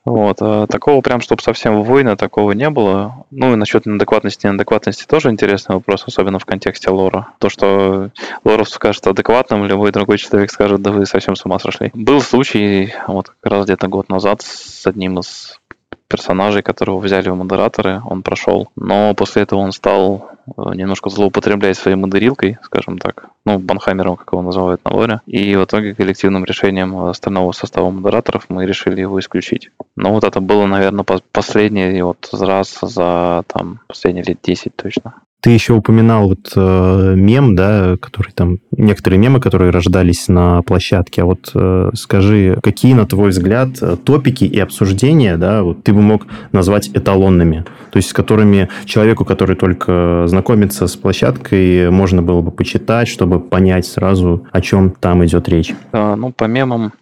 Вот. 0.04 0.38
А 0.40 0.66
такого 0.66 1.00
прям, 1.02 1.20
чтобы 1.20 1.42
совсем 1.42 1.82
войны, 1.82 2.16
такого 2.16 2.52
не 2.52 2.70
было. 2.70 3.26
Ну 3.30 3.52
и 3.52 3.56
насчет 3.56 3.86
неадекватности 3.86 4.46
и 4.46 4.48
неадекватности 4.48 5.06
тоже 5.06 5.30
интересный 5.30 5.76
вопрос, 5.76 6.04
особенно 6.06 6.38
в 6.38 6.46
контексте 6.46 6.90
лора. 6.90 7.28
То, 7.38 7.48
что 7.48 8.10
лоров 8.44 8.68
скажет 8.68 9.06
адекватным, 9.06 9.66
любой 9.66 9.92
другой 9.92 10.18
человек 10.18 10.50
скажет, 10.50 10.82
да 10.82 10.90
вы 10.90 11.06
совсем 11.06 11.36
с 11.36 11.44
ума 11.44 11.58
сошли. 11.58 11.90
Был 11.94 12.20
случай, 12.20 12.94
вот 13.06 13.32
как 13.40 13.52
раз 13.52 13.64
где-то 13.66 13.88
год 13.88 14.08
назад 14.08 14.42
с 14.42 14.86
одним 14.86 15.20
из 15.20 15.59
персонажей, 16.10 16.62
которого 16.62 16.98
взяли 16.98 17.28
в 17.30 17.36
модераторы, 17.36 18.02
он 18.04 18.22
прошел. 18.22 18.68
Но 18.76 19.14
после 19.14 19.42
этого 19.42 19.60
он 19.60 19.72
стал 19.72 20.30
э, 20.46 20.74
немножко 20.74 21.08
злоупотреблять 21.08 21.78
своей 21.78 21.96
модерилкой, 21.96 22.58
скажем 22.64 22.98
так, 22.98 23.26
ну, 23.46 23.58
банхаммером, 23.58 24.16
как 24.16 24.32
его 24.32 24.42
называют 24.42 24.84
на 24.84 24.92
лоре. 24.92 25.20
И 25.26 25.54
в 25.54 25.64
итоге 25.64 25.94
коллективным 25.94 26.44
решением 26.44 26.96
остального 26.96 27.52
состава 27.52 27.90
модераторов 27.90 28.46
мы 28.48 28.66
решили 28.66 29.00
его 29.00 29.20
исключить. 29.20 29.70
Но 29.96 30.12
вот 30.12 30.24
это 30.24 30.40
было, 30.40 30.66
наверное, 30.66 31.06
последний 31.32 32.02
вот 32.02 32.28
раз 32.32 32.78
за 32.82 33.44
там 33.46 33.80
последние 33.86 34.24
лет 34.24 34.38
10 34.42 34.74
точно. 34.74 35.14
Ты 35.40 35.50
еще 35.50 35.72
упоминал 35.72 36.28
вот 36.28 36.52
э, 36.54 37.14
мем, 37.16 37.56
да, 37.56 37.96
который 38.00 38.32
там 38.32 38.58
некоторые 38.72 39.18
мемы, 39.18 39.40
которые 39.40 39.70
рождались 39.70 40.28
на 40.28 40.60
площадке. 40.62 41.22
А 41.22 41.24
вот 41.24 41.50
э, 41.54 41.90
скажи, 41.94 42.58
какие, 42.62 42.92
на 42.92 43.06
твой 43.06 43.30
взгляд, 43.30 43.70
э, 43.80 43.96
топики 43.96 44.44
и 44.44 44.58
обсуждения, 44.58 45.38
да, 45.38 45.62
вот 45.62 45.82
ты 45.82 45.94
бы 45.94 46.02
мог 46.02 46.26
назвать 46.52 46.90
эталонными, 46.92 47.64
то 47.90 47.96
есть 47.96 48.10
с 48.10 48.12
которыми 48.12 48.68
человеку, 48.84 49.24
который 49.24 49.56
только 49.56 50.24
знакомится 50.26 50.86
с 50.86 50.96
площадкой, 50.96 51.90
можно 51.90 52.22
было 52.22 52.42
бы 52.42 52.50
почитать, 52.50 53.08
чтобы 53.08 53.40
понять 53.40 53.86
сразу, 53.86 54.46
о 54.52 54.60
чем 54.60 54.90
там 54.90 55.24
идет 55.24 55.48
речь. 55.48 55.74
А, 55.92 56.16
ну, 56.16 56.32
по 56.32 56.44
мемам 56.44 56.92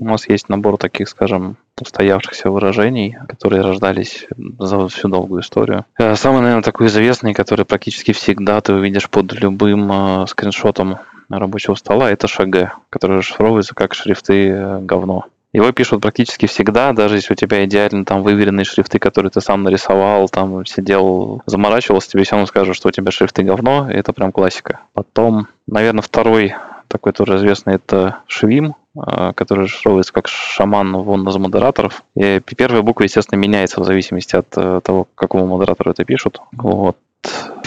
у 0.00 0.04
нас 0.04 0.28
есть 0.28 0.48
набор 0.48 0.78
таких, 0.78 1.08
скажем, 1.08 1.56
устоявшихся 1.80 2.50
выражений, 2.50 3.16
которые 3.28 3.62
рождались 3.62 4.26
за 4.58 4.88
всю 4.88 5.08
долгую 5.08 5.42
историю. 5.42 5.84
Э, 5.98 6.16
самый, 6.16 6.42
наверное, 6.42 6.62
такой 6.62 6.86
известный, 6.86 7.34
который 7.34 7.64
практически 7.64 8.12
всегда 8.12 8.60
ты 8.60 8.74
увидишь 8.74 9.08
под 9.10 9.32
любым 9.32 9.90
э, 9.92 10.26
скриншотом 10.28 10.98
рабочего 11.28 11.74
стола, 11.74 12.10
это 12.10 12.28
ШГ, 12.28 12.76
который 12.90 13.18
расшифровывается 13.18 13.74
как 13.74 13.94
шрифты 13.94 14.48
э, 14.48 14.78
говно. 14.80 15.26
Его 15.52 15.70
пишут 15.72 16.00
практически 16.00 16.46
всегда, 16.46 16.92
даже 16.94 17.16
если 17.16 17.34
у 17.34 17.36
тебя 17.36 17.64
идеально 17.66 18.06
там 18.06 18.22
выверенные 18.22 18.64
шрифты, 18.64 18.98
которые 18.98 19.30
ты 19.30 19.42
сам 19.42 19.62
нарисовал, 19.62 20.28
там 20.30 20.64
сидел, 20.64 21.42
заморачивался, 21.44 22.10
тебе 22.10 22.24
все 22.24 22.32
равно 22.32 22.46
скажут, 22.46 22.74
что 22.74 22.88
у 22.88 22.90
тебя 22.90 23.10
шрифты 23.10 23.42
говно, 23.42 23.90
и 23.90 23.94
это 23.94 24.14
прям 24.14 24.32
классика. 24.32 24.80
Потом, 24.94 25.48
наверное, 25.66 26.00
второй 26.00 26.54
такой 26.88 27.12
тоже 27.12 27.36
известный, 27.36 27.74
это 27.74 28.18
Швим, 28.26 28.74
который 28.94 29.64
расшифровывается 29.64 30.12
как 30.12 30.28
шаман 30.28 30.96
вон 30.96 31.28
из 31.28 31.36
модераторов. 31.36 32.02
И 32.14 32.40
первая 32.40 32.82
буква, 32.82 33.04
естественно, 33.04 33.38
меняется 33.38 33.80
в 33.80 33.84
зависимости 33.84 34.36
от 34.36 34.46
э, 34.56 34.80
того, 34.82 35.06
какому 35.14 35.46
модератору 35.46 35.92
это 35.92 36.04
пишут. 36.04 36.40
Вот. 36.52 36.96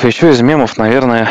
Еще 0.04 0.32
из 0.32 0.42
мемов, 0.42 0.78
наверное, 0.78 1.30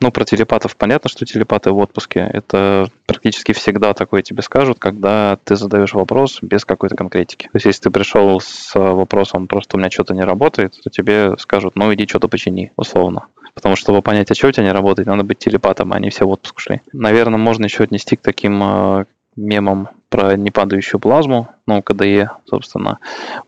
ну, 0.00 0.10
про 0.10 0.24
телепатов 0.24 0.76
понятно, 0.76 1.10
что 1.10 1.26
телепаты 1.26 1.70
в 1.70 1.78
отпуске. 1.78 2.20
Это 2.32 2.88
практически 3.04 3.52
всегда 3.52 3.92
такое 3.92 4.22
тебе 4.22 4.42
скажут, 4.42 4.78
когда 4.78 5.38
ты 5.44 5.56
задаешь 5.56 5.92
вопрос 5.92 6.38
без 6.40 6.64
какой-то 6.64 6.96
конкретики. 6.96 7.44
То 7.44 7.56
есть, 7.56 7.66
если 7.66 7.82
ты 7.82 7.90
пришел 7.90 8.40
с 8.40 8.74
вопросом, 8.74 9.46
просто 9.46 9.76
у 9.76 9.78
меня 9.78 9.90
что-то 9.90 10.14
не 10.14 10.22
работает, 10.22 10.74
то 10.82 10.90
тебе 10.90 11.36
скажут, 11.38 11.76
ну, 11.76 11.92
иди 11.92 12.06
что-то 12.06 12.28
почини, 12.28 12.72
условно. 12.76 13.26
Потому 13.54 13.76
что, 13.76 13.84
чтобы 13.84 14.02
понять, 14.02 14.30
а 14.30 14.34
что 14.34 14.48
у 14.48 14.52
тебя 14.52 14.64
не 14.64 14.72
работает, 14.72 15.06
надо 15.06 15.22
быть 15.22 15.38
телепатом, 15.38 15.92
а 15.92 15.96
они 15.96 16.10
все 16.10 16.26
в 16.26 16.30
отпуск 16.30 16.56
ушли. 16.56 16.80
Наверное, 16.92 17.38
можно 17.38 17.64
еще 17.64 17.84
отнести 17.84 18.16
к 18.16 18.22
таким 18.22 19.06
э, 19.36 19.40
мемам 19.40 19.95
про 20.16 20.34
непадающую 20.34 20.98
плазму, 20.98 21.48
ну, 21.66 21.82
КДЕ, 21.82 22.30
собственно, 22.48 23.00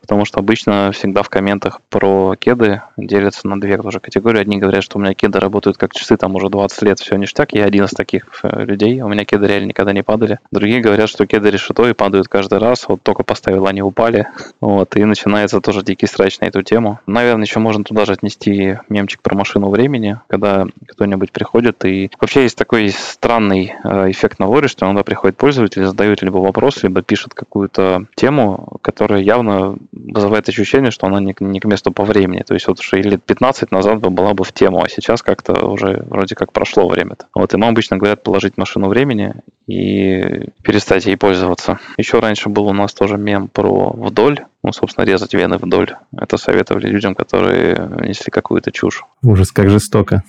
потому 0.03 0.27
что 0.27 0.41
обычно 0.41 0.91
всегда 0.93 1.23
в 1.23 1.31
комментах 1.31 1.81
про 1.89 2.35
кеды 2.39 2.83
делятся 2.99 3.49
на 3.49 3.59
две 3.59 3.79
тоже 3.79 4.01
категории. 4.01 4.41
Одни 4.41 4.59
говорят, 4.59 4.85
что 4.85 4.99
у 4.99 5.01
меня 5.01 5.15
кеды 5.15 5.41
работают 5.41 5.79
как 5.79 5.95
часы, 5.95 6.19
там 6.19 6.35
уже 6.35 6.51
20 6.51 6.83
лет, 6.83 6.99
все 6.99 7.17
ништяк, 7.17 7.55
я 7.55 7.65
один 7.65 7.85
из 7.85 7.93
таких 7.93 8.41
э, 8.43 8.65
людей, 8.65 9.01
у 9.01 9.09
меня 9.09 9.25
кеды 9.25 9.47
реально 9.47 9.69
никогда 9.69 9.95
не 9.95 10.03
падали. 10.03 10.41
Другие 10.51 10.81
говорят, 10.81 11.09
что 11.09 11.27
кеды 11.27 11.51
решето 11.51 11.89
и 11.89 11.95
падают 11.95 12.29
каждый 12.29 12.59
раз, 12.59 12.87
вот 12.87 13.03
только 13.03 13.23
поставил, 13.23 13.67
они 13.67 13.81
упали, 13.81 14.27
вот, 14.61 14.95
и 14.95 15.05
начинается 15.05 15.63
тоже 15.63 15.83
дикий 15.83 16.07
срач 16.07 16.39
на 16.41 16.47
эту 16.47 16.63
тему. 16.63 17.01
Наверное, 17.07 17.47
еще 17.47 17.61
можно 17.61 17.83
туда 17.83 18.05
же 18.05 18.13
отнести 18.13 18.79
мемчик 18.91 19.23
про 19.23 19.35
машину 19.35 19.71
времени, 19.71 20.19
когда 20.27 20.67
кто-нибудь 20.87 21.33
приходит, 21.33 21.83
и 21.87 22.11
вообще 22.21 22.43
есть 22.43 22.59
такой 22.59 22.91
странный 22.91 23.73
э, 23.85 24.11
эффект 24.11 24.39
на 24.39 24.49
лоре, 24.49 24.69
что 24.69 24.85
иногда 24.85 25.03
приходит 25.03 25.39
пользователь, 25.39 25.87
задает 25.87 26.21
либо 26.21 26.37
вопрос, 26.37 26.58
либо 26.83 27.03
пишет 27.03 27.35
какую-то 27.35 28.07
тему, 28.15 28.79
которая 28.83 29.21
явно 29.21 29.77
вызывает 29.93 30.49
ощущение, 30.49 30.91
что 30.91 31.07
она 31.07 31.21
не, 31.21 31.35
не 31.41 31.61
к 31.61 31.65
месту 31.65 31.93
по 31.93 32.05
времени. 32.05 32.43
То 32.43 32.55
есть 32.55 32.67
вот 32.67 32.81
уже 32.81 33.01
лет 33.03 33.23
15 33.25 33.71
назад 33.71 34.01
бы 34.01 34.11
была 34.11 34.35
бы 34.35 34.45
в 34.45 34.53
тему, 34.53 34.83
а 34.83 34.89
сейчас 34.89 35.23
как-то 35.23 35.67
уже 35.67 36.05
вроде 36.09 36.35
как 36.35 36.53
прошло 36.53 36.89
время-то. 36.89 37.27
Вот, 37.35 37.55
и 37.55 37.57
нам 37.57 37.71
обычно 37.71 37.97
говорят 37.97 38.23
положить 38.23 38.57
машину 38.57 38.89
времени 38.89 39.35
и 39.67 40.49
перестать 40.63 41.07
ей 41.07 41.17
пользоваться. 41.17 41.79
Еще 41.97 42.19
раньше 42.19 42.49
был 42.49 42.67
у 42.67 42.73
нас 42.73 42.95
тоже 42.95 43.17
мем 43.17 43.49
про 43.49 43.91
вдоль, 43.91 44.41
ну, 44.69 44.73
собственно, 44.73 45.07
резать 45.07 45.33
вены 45.33 45.57
вдоль. 45.57 45.97
Это 46.15 46.37
советовали 46.37 46.89
людям, 46.89 47.15
которые 47.15 47.75
несли 48.03 48.31
какую-то 48.31 48.71
чушь. 48.71 49.03
Ужас, 49.23 49.51
как 49.51 49.71
жестоко. 49.71 50.23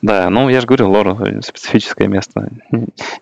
Да, 0.00 0.30
ну 0.30 0.48
я 0.48 0.60
же 0.62 0.66
говорю, 0.66 0.88
лор 0.88 1.14
специфическое 1.42 2.08
место. 2.08 2.48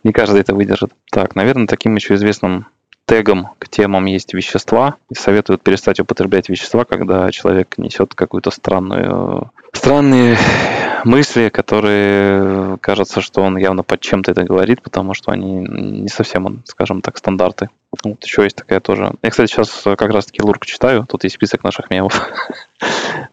Не 0.04 0.12
каждый 0.12 0.42
это 0.42 0.54
выдержит. 0.54 0.92
Так, 1.10 1.34
наверное, 1.34 1.66
таким 1.66 1.96
еще 1.96 2.14
известным 2.14 2.66
тегом 3.04 3.48
к 3.58 3.68
темам 3.68 4.04
есть 4.04 4.32
вещества. 4.32 4.94
И 5.10 5.14
советуют 5.14 5.62
перестать 5.62 5.98
употреблять 5.98 6.48
вещества, 6.48 6.84
когда 6.84 7.30
человек 7.32 7.78
несет 7.78 8.14
какую-то 8.14 8.52
странную 8.52 9.50
странные 9.72 10.36
мысли, 11.04 11.48
которые 11.48 12.78
кажется, 12.78 13.20
что 13.20 13.42
он 13.42 13.56
явно 13.56 13.82
под 13.82 14.00
чем-то 14.00 14.32
это 14.32 14.42
говорит, 14.42 14.82
потому 14.82 15.14
что 15.14 15.30
они 15.30 15.60
не 15.60 16.08
совсем, 16.08 16.62
скажем 16.66 17.00
так, 17.00 17.16
стандарты. 17.18 17.70
Вот 18.04 18.24
еще 18.24 18.44
есть 18.44 18.56
такая 18.56 18.80
тоже. 18.80 19.12
Я, 19.22 19.30
кстати, 19.30 19.50
сейчас 19.50 19.82
как 19.84 20.10
раз-таки 20.10 20.42
Лурк 20.42 20.66
читаю, 20.66 21.06
тут 21.08 21.24
есть 21.24 21.36
список 21.36 21.64
наших 21.64 21.90
мемов. 21.90 22.14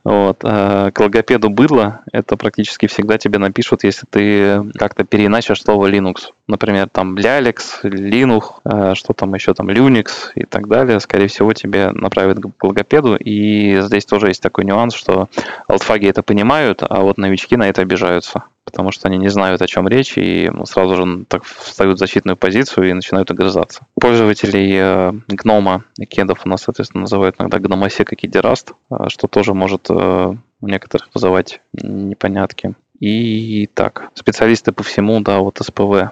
Вот. 0.06 0.40
А, 0.44 0.92
к 0.92 1.00
логопеду 1.00 1.50
быдло 1.50 2.02
это 2.12 2.38
практически 2.38 2.88
всегда 2.88 3.18
тебе 3.18 3.40
напишут, 3.40 3.84
если 3.84 4.06
ты 4.10 4.72
как-то 4.78 5.04
переиначишь 5.04 5.62
слово 5.62 5.90
Linux. 5.90 6.32
Например, 6.48 6.88
там 6.90 7.16
Lalix, 7.16 7.58
Linux, 7.84 8.44
а, 8.64 8.96
что 8.96 9.14
там 9.14 9.34
еще 9.34 9.54
там, 9.54 9.70
Lunix 9.70 10.08
и 10.36 10.46
так 10.46 10.68
далее. 10.68 11.00
Скорее 11.00 11.28
всего, 11.28 11.54
тебе 11.54 11.92
направят 11.92 12.40
к 12.58 12.64
логопеду. 12.64 13.16
И 13.16 13.80
здесь 13.82 14.06
тоже 14.06 14.28
есть 14.28 14.42
такой 14.42 14.66
нюанс, 14.66 14.94
что 14.94 15.30
алтфаги 15.68 16.08
это 16.08 16.24
понимают, 16.24 16.84
а 16.88 17.02
вот 17.02 17.18
новички 17.18 17.58
на 17.58 17.68
это 17.68 17.82
обижаются 17.82 18.44
потому 18.64 18.92
что 18.92 19.08
они 19.08 19.18
не 19.18 19.30
знают, 19.30 19.62
о 19.62 19.68
чем 19.68 19.88
речь, 19.88 20.18
и 20.18 20.50
сразу 20.66 20.96
же 20.96 21.26
так 21.26 21.44
встают 21.44 21.96
в 21.96 22.00
защитную 22.00 22.38
позицию 22.38 22.90
и 22.90 22.94
начинают 22.94 23.30
огрызаться. 23.32 23.86
Пользователей 24.00 24.78
э, 24.80 25.14
гнома 25.28 25.86
и 25.98 26.06
кедов 26.06 26.42
у 26.46 26.50
нас, 26.50 26.64
соответственно, 26.64 27.02
называют 27.02 27.36
иногда 27.40 27.60
гномосек 27.60 28.14
и 28.14 28.16
кедераст, 28.16 28.74
э, 28.90 29.10
что 29.10 29.28
тоже 29.28 29.54
может 29.54 29.88
э, 29.90 29.94
у 29.94 30.68
некоторых 30.68 31.10
вызывать 31.14 31.62
непонятки. 31.74 32.76
И 33.00 33.70
так, 33.74 34.12
специалисты 34.14 34.72
по 34.72 34.82
всему, 34.84 35.20
да, 35.20 35.40
вот 35.40 35.60
СПВ, 35.62 36.12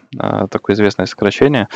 такое 0.49 0.75
известное 0.75 1.05
сокращение. 1.05 1.69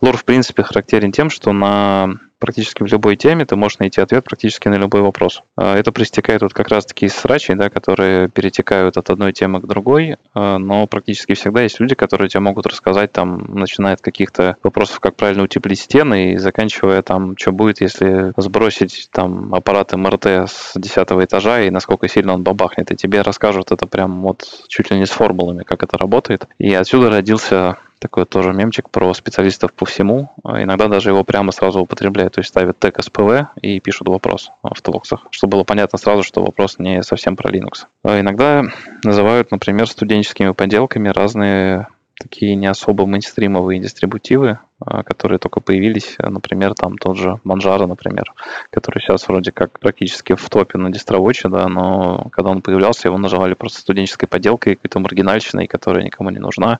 Лор, 0.00 0.16
в 0.16 0.24
принципе, 0.24 0.62
характерен 0.62 1.10
тем, 1.10 1.28
что 1.28 1.52
на 1.52 2.20
практически 2.40 2.82
в 2.82 2.86
любой 2.86 3.16
теме 3.16 3.44
ты 3.44 3.54
можешь 3.54 3.78
найти 3.78 4.00
ответ 4.00 4.24
практически 4.24 4.66
на 4.68 4.74
любой 4.74 5.02
вопрос. 5.02 5.42
А, 5.56 5.76
это 5.76 5.92
проистекает 5.92 6.42
вот 6.42 6.52
как 6.52 6.68
раз-таки 6.68 7.06
из 7.06 7.14
срачей, 7.14 7.54
да, 7.54 7.70
которые 7.70 8.28
перетекают 8.28 8.96
от 8.96 9.10
одной 9.10 9.32
темы 9.32 9.60
к 9.60 9.66
другой, 9.66 10.16
а, 10.34 10.58
но 10.58 10.86
практически 10.86 11.34
всегда 11.34 11.62
есть 11.62 11.78
люди, 11.78 11.94
которые 11.94 12.28
тебе 12.28 12.40
могут 12.40 12.66
рассказать, 12.66 13.12
там, 13.12 13.54
начиная 13.54 13.94
от 13.94 14.00
каких-то 14.00 14.56
вопросов, 14.62 14.98
как 15.00 15.14
правильно 15.14 15.44
утеплить 15.44 15.80
стены, 15.80 16.32
и 16.32 16.38
заканчивая 16.38 17.02
там, 17.02 17.36
что 17.36 17.52
будет, 17.52 17.80
если 17.80 18.32
сбросить 18.36 19.08
там 19.12 19.54
аппарат 19.54 19.92
МРТ 19.92 20.26
с 20.26 20.72
10 20.74 20.96
этажа, 21.24 21.60
и 21.62 21.70
насколько 21.70 22.08
сильно 22.08 22.34
он 22.34 22.42
бабахнет, 22.42 22.90
и 22.90 22.96
тебе 22.96 23.20
расскажут 23.22 23.70
это 23.70 23.86
прям 23.86 24.22
вот 24.22 24.64
чуть 24.68 24.90
ли 24.90 24.98
не 24.98 25.06
с 25.06 25.10
формулами, 25.10 25.62
как 25.62 25.82
это 25.82 25.98
работает. 25.98 26.46
И 26.58 26.72
отсюда 26.72 27.10
родился 27.10 27.76
такой 28.00 28.24
тоже 28.24 28.52
мемчик 28.52 28.90
про 28.90 29.14
специалистов 29.14 29.72
по 29.72 29.86
всему. 29.86 30.30
А 30.42 30.62
иногда 30.62 30.88
даже 30.88 31.10
его 31.10 31.22
прямо 31.22 31.52
сразу 31.52 31.80
употребляют, 31.80 32.34
то 32.34 32.40
есть 32.40 32.48
ставят 32.48 32.78
тег 32.78 33.00
СПВ 33.00 33.50
и 33.60 33.78
пишут 33.78 34.08
вопрос 34.08 34.50
в 34.62 34.82
твоксах, 34.82 35.26
чтобы 35.30 35.52
было 35.52 35.64
понятно 35.64 35.98
сразу, 35.98 36.22
что 36.24 36.42
вопрос 36.42 36.78
не 36.78 37.02
совсем 37.02 37.36
про 37.36 37.50
Linux. 37.50 37.84
А 38.02 38.18
иногда 38.18 38.64
называют, 39.04 39.50
например, 39.50 39.86
студенческими 39.86 40.50
поделками 40.52 41.08
разные 41.10 41.88
такие 42.18 42.54
не 42.54 42.66
особо 42.66 43.06
мейнстримовые 43.06 43.80
дистрибутивы, 43.80 44.58
которые 45.04 45.38
только 45.38 45.60
появились, 45.60 46.16
например, 46.18 46.74
там 46.74 46.96
тот 46.98 47.16
же 47.16 47.40
Manjaro, 47.44 47.86
например, 47.86 48.32
который 48.70 49.00
сейчас 49.00 49.28
вроде 49.28 49.52
как 49.52 49.78
практически 49.78 50.34
в 50.34 50.48
топе 50.48 50.78
на 50.78 50.90
дистровоче, 50.90 51.48
да, 51.48 51.68
но 51.68 52.28
когда 52.32 52.50
он 52.50 52.62
появлялся, 52.62 53.08
его 53.08 53.18
называли 53.18 53.54
просто 53.54 53.80
студенческой 53.80 54.26
поделкой, 54.26 54.76
какой-то 54.76 55.00
маргинальщиной, 55.00 55.66
которая 55.66 56.04
никому 56.04 56.30
не 56.30 56.38
нужна. 56.38 56.78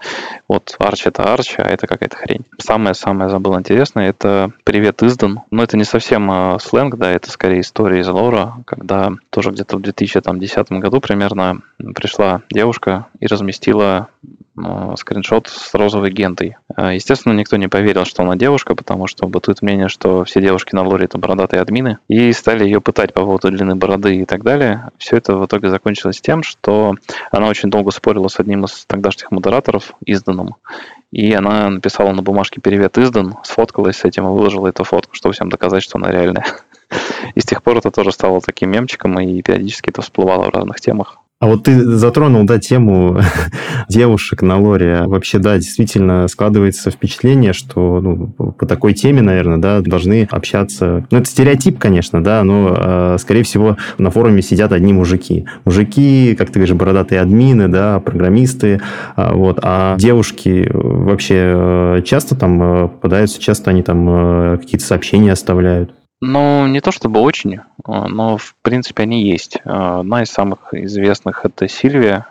Вот 0.48 0.76
Arch 0.78 1.02
это 1.04 1.22
Arch, 1.22 1.54
а 1.58 1.68
это 1.68 1.86
какая-то 1.86 2.16
хрень. 2.16 2.44
Самое-самое 2.58 3.30
забыл 3.30 3.58
интересное, 3.58 4.08
это 4.08 4.50
«Привет, 4.64 5.02
издан». 5.02 5.42
Но 5.50 5.62
это 5.62 5.76
не 5.76 5.84
совсем 5.84 6.30
а, 6.30 6.58
сленг, 6.58 6.96
да, 6.96 7.10
это 7.10 7.30
скорее 7.30 7.60
история 7.60 8.00
из 8.00 8.08
лора, 8.08 8.54
когда 8.66 9.12
тоже 9.30 9.50
где-то 9.50 9.76
в 9.76 9.82
2010 9.82 10.70
году 10.72 11.00
примерно 11.00 11.60
пришла 11.94 12.42
девушка 12.50 13.06
и 13.18 13.26
разместила 13.26 14.08
а, 14.20 14.30
скриншот 14.96 15.48
с 15.48 15.74
розовой 15.74 16.10
гентой. 16.10 16.56
Естественно, 16.76 17.34
никто 17.34 17.56
не 17.56 17.68
поверил 17.68 17.90
поверил, 17.90 18.04
что 18.04 18.22
она 18.22 18.36
девушка, 18.36 18.74
потому 18.74 19.06
что 19.06 19.26
бытует 19.26 19.62
мнение, 19.62 19.88
что 19.88 20.24
все 20.24 20.40
девушки 20.40 20.74
на 20.74 20.82
лоре 20.82 21.06
это 21.06 21.18
бородатые 21.18 21.60
админы, 21.60 21.98
и 22.08 22.32
стали 22.32 22.64
ее 22.64 22.80
пытать 22.80 23.12
по 23.14 23.22
поводу 23.22 23.50
длины 23.50 23.74
бороды 23.74 24.16
и 24.16 24.24
так 24.24 24.42
далее. 24.42 24.90
Все 24.98 25.16
это 25.16 25.36
в 25.36 25.46
итоге 25.46 25.70
закончилось 25.70 26.20
тем, 26.20 26.42
что 26.42 26.94
она 27.30 27.48
очень 27.48 27.70
долго 27.70 27.90
спорила 27.90 28.28
с 28.28 28.38
одним 28.38 28.64
из 28.64 28.84
тогдашних 28.86 29.30
модераторов, 29.30 29.94
изданным, 30.04 30.56
и 31.10 31.32
она 31.32 31.70
написала 31.70 32.12
на 32.12 32.22
бумажке 32.22 32.60
«Привет, 32.60 32.98
издан», 32.98 33.36
сфоткалась 33.42 33.96
с 33.96 34.04
этим 34.04 34.26
и 34.26 34.30
выложила 34.30 34.68
эту 34.68 34.84
фотку, 34.84 35.14
чтобы 35.14 35.32
всем 35.34 35.48
доказать, 35.48 35.82
что 35.82 35.98
она 35.98 36.10
реальная. 36.10 36.46
И 37.34 37.40
с 37.40 37.44
тех 37.44 37.62
пор 37.62 37.78
это 37.78 37.90
тоже 37.90 38.12
стало 38.12 38.40
таким 38.40 38.70
мемчиком, 38.70 39.18
и 39.20 39.42
периодически 39.42 39.90
это 39.90 40.02
всплывало 40.02 40.46
в 40.46 40.54
разных 40.54 40.80
темах. 40.80 41.19
А 41.40 41.46
вот 41.46 41.62
ты 41.62 41.82
затронул, 41.96 42.44
да, 42.44 42.58
тему 42.58 43.18
девушек 43.88 44.42
на 44.42 44.58
лоре. 44.58 45.04
Вообще, 45.06 45.38
да, 45.38 45.56
действительно 45.56 46.28
складывается 46.28 46.90
впечатление, 46.90 47.54
что 47.54 48.02
ну, 48.02 48.26
по 48.26 48.66
такой 48.66 48.92
теме, 48.92 49.22
наверное, 49.22 49.56
да, 49.56 49.80
должны 49.80 50.28
общаться... 50.30 51.06
Ну, 51.10 51.16
это 51.16 51.26
стереотип, 51.26 51.78
конечно, 51.78 52.22
да, 52.22 52.44
но, 52.44 52.74
э, 52.76 53.16
скорее 53.18 53.42
всего, 53.42 53.78
на 53.96 54.10
форуме 54.10 54.42
сидят 54.42 54.72
одни 54.72 54.92
мужики. 54.92 55.46
Мужики, 55.64 56.34
как 56.36 56.48
ты 56.48 56.58
говоришь, 56.58 56.76
бородатые 56.76 57.22
админы, 57.22 57.68
да, 57.68 58.00
программисты, 58.00 58.82
э, 59.16 59.32
вот. 59.32 59.60
А 59.62 59.96
девушки 59.96 60.70
вообще 60.70 61.54
э, 61.56 62.02
часто 62.04 62.36
там 62.36 62.62
э, 62.62 62.88
попадаются, 62.88 63.40
часто 63.40 63.70
они 63.70 63.82
там 63.82 64.06
э, 64.10 64.58
какие-то 64.58 64.84
сообщения 64.84 65.32
оставляют. 65.32 65.94
Ну, 66.22 66.66
не 66.66 66.80
то 66.80 66.92
чтобы 66.92 67.20
очень, 67.20 67.60
а, 67.84 68.06
но 68.08 68.36
в 68.36 68.54
принципе 68.62 69.04
они 69.04 69.24
есть. 69.24 69.58
А, 69.64 70.00
одна 70.00 70.22
из 70.22 70.30
самых 70.30 70.74
известных 70.74 71.44
это 71.44 71.66
Сильвия. 71.66 72.26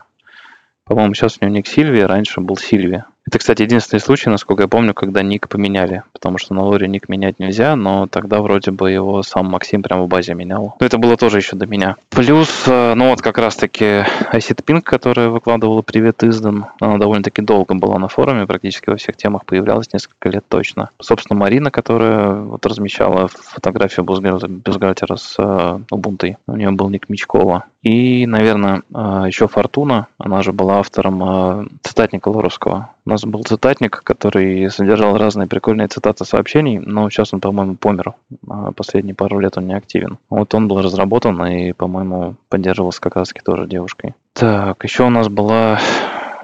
По-моему, 0.85 1.13
сейчас 1.15 1.37
у 1.39 1.45
нее 1.45 1.53
ник 1.53 1.67
Сильвия, 1.67 2.05
раньше 2.05 2.39
был 2.41 2.57
Сильвия. 2.57 3.05
Это, 3.25 3.37
кстати, 3.37 3.61
единственный 3.61 3.99
случай, 3.99 4.29
насколько 4.29 4.63
я 4.63 4.67
помню, 4.67 4.93
когда 4.93 5.21
ник 5.21 5.47
поменяли, 5.47 6.03
потому 6.13 6.37
что 6.37 6.53
на 6.53 6.63
лоре 6.63 6.87
ник 6.87 7.09
менять 7.09 7.39
нельзя, 7.39 7.75
но 7.75 8.07
тогда 8.07 8.41
вроде 8.41 8.71
бы 8.71 8.89
его 8.89 9.21
сам 9.23 9.47
Максим 9.47 9.83
прямо 9.83 10.03
в 10.03 10.07
базе 10.07 10.33
менял. 10.33 10.75
Но 10.79 10.85
это 10.85 10.97
было 10.97 11.15
тоже 11.15 11.37
еще 11.37 11.55
до 11.55 11.67
меня. 11.67 11.95
Плюс, 12.09 12.49
э, 12.65 12.93
ну 12.95 13.09
вот 13.09 13.21
как 13.21 13.37
раз-таки 13.37 14.03
Acid 14.33 14.63
Pink, 14.65 14.81
которая 14.81 15.29
выкладывала 15.29 15.81
«Привет, 15.81 16.23
издан», 16.23 16.65
она 16.79 16.97
довольно-таки 16.97 17.41
долго 17.41 17.75
была 17.75 17.99
на 17.99 18.07
форуме, 18.07 18.47
практически 18.47 18.89
во 18.89 18.95
всех 18.95 19.15
темах 19.15 19.45
появлялась 19.45 19.93
несколько 19.93 20.29
лет 20.29 20.43
точно. 20.47 20.89
Собственно, 20.99 21.39
Марина, 21.39 21.69
которая 21.71 22.33
вот 22.33 22.65
размещала 22.65 23.27
фотографию 23.27 24.05
бюстгальтера 24.05 25.17
с 25.17 25.35
э, 25.37 25.79
Ubuntu, 25.91 26.35
у 26.47 26.55
нее 26.55 26.71
был 26.71 26.89
ник 26.89 27.09
Мичкова. 27.09 27.65
И, 27.81 28.25
наверное, 28.25 28.83
э, 28.93 29.23
еще 29.27 29.47
Фортуна, 29.47 30.07
она 30.17 30.41
же 30.41 30.51
была 30.51 30.79
автором 30.79 31.69
цитатника 31.81 32.29
Лоровского. 32.29 32.91
У 33.05 33.09
нас 33.09 33.23
был 33.23 33.43
цитатник, 33.43 34.01
который 34.03 34.69
содержал 34.69 35.17
разные 35.17 35.47
прикольные 35.47 35.87
цитаты 35.87 36.25
сообщений, 36.25 36.79
но 36.79 37.09
сейчас 37.09 37.33
он, 37.33 37.39
по-моему, 37.39 37.75
помер. 37.75 38.13
А 38.49 38.71
последние 38.71 39.15
пару 39.15 39.39
лет 39.39 39.57
он 39.57 39.67
не 39.67 39.73
активен. 39.73 40.17
Вот 40.29 40.53
он 40.53 40.67
был 40.67 40.81
разработан 40.81 41.43
и, 41.45 41.73
по-моему, 41.73 42.35
поддерживался 42.49 43.01
как 43.01 43.15
раз-таки 43.15 43.41
тоже 43.43 43.67
девушкой. 43.67 44.15
Так, 44.33 44.83
еще 44.83 45.05
у 45.05 45.09
нас 45.09 45.27
была 45.27 45.79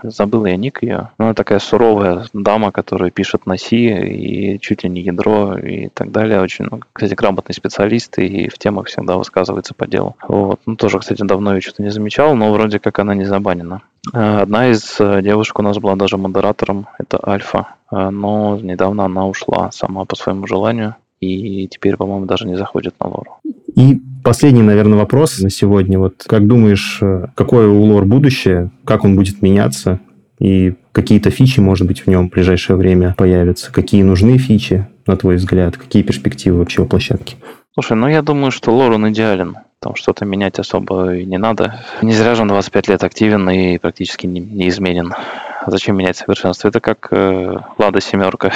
забыл 0.04 0.46
я 0.46 0.56
ник 0.58 0.84
ее. 0.84 1.12
Ну, 1.18 1.26
она 1.26 1.34
такая 1.34 1.60
суровая 1.60 2.26
дама, 2.34 2.72
которая 2.72 3.12
пишет 3.12 3.46
на 3.46 3.58
Си 3.58 3.90
и 3.90 4.60
чуть 4.60 4.84
ли 4.84 4.90
не 4.90 5.02
ядро 5.02 5.58
и 5.58 5.90
так 5.90 6.12
далее. 6.12 6.42
Очень, 6.42 6.68
ну, 6.70 6.82
кстати, 6.94 7.14
грамотный 7.14 7.54
специалист 7.54 8.18
и 8.18 8.50
в 8.50 8.58
темах 8.58 8.88
всегда 8.88 9.18
высказывается 9.18 9.74
по 9.74 9.88
делу. 9.88 10.16
Вот. 10.28 10.60
Ну, 10.66 10.76
тоже, 10.76 11.00
кстати, 11.00 11.24
давно 11.24 11.56
ее 11.56 11.62
что-то 11.62 11.84
не 11.84 11.90
замечал, 11.90 12.36
но 12.36 12.52
вроде 12.52 12.80
как 12.80 13.00
она 13.00 13.16
не 13.16 13.26
забанена. 13.26 13.82
А, 14.14 14.42
одна 14.42 14.70
из 14.70 14.98
э, 15.00 15.22
девушек 15.22 15.60
у 15.60 15.62
нас 15.62 15.78
была 15.78 15.96
даже 15.96 16.18
модератором, 16.18 16.88
это 17.00 17.20
Альфа, 17.26 17.70
а, 17.90 18.12
но 18.12 18.58
недавно 18.62 19.06
она 19.06 19.28
ушла 19.28 19.72
сама 19.72 20.06
по 20.06 20.16
своему 20.16 20.48
желанию 20.48 20.96
и 21.20 21.68
теперь, 21.68 21.98
по-моему, 21.98 22.26
даже 22.26 22.46
не 22.46 22.56
заходит 22.56 22.96
на 23.00 23.08
лору. 23.08 23.38
И 23.76 24.02
последний, 24.24 24.64
наверное, 24.64 24.98
вопрос 24.98 25.40
на 25.40 25.50
сегодня. 25.50 26.00
Вот 26.00 26.24
как 26.26 26.48
думаешь, 26.48 27.00
э, 27.02 27.28
какое 27.36 27.68
у 27.68 27.82
лор 27.84 28.06
будущее, 28.06 28.72
как 28.86 29.04
он 29.04 29.16
будет 29.16 29.42
меняться, 29.42 30.00
и 30.40 30.76
какие-то 30.92 31.30
фичи, 31.30 31.60
может 31.60 31.88
быть, 31.88 32.02
в 32.02 32.08
нем 32.08 32.30
в 32.30 32.32
ближайшее 32.32 32.76
время 32.78 33.16
появятся? 33.18 33.72
Какие 33.72 34.04
нужны 34.04 34.38
фичи, 34.38 34.88
на 35.06 35.16
твой 35.18 35.36
взгляд? 35.36 35.78
Какие 35.78 36.04
перспективы 36.04 36.60
вообще 36.60 36.82
у 36.82 36.86
площадки? 36.86 37.36
Слушай, 37.74 37.98
ну 37.98 38.08
я 38.08 38.22
думаю, 38.22 38.52
что 38.52 38.74
лор 38.74 38.94
он 38.94 39.10
идеален. 39.10 39.58
Там 39.80 39.96
что-то 39.96 40.26
менять 40.26 40.58
особо 40.58 41.16
и 41.16 41.26
не 41.26 41.38
надо. 41.38 41.82
Не 42.02 42.14
зря 42.14 42.36
же 42.36 42.42
он 42.42 42.48
25 42.48 42.88
лет 42.88 43.04
активен 43.04 43.50
и 43.50 43.78
практически 43.78 44.26
не, 44.26 44.40
не 44.40 44.70
изменен. 44.70 45.14
Зачем 45.68 45.98
менять 45.98 46.18
совершенство? 46.18 46.70
Это 46.70 46.80
как 46.80 47.10
э, 47.12 47.58
Лада 47.78 48.02
семерка. 48.02 48.54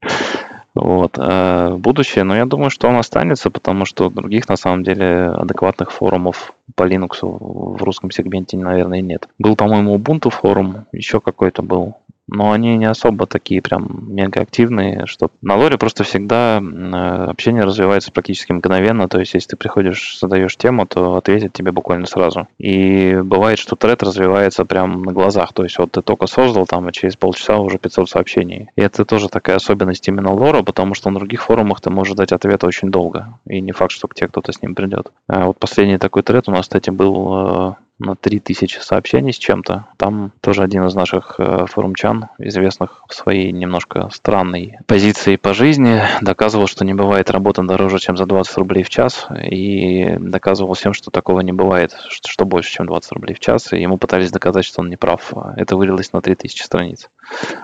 Вот. 0.78 1.18
А 1.18 1.74
будущее, 1.76 2.22
но 2.22 2.34
ну, 2.34 2.38
я 2.38 2.46
думаю, 2.46 2.70
что 2.70 2.88
он 2.88 2.96
останется, 2.96 3.50
потому 3.50 3.84
что 3.84 4.10
других, 4.10 4.48
на 4.48 4.56
самом 4.56 4.84
деле, 4.84 5.30
адекватных 5.30 5.90
форумов 5.90 6.54
по 6.76 6.88
Linux 6.88 7.18
в 7.22 7.82
русском 7.82 8.12
сегменте, 8.12 8.56
наверное, 8.56 9.00
нет. 9.00 9.28
Был, 9.38 9.56
по-моему, 9.56 9.96
Ubuntu 9.96 10.30
форум, 10.30 10.86
еще 10.92 11.20
какой-то 11.20 11.62
был. 11.62 11.96
Но 12.28 12.52
они 12.52 12.76
не 12.76 12.84
особо 12.84 13.26
такие 13.26 13.62
прям 13.62 14.14
мега 14.14 14.42
активные, 14.42 15.06
что 15.06 15.30
на 15.42 15.56
лоре 15.56 15.78
просто 15.78 16.04
всегда 16.04 16.60
э, 16.60 17.24
общение 17.30 17.64
развивается 17.64 18.12
практически 18.12 18.52
мгновенно, 18.52 19.08
то 19.08 19.18
есть 19.18 19.34
если 19.34 19.50
ты 19.50 19.56
приходишь, 19.56 20.18
задаешь 20.20 20.56
тему, 20.56 20.86
то 20.86 21.16
ответят 21.16 21.54
тебе 21.54 21.72
буквально 21.72 22.06
сразу. 22.06 22.46
И 22.58 23.18
бывает, 23.24 23.58
что 23.58 23.76
тред 23.76 24.02
развивается 24.02 24.64
прям 24.64 25.02
на 25.02 25.12
глазах, 25.12 25.52
то 25.52 25.64
есть 25.64 25.78
вот 25.78 25.92
ты 25.92 26.02
только 26.02 26.26
создал 26.26 26.66
там, 26.66 26.88
и 26.88 26.92
через 26.92 27.16
полчаса 27.16 27.58
уже 27.58 27.78
500 27.78 28.10
сообщений. 28.10 28.68
И 28.76 28.82
это 28.82 29.04
тоже 29.04 29.28
такая 29.28 29.56
особенность 29.56 30.06
именно 30.06 30.32
лора, 30.32 30.62
потому 30.62 30.94
что 30.94 31.10
на 31.10 31.18
других 31.18 31.42
форумах 31.42 31.80
ты 31.80 31.90
можешь 31.90 32.14
дать 32.14 32.32
ответ 32.32 32.62
очень 32.64 32.90
долго, 32.90 33.38
и 33.46 33.60
не 33.60 33.72
факт, 33.72 33.92
что 33.92 34.06
к 34.06 34.14
тебе 34.14 34.28
кто-то 34.28 34.52
с 34.52 34.60
ним 34.60 34.74
придет. 34.74 35.12
А 35.28 35.46
вот 35.46 35.58
последний 35.58 35.98
такой 35.98 36.22
тред 36.22 36.48
у 36.48 36.52
нас, 36.52 36.62
кстати, 36.62 36.90
был 36.90 37.70
э, 37.70 37.74
на 37.98 38.14
3000 38.14 38.78
сообщений 38.80 39.32
с 39.32 39.38
чем-то. 39.38 39.86
Там 39.96 40.32
тоже 40.40 40.62
один 40.62 40.86
из 40.86 40.94
наших 40.94 41.36
э, 41.38 41.66
форумчан, 41.66 42.26
известных 42.38 43.02
в 43.08 43.14
своей 43.14 43.52
немножко 43.52 44.08
странной 44.12 44.78
позиции 44.86 45.36
по 45.36 45.54
жизни, 45.54 46.00
доказывал, 46.20 46.66
что 46.66 46.84
не 46.84 46.94
бывает 46.94 47.30
работа 47.30 47.62
дороже, 47.62 47.98
чем 47.98 48.16
за 48.16 48.26
20 48.26 48.56
рублей 48.58 48.84
в 48.84 48.90
час, 48.90 49.26
и 49.42 50.16
доказывал 50.20 50.74
всем, 50.74 50.92
что 50.92 51.10
такого 51.10 51.40
не 51.40 51.52
бывает, 51.52 51.96
что 52.08 52.44
больше, 52.44 52.70
чем 52.70 52.86
20 52.86 53.12
рублей 53.12 53.34
в 53.34 53.40
час, 53.40 53.72
и 53.72 53.80
ему 53.80 53.98
пытались 53.98 54.30
доказать, 54.30 54.64
что 54.64 54.80
он 54.80 54.90
не 54.90 54.96
прав. 54.96 55.32
Это 55.56 55.76
вылилось 55.76 56.12
на 56.12 56.20
3000 56.20 56.62
страниц. 56.62 57.10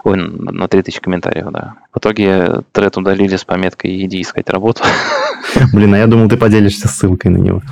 Ой, 0.04 0.16
на 0.16 0.68
3000 0.68 1.00
комментариев, 1.00 1.46
да. 1.50 1.74
В 1.92 1.98
итоге 1.98 2.62
тред 2.72 2.96
удалили 2.96 3.36
с 3.36 3.44
пометкой 3.44 4.04
«Иди 4.04 4.20
искать 4.20 4.50
работу». 4.50 4.82
Блин, 5.72 5.94
а 5.94 5.98
я 5.98 6.06
думал, 6.06 6.28
ты 6.28 6.36
поделишься 6.36 6.88
ссылкой 6.88 7.30
на 7.30 7.38
него. 7.38 7.62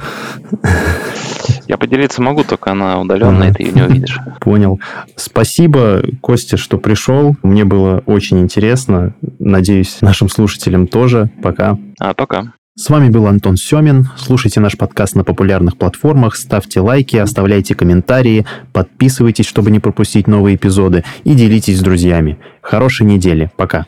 Я 1.69 1.77
поделиться 1.79 2.21
могу, 2.21 2.45
только 2.45 2.73
она 2.73 3.01
удаленная, 3.01 3.49
ага. 3.49 3.55
ты 3.55 3.63
ее 3.65 3.73
не 3.73 3.83
увидишь. 3.83 4.19
Понял. 4.41 4.81
Спасибо, 5.17 6.03
Костя, 6.21 6.57
что 6.57 6.79
пришел. 6.79 7.37
Мне 7.43 7.65
было 7.65 8.03
очень 8.07 8.41
интересно. 8.41 9.15
Надеюсь, 9.39 9.99
нашим 10.01 10.29
слушателям 10.29 10.87
тоже. 10.87 11.31
Пока. 11.43 11.79
А, 11.99 12.15
пока. 12.15 12.53
С 12.75 12.89
вами 12.89 13.11
был 13.11 13.27
Антон 13.27 13.59
Семин. 13.59 14.09
Слушайте 14.17 14.59
наш 14.59 14.79
подкаст 14.79 15.15
на 15.15 15.25
популярных 15.25 15.77
платформах, 15.77 16.35
ставьте 16.35 16.81
лайки, 16.81 17.19
оставляйте 17.19 17.75
комментарии, 17.75 18.47
подписывайтесь, 18.73 19.45
чтобы 19.45 19.71
не 19.71 19.79
пропустить 19.79 20.27
новые 20.27 20.57
эпизоды 20.57 21.05
и 21.25 21.35
делитесь 21.35 21.79
с 21.79 21.83
друзьями. 21.83 22.39
Хорошей 22.63 23.05
недели. 23.05 23.51
Пока. 23.59 23.85